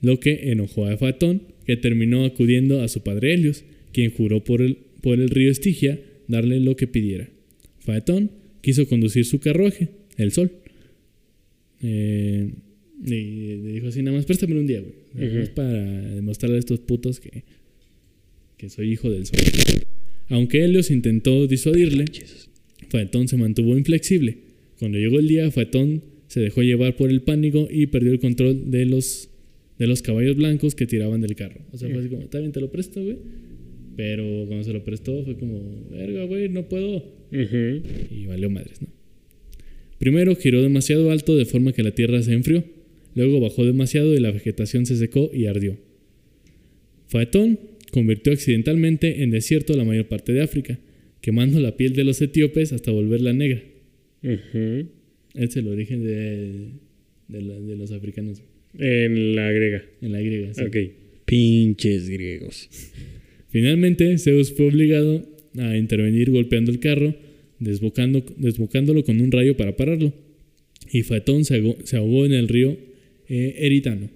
[0.00, 4.60] lo que enojó a Fatón, que terminó acudiendo a su padre Helios, quien juró por
[4.60, 7.28] el, por el río Estigia darle lo que pidiera.
[7.80, 10.52] Faetón quiso conducir su carruaje, el sol.
[11.82, 12.50] Eh,
[13.12, 14.94] y le dijo así, nada más préstamelo un día, güey.
[15.14, 17.44] Nada más para demostrarle a estos putos que,
[18.56, 19.38] que soy hijo del sol.
[20.28, 22.06] Aunque Helios intentó disuadirle,
[22.88, 24.38] Faetón se mantuvo inflexible.
[24.78, 28.70] Cuando llegó el día, Faetón se dejó llevar por el pánico y perdió el control
[28.70, 29.28] de los,
[29.78, 31.60] de los caballos blancos que tiraban del carro.
[31.72, 33.18] O sea, fue así como, está bien, te lo presto, güey.
[33.96, 37.04] Pero cuando se lo prestó fue como, verga, güey, no puedo.
[37.30, 38.88] Y valió madres, ¿no?
[39.98, 42.64] Primero giró demasiado alto de forma que la tierra se enfrió.
[43.14, 45.76] Luego bajó demasiado y la vegetación se secó y ardió.
[47.08, 47.58] Faetón
[47.92, 50.78] convirtió accidentalmente en desierto la mayor parte de África,
[51.20, 53.62] quemando la piel de los etíopes hasta volverla negra.
[54.22, 56.68] Es el origen de,
[57.28, 58.42] de la- de los africanos,
[58.78, 59.84] En la griega.
[60.00, 60.54] en la griega.
[60.54, 60.62] sí.
[60.62, 60.76] Ok.
[61.26, 62.68] Pinches griegos.
[63.48, 65.24] Finalmente, Zeus fue obligado
[65.58, 67.14] a intervenir golpeando el carro,
[67.60, 70.12] desbocando, desbocándolo con un rayo para pararlo.
[70.92, 72.76] Y Faetón se ahogó, se ahogó en el río
[73.28, 74.10] eh, Eritano.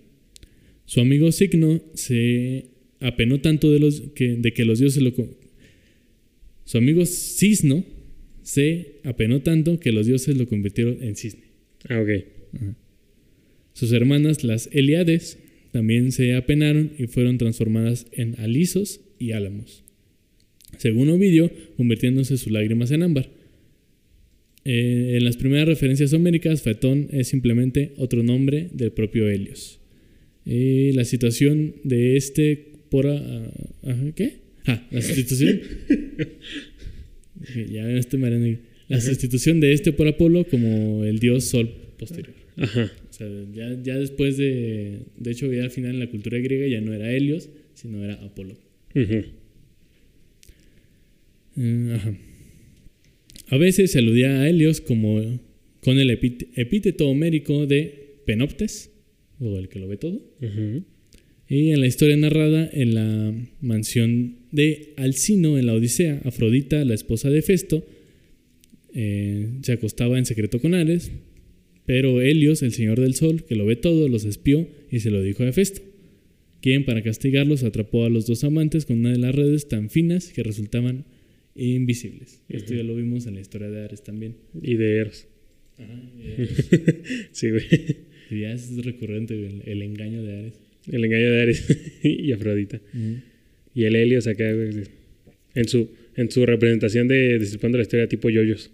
[0.84, 2.66] Su amigo Signo se
[3.00, 5.12] apenó tanto de, los, que, de que los dioses lo...
[6.64, 7.84] Su amigo Cisno
[8.42, 11.44] se apenó tanto que los dioses lo convirtieron en cisne.
[11.88, 12.24] Ah, ok.
[13.74, 15.38] Sus hermanas, las Eliades,
[15.72, 19.84] también se apenaron y fueron transformadas en alisos y álamos.
[20.78, 23.30] Según Ovidio, convirtiéndose sus lágrimas en ámbar.
[24.70, 29.78] Eh, en las primeras referencias homéricas, Fetón es simplemente otro nombre del propio Helios.
[30.44, 33.06] Eh, la situación de este por...
[33.06, 34.34] a- ajá, ¿Qué?
[34.66, 35.60] Ah, la sustitución...
[37.70, 37.82] Ya
[38.18, 38.58] mareando.
[38.88, 42.34] La sustitución de este por Apolo como el dios sol posterior.
[42.56, 42.90] Ajá.
[43.08, 44.98] O sea, ya, ya después de.
[45.16, 48.14] De hecho, ya al final en la cultura griega ya no era Helios, sino era
[48.14, 48.56] Apolo.
[51.56, 52.16] Eh, ajá.
[53.48, 55.40] A veces se aludía a Helios como
[55.80, 58.90] con el epít- epíteto homérico de Penoptes,
[59.40, 60.20] o el que lo ve todo.
[61.48, 66.94] Y en la historia narrada en la mansión de Alcino en la Odisea, Afrodita, la
[66.94, 67.86] esposa de Festo,
[68.94, 71.10] eh, se acostaba en secreto con Ares,
[71.86, 75.22] pero Helios, el señor del sol, que lo ve todo, los espió y se lo
[75.22, 75.80] dijo a Festo,
[76.60, 80.32] quien para castigarlos atrapó a los dos amantes con una de las redes tan finas
[80.32, 81.06] que resultaban
[81.58, 82.40] invisibles.
[82.48, 84.36] Esto ya lo vimos en la historia de Ares también.
[84.62, 85.26] Y de Eros.
[87.32, 87.64] Sí, güey.
[88.30, 90.54] Y ya es recurrente el, el engaño de Ares.
[90.90, 91.64] El engaño de Ares
[92.02, 92.80] y Afrodita.
[93.74, 94.84] Y el Helios acá, güey.
[95.54, 98.70] En su, en su representación de Destripando la historia tipo yoyos.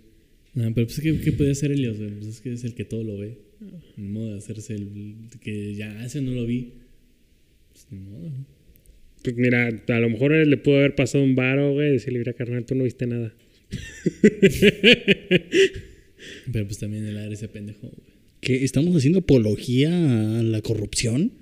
[0.55, 1.98] No, pero pues, ¿qué, qué podía hacer Helios?
[1.98, 2.11] güey?
[2.11, 3.39] Pues es que es el que todo lo ve.
[3.97, 4.89] Ni modo de hacerse el...
[5.40, 6.73] Que ya ese no lo vi.
[7.73, 8.31] Pues ni modo.
[9.24, 11.92] Pues mira, a lo mejor le pudo haber pasado un varo, güey.
[11.92, 13.32] Decirle, mira, carnal, tú no viste nada.
[16.52, 18.14] Pero pues también el Ares se pendejo, güey.
[18.42, 18.64] ¿Qué?
[18.64, 19.88] ¿Estamos haciendo apología
[20.38, 21.32] a la corrupción?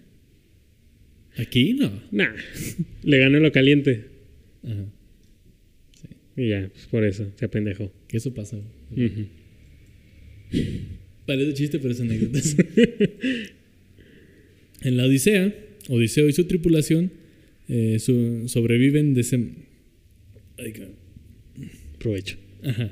[1.37, 1.91] Aquí no.
[2.13, 2.33] Nah.
[3.03, 4.05] le ganó lo caliente.
[4.63, 4.87] Ajá.
[6.37, 7.93] Y ya, pues por eso, se apendejó.
[8.07, 8.59] Que eso pasa.
[11.27, 12.39] Parece chiste, pero es anécdota.
[14.83, 15.53] en la Odisea,
[15.89, 17.22] Odiseo y su tripulación
[17.69, 19.37] eh, su- sobreviven de ese...
[20.59, 20.73] Ay.
[21.99, 22.37] Provecho.
[22.63, 22.91] Ajá.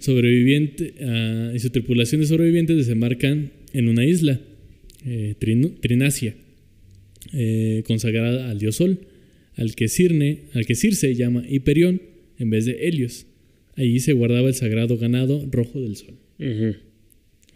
[0.00, 4.40] Sobreviviente ah, y su tripulación de sobrevivientes desembarcan en una isla,
[5.04, 6.34] eh, Trinacia,
[7.34, 9.00] eh, consagrada al dios Sol,
[9.56, 12.00] al que, Cirne, al que Circe llama Hiperión
[12.38, 13.26] en vez de Helios.
[13.76, 16.14] Allí se guardaba el sagrado ganado rojo del sol,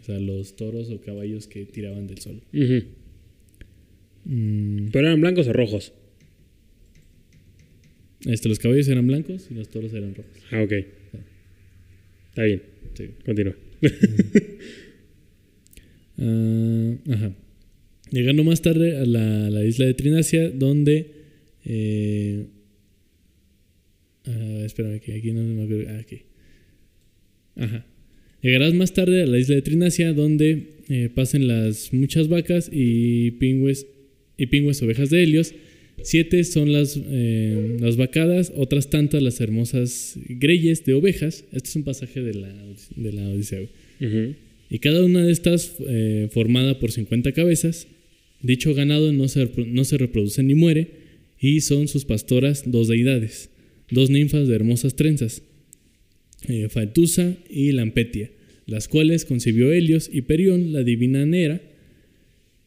[0.01, 2.41] o sea, los toros o caballos que tiraban del sol.
[4.25, 5.93] Mm, ¿Pero eran blancos o rojos?
[8.25, 10.31] este, los caballos eran blancos y los toros eran rojos.
[10.51, 10.71] Ah, ok.
[12.29, 12.61] Está bien,
[12.95, 13.09] Sí.
[13.25, 13.55] continúa.
[16.17, 17.33] Ah, ajá.
[18.11, 21.07] Llegando más tarde a la, la isla de Trinacia, donde.
[21.65, 22.45] Eh,
[24.27, 25.89] ah, espérame, que aquí no me acuerdo.
[25.89, 26.21] Ah, aquí.
[27.55, 27.85] Ajá.
[28.41, 33.31] Llegarás más tarde a la isla de Trinacia, donde eh, pasen las muchas vacas y
[33.31, 33.87] pingües,
[34.37, 35.53] y pingües ovejas de Helios.
[36.01, 41.45] Siete son las, eh, las vacadas, otras tantas las hermosas greyes de ovejas.
[41.51, 42.53] Este es un pasaje de la,
[42.95, 43.61] de la Odisea.
[44.69, 47.87] Y cada una de estas eh, formada por 50 cabezas.
[48.41, 51.03] Dicho ganado no se, no se reproduce ni muere,
[51.43, 53.49] y son sus pastoras dos deidades,
[53.91, 55.43] dos ninfas de hermosas trenzas,
[56.47, 58.31] eh, Faetusa y Lampetia,
[58.65, 61.61] las cuales concibió Helios y Perión, la divina Nera,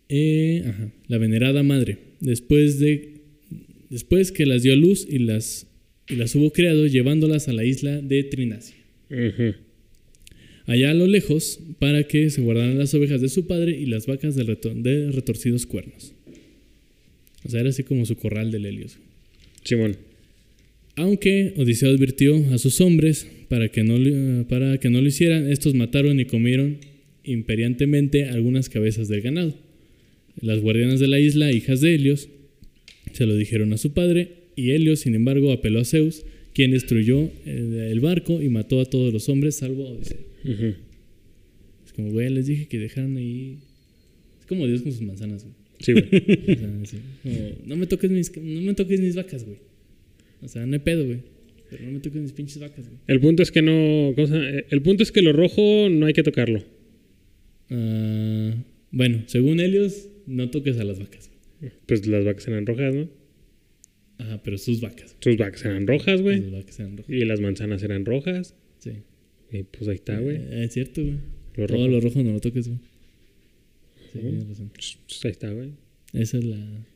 [0.08, 3.14] eh, ajá, la venerada madre, después, de,
[3.90, 5.66] después que las dio a luz y las,
[6.08, 8.76] y las hubo creado, llevándolas a la isla de Trinacia
[10.66, 14.06] allá a lo lejos, para que se guardaran las ovejas de su padre y las
[14.06, 16.12] vacas de, reto- de retorcidos cuernos.
[17.44, 18.96] O sea, era así como su corral del Helios.
[19.62, 19.96] Simón.
[20.96, 25.48] Aunque Odiseo advirtió a sus hombres para que no, lo- para que no lo hicieran,
[25.52, 26.78] estos mataron y comieron
[27.22, 29.54] imperiantemente algunas cabezas del ganado.
[30.40, 32.28] Las guardianas de la isla, hijas de Helios,
[33.12, 37.30] se lo dijeron a su padre, y Helios, sin embargo, apeló a Zeus, quien destruyó
[37.44, 40.18] eh, el barco y mató a todos los hombres, salvo a Odiseo.
[41.84, 43.58] Es como, güey, les dije que dejaran ahí
[44.40, 45.54] Es como Dios con sus manzanas, güey.
[45.80, 46.06] Sí, güey.
[46.82, 47.36] O sea, sí, como,
[47.66, 49.58] no me toques mis, no me toques mis vacas, güey.
[50.42, 51.18] O sea, no hay pedo, güey.
[51.68, 53.00] Pero no me toques mis pinches vacas, güey.
[53.06, 54.14] El punto es que no.
[54.70, 56.62] El punto es que lo rojo no hay que tocarlo.
[57.70, 58.54] Ah,
[58.92, 61.30] bueno, según Helios, no toques a las vacas.
[61.86, 63.08] Pues las vacas eran rojas, ¿no?
[64.18, 65.16] Ajá, pero sus vacas.
[65.20, 66.40] Sus vacas eran rojas, güey.
[66.42, 67.14] Sus vacas eran rojas.
[67.14, 68.54] Y las manzanas eran rojas.
[68.78, 68.92] Sí.
[69.52, 70.36] Y pues ahí está, güey.
[70.36, 71.16] Eh, es cierto, güey.
[71.56, 71.88] Lo Todo rojo.
[71.88, 72.78] lo rojo no lo toques, güey.
[74.12, 74.70] Sí, tienes razón.
[74.74, 75.70] Pues ahí está, güey.
[76.12, 76.86] Esa es la,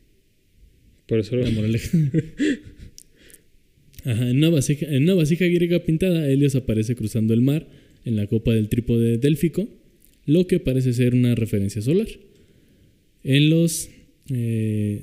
[1.07, 1.43] Por eso lo.
[1.43, 1.97] la moraleja.
[4.03, 7.67] Ajá, en una, vasija, en una vasija griega pintada, Helios aparece cruzando el mar
[8.03, 9.69] en la copa del trípode délfico,
[10.25, 12.07] lo que parece ser una referencia solar.
[13.23, 13.89] En los
[14.29, 15.01] eh,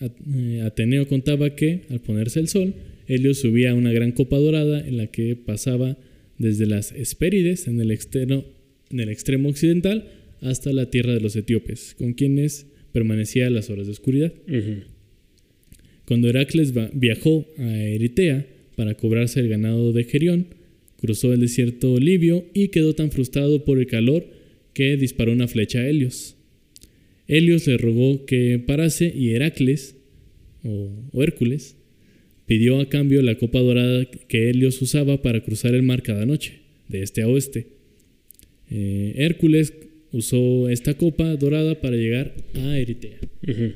[0.00, 2.74] At- eh, Ateneo contaba que, al ponerse el sol,
[3.06, 5.98] Helios subía a una gran copa dorada en la que pasaba
[6.38, 8.44] desde las Hespérides en el, externo-
[8.90, 10.08] en el extremo occidental
[10.40, 14.32] hasta la tierra de los etíopes, con quienes permanecía a las horas de oscuridad.
[16.06, 18.46] Cuando Heracles viajó a Eritea
[18.76, 20.46] para cobrarse el ganado de Gerión,
[20.96, 24.26] cruzó el desierto libio y quedó tan frustrado por el calor
[24.72, 26.36] que disparó una flecha a Helios.
[27.30, 29.96] Helios le rogó que parase y Heracles,
[30.64, 31.76] o, o Hércules,
[32.46, 36.54] pidió a cambio la copa dorada que Helios usaba para cruzar el mar cada noche,
[36.88, 37.68] de este a oeste.
[38.68, 39.72] Eh, Hércules
[40.10, 43.18] usó esta copa dorada para llegar a Eritea.
[43.46, 43.74] Ujú.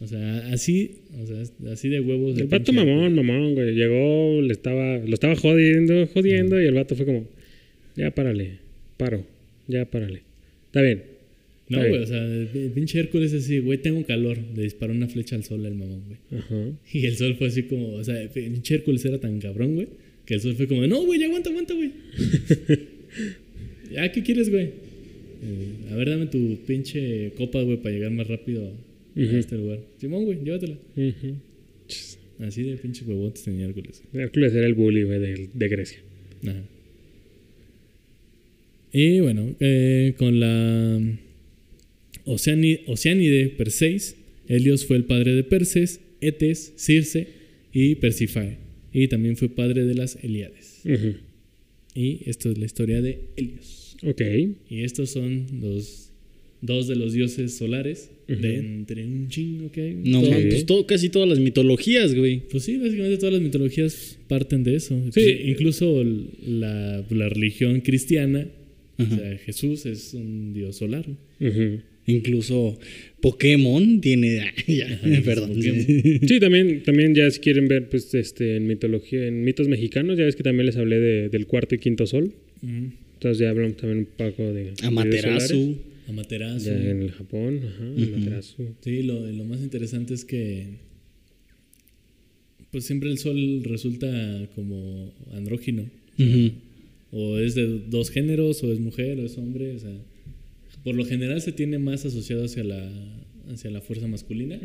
[0.00, 2.38] O sea, así, o sea, así de huevos.
[2.38, 3.74] El vato mamón, mamón, güey.
[3.74, 7.26] Llegó, le estaba, lo estaba jodiendo, jodiendo, y el vato fue como,
[7.96, 8.60] ya párale,
[8.96, 9.26] paro,
[9.66, 10.22] ya párale.
[10.66, 11.17] Está bien.
[11.68, 14.38] No, güey, o sea, el pinche Hércules así, güey, tengo calor.
[14.56, 16.40] Le disparó una flecha al sol al mamón, güey.
[16.40, 16.72] Ajá.
[16.92, 19.88] Y el sol fue así como, o sea, el pinche Hércules era tan cabrón, güey,
[20.24, 21.90] que el sol fue como, no, güey, aguanta, aguanta, güey.
[23.92, 24.64] ¿Ya qué quieres, güey?
[24.64, 28.72] Eh, a ver, dame tu pinche copa, güey, para llegar más rápido
[29.16, 29.80] a este lugar.
[29.98, 30.76] Simón, güey, llévatela.
[32.40, 34.02] Así de pinche huevotes tenía Hércules.
[34.14, 35.98] Hércules era el bully, güey, de, de Grecia.
[36.44, 36.62] Ajá.
[38.92, 41.00] Y bueno, eh, con la
[42.28, 44.16] Oceani- Oceánide Perseis,
[44.48, 47.28] Helios fue el padre de Perses, Etes, Circe
[47.72, 48.58] y Persifae.
[48.92, 50.80] Y también fue padre de las Eliades.
[51.94, 53.96] Y esto es la historia de Helios.
[54.02, 54.20] Ok.
[54.70, 56.10] Y estos son los
[56.60, 59.94] dos de los dioses solares de entre un chingo que hay.
[60.04, 62.40] No, Todo- pues todo, casi todas las mitologías, güey.
[62.50, 64.94] Pues sí, básicamente todas las mitologías parten de eso.
[65.06, 65.10] Sí.
[65.14, 66.04] Pues, incluso
[66.46, 68.46] la, la religión cristiana,
[68.98, 71.04] o sea, Jesús es un dios solar.
[72.08, 72.78] Incluso
[73.20, 74.40] Pokémon tiene.
[74.66, 75.52] ya, Ajá, perdón.
[75.54, 75.84] Pokémon.
[76.26, 80.24] Sí, también, también ya si quieren ver, pues, este, en mitología, en mitos mexicanos, ya
[80.24, 82.32] ves que también les hablé de- del cuarto y quinto sol.
[82.62, 84.72] Entonces ya hablamos también un poco de...
[84.82, 85.76] Amaterasu.
[86.08, 86.66] Amaterasu.
[86.66, 87.84] Ya en el Japón, ajá.
[87.84, 88.74] Amaterasu.
[88.80, 90.66] Sí, lo, lo más interesante es que
[92.70, 95.84] pues siempre el sol resulta como andrógino.
[97.10, 99.72] O es de dos géneros, o es mujer, o es hombre.
[99.72, 99.96] O sea,
[100.84, 102.90] por lo general se tiene más asociado hacia la,
[103.50, 104.58] hacia la fuerza masculina.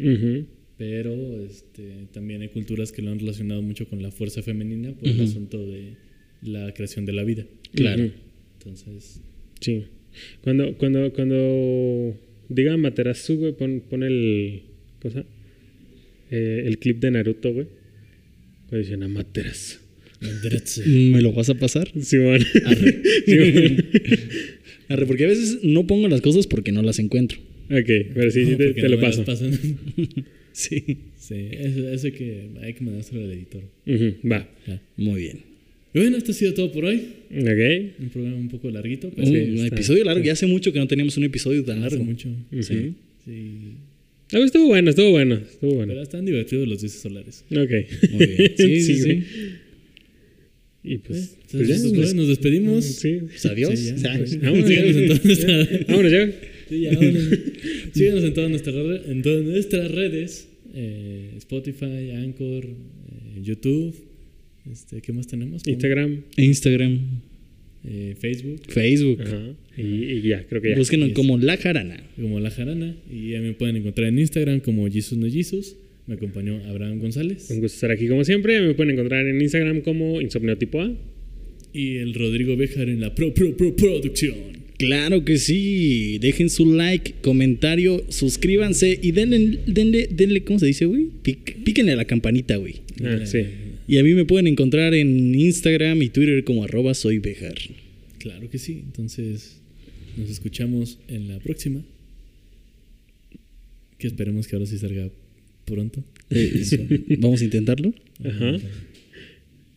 [0.77, 1.14] Pero
[1.45, 5.22] este, también hay culturas que lo han relacionado mucho con la fuerza femenina por el
[5.22, 5.95] asunto de
[6.41, 7.45] la creación de la vida.
[7.73, 8.11] Claro.
[8.57, 9.22] Entonces,
[9.64, 9.84] Sí.
[10.41, 12.18] Cuando, cuando, cuando
[12.49, 14.64] diga Amaterasu, güey, pon, pon el.
[15.02, 15.26] Cosa.
[16.30, 17.68] Eh, el clip de Naruto, güey.
[18.68, 19.80] Cuando dicen Amaterasu.
[20.85, 21.90] ¿Me lo vas a pasar?
[22.02, 22.41] Simón.
[22.65, 23.02] Arre.
[23.26, 23.85] Simón.
[24.94, 27.40] Arre, porque a veces no pongo las cosas porque no las encuentro.
[27.70, 29.24] ok, pero sí, sí, te, porque te no lo paso.
[30.56, 30.84] Sí.
[31.18, 33.64] sí, eso, eso hay que, hay que mandárselo al editor.
[33.88, 34.48] Ujú, Va.
[34.68, 34.80] Ya.
[34.98, 35.40] Muy bien.
[35.95, 37.02] Y bueno, esto ha sido todo por hoy.
[37.32, 37.99] Ok.
[37.99, 40.24] Un programa un poco larguito, pero Un episodio largo.
[40.24, 42.03] Ya hace mucho que no teníamos un episodio tan hace largo.
[42.06, 42.30] mucho.
[42.52, 42.61] Ujú.
[42.64, 42.94] Sí.
[43.26, 43.32] Sí.
[44.32, 45.36] Ah, estuvo bueno, estuvo bueno.
[45.36, 45.91] Estuvo bueno.
[45.91, 47.44] Pero están divertidos los dioses solares.
[47.49, 48.11] Ok.
[48.11, 48.52] Muy bien.
[48.56, 49.24] Sí, sí, sí.
[50.84, 51.20] Y Eh, pues.
[51.20, 52.84] entonces, pues ya, pues, nos despedimos.
[52.86, 53.20] Sí.
[53.28, 53.80] Pues adiós.
[53.80, 56.32] Sí, ya, pues, Vámonos, síganos en todas nuestras Vámonos ya.
[56.70, 57.30] Sí, ya, vámonos.
[57.94, 60.48] Síganos en todas nuestras, re- en todas nuestras redes.
[60.76, 63.96] eh, Spotify, Anchor, eh, YouTube.
[64.72, 65.62] Este, ¿Qué más tenemos?
[65.68, 66.22] Instagram.
[66.38, 67.00] Instagram,
[67.86, 69.22] Eh, Facebook, Facebook.
[69.22, 69.56] Ajá.
[69.78, 70.78] Y, y ya, creo que ya.
[70.78, 71.16] Búsquenos Yes.
[71.16, 72.02] como La Jarana.
[72.16, 72.96] como La Jarana.
[73.12, 75.76] Y ya me pueden encontrar en Instagram como Jesus No Jesus.
[76.08, 77.50] Me acompañó Abraham González.
[77.50, 78.62] Un gusto estar aquí como siempre.
[78.62, 80.96] Me pueden encontrar en Instagram como Insomnio Tipo A.
[81.74, 84.64] Y el Rodrigo Bejar en la Pro Pro Pro Producción.
[84.78, 86.18] Claro que sí.
[86.20, 91.08] Dejen su like, comentario, suscríbanse y denle, denle, denle ¿cómo se dice, güey?
[91.24, 92.76] Píquenle a la campanita, güey.
[93.04, 93.40] Ah, sí.
[93.88, 97.56] Y a mí me pueden encontrar en Instagram y Twitter como arroba soy Bejar.
[98.20, 98.82] Claro que sí.
[98.86, 99.60] Entonces,
[100.18, 101.84] Nos escuchamos en la próxima.
[103.98, 105.10] Que esperemos que ahora sí salga
[105.66, 106.04] pronto.
[106.30, 106.78] Eh, eso.
[107.20, 107.94] Vamos a intentarlo.
[108.24, 108.58] Ajá.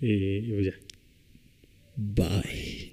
[0.00, 0.74] Y pues ya.
[1.96, 2.85] Bye.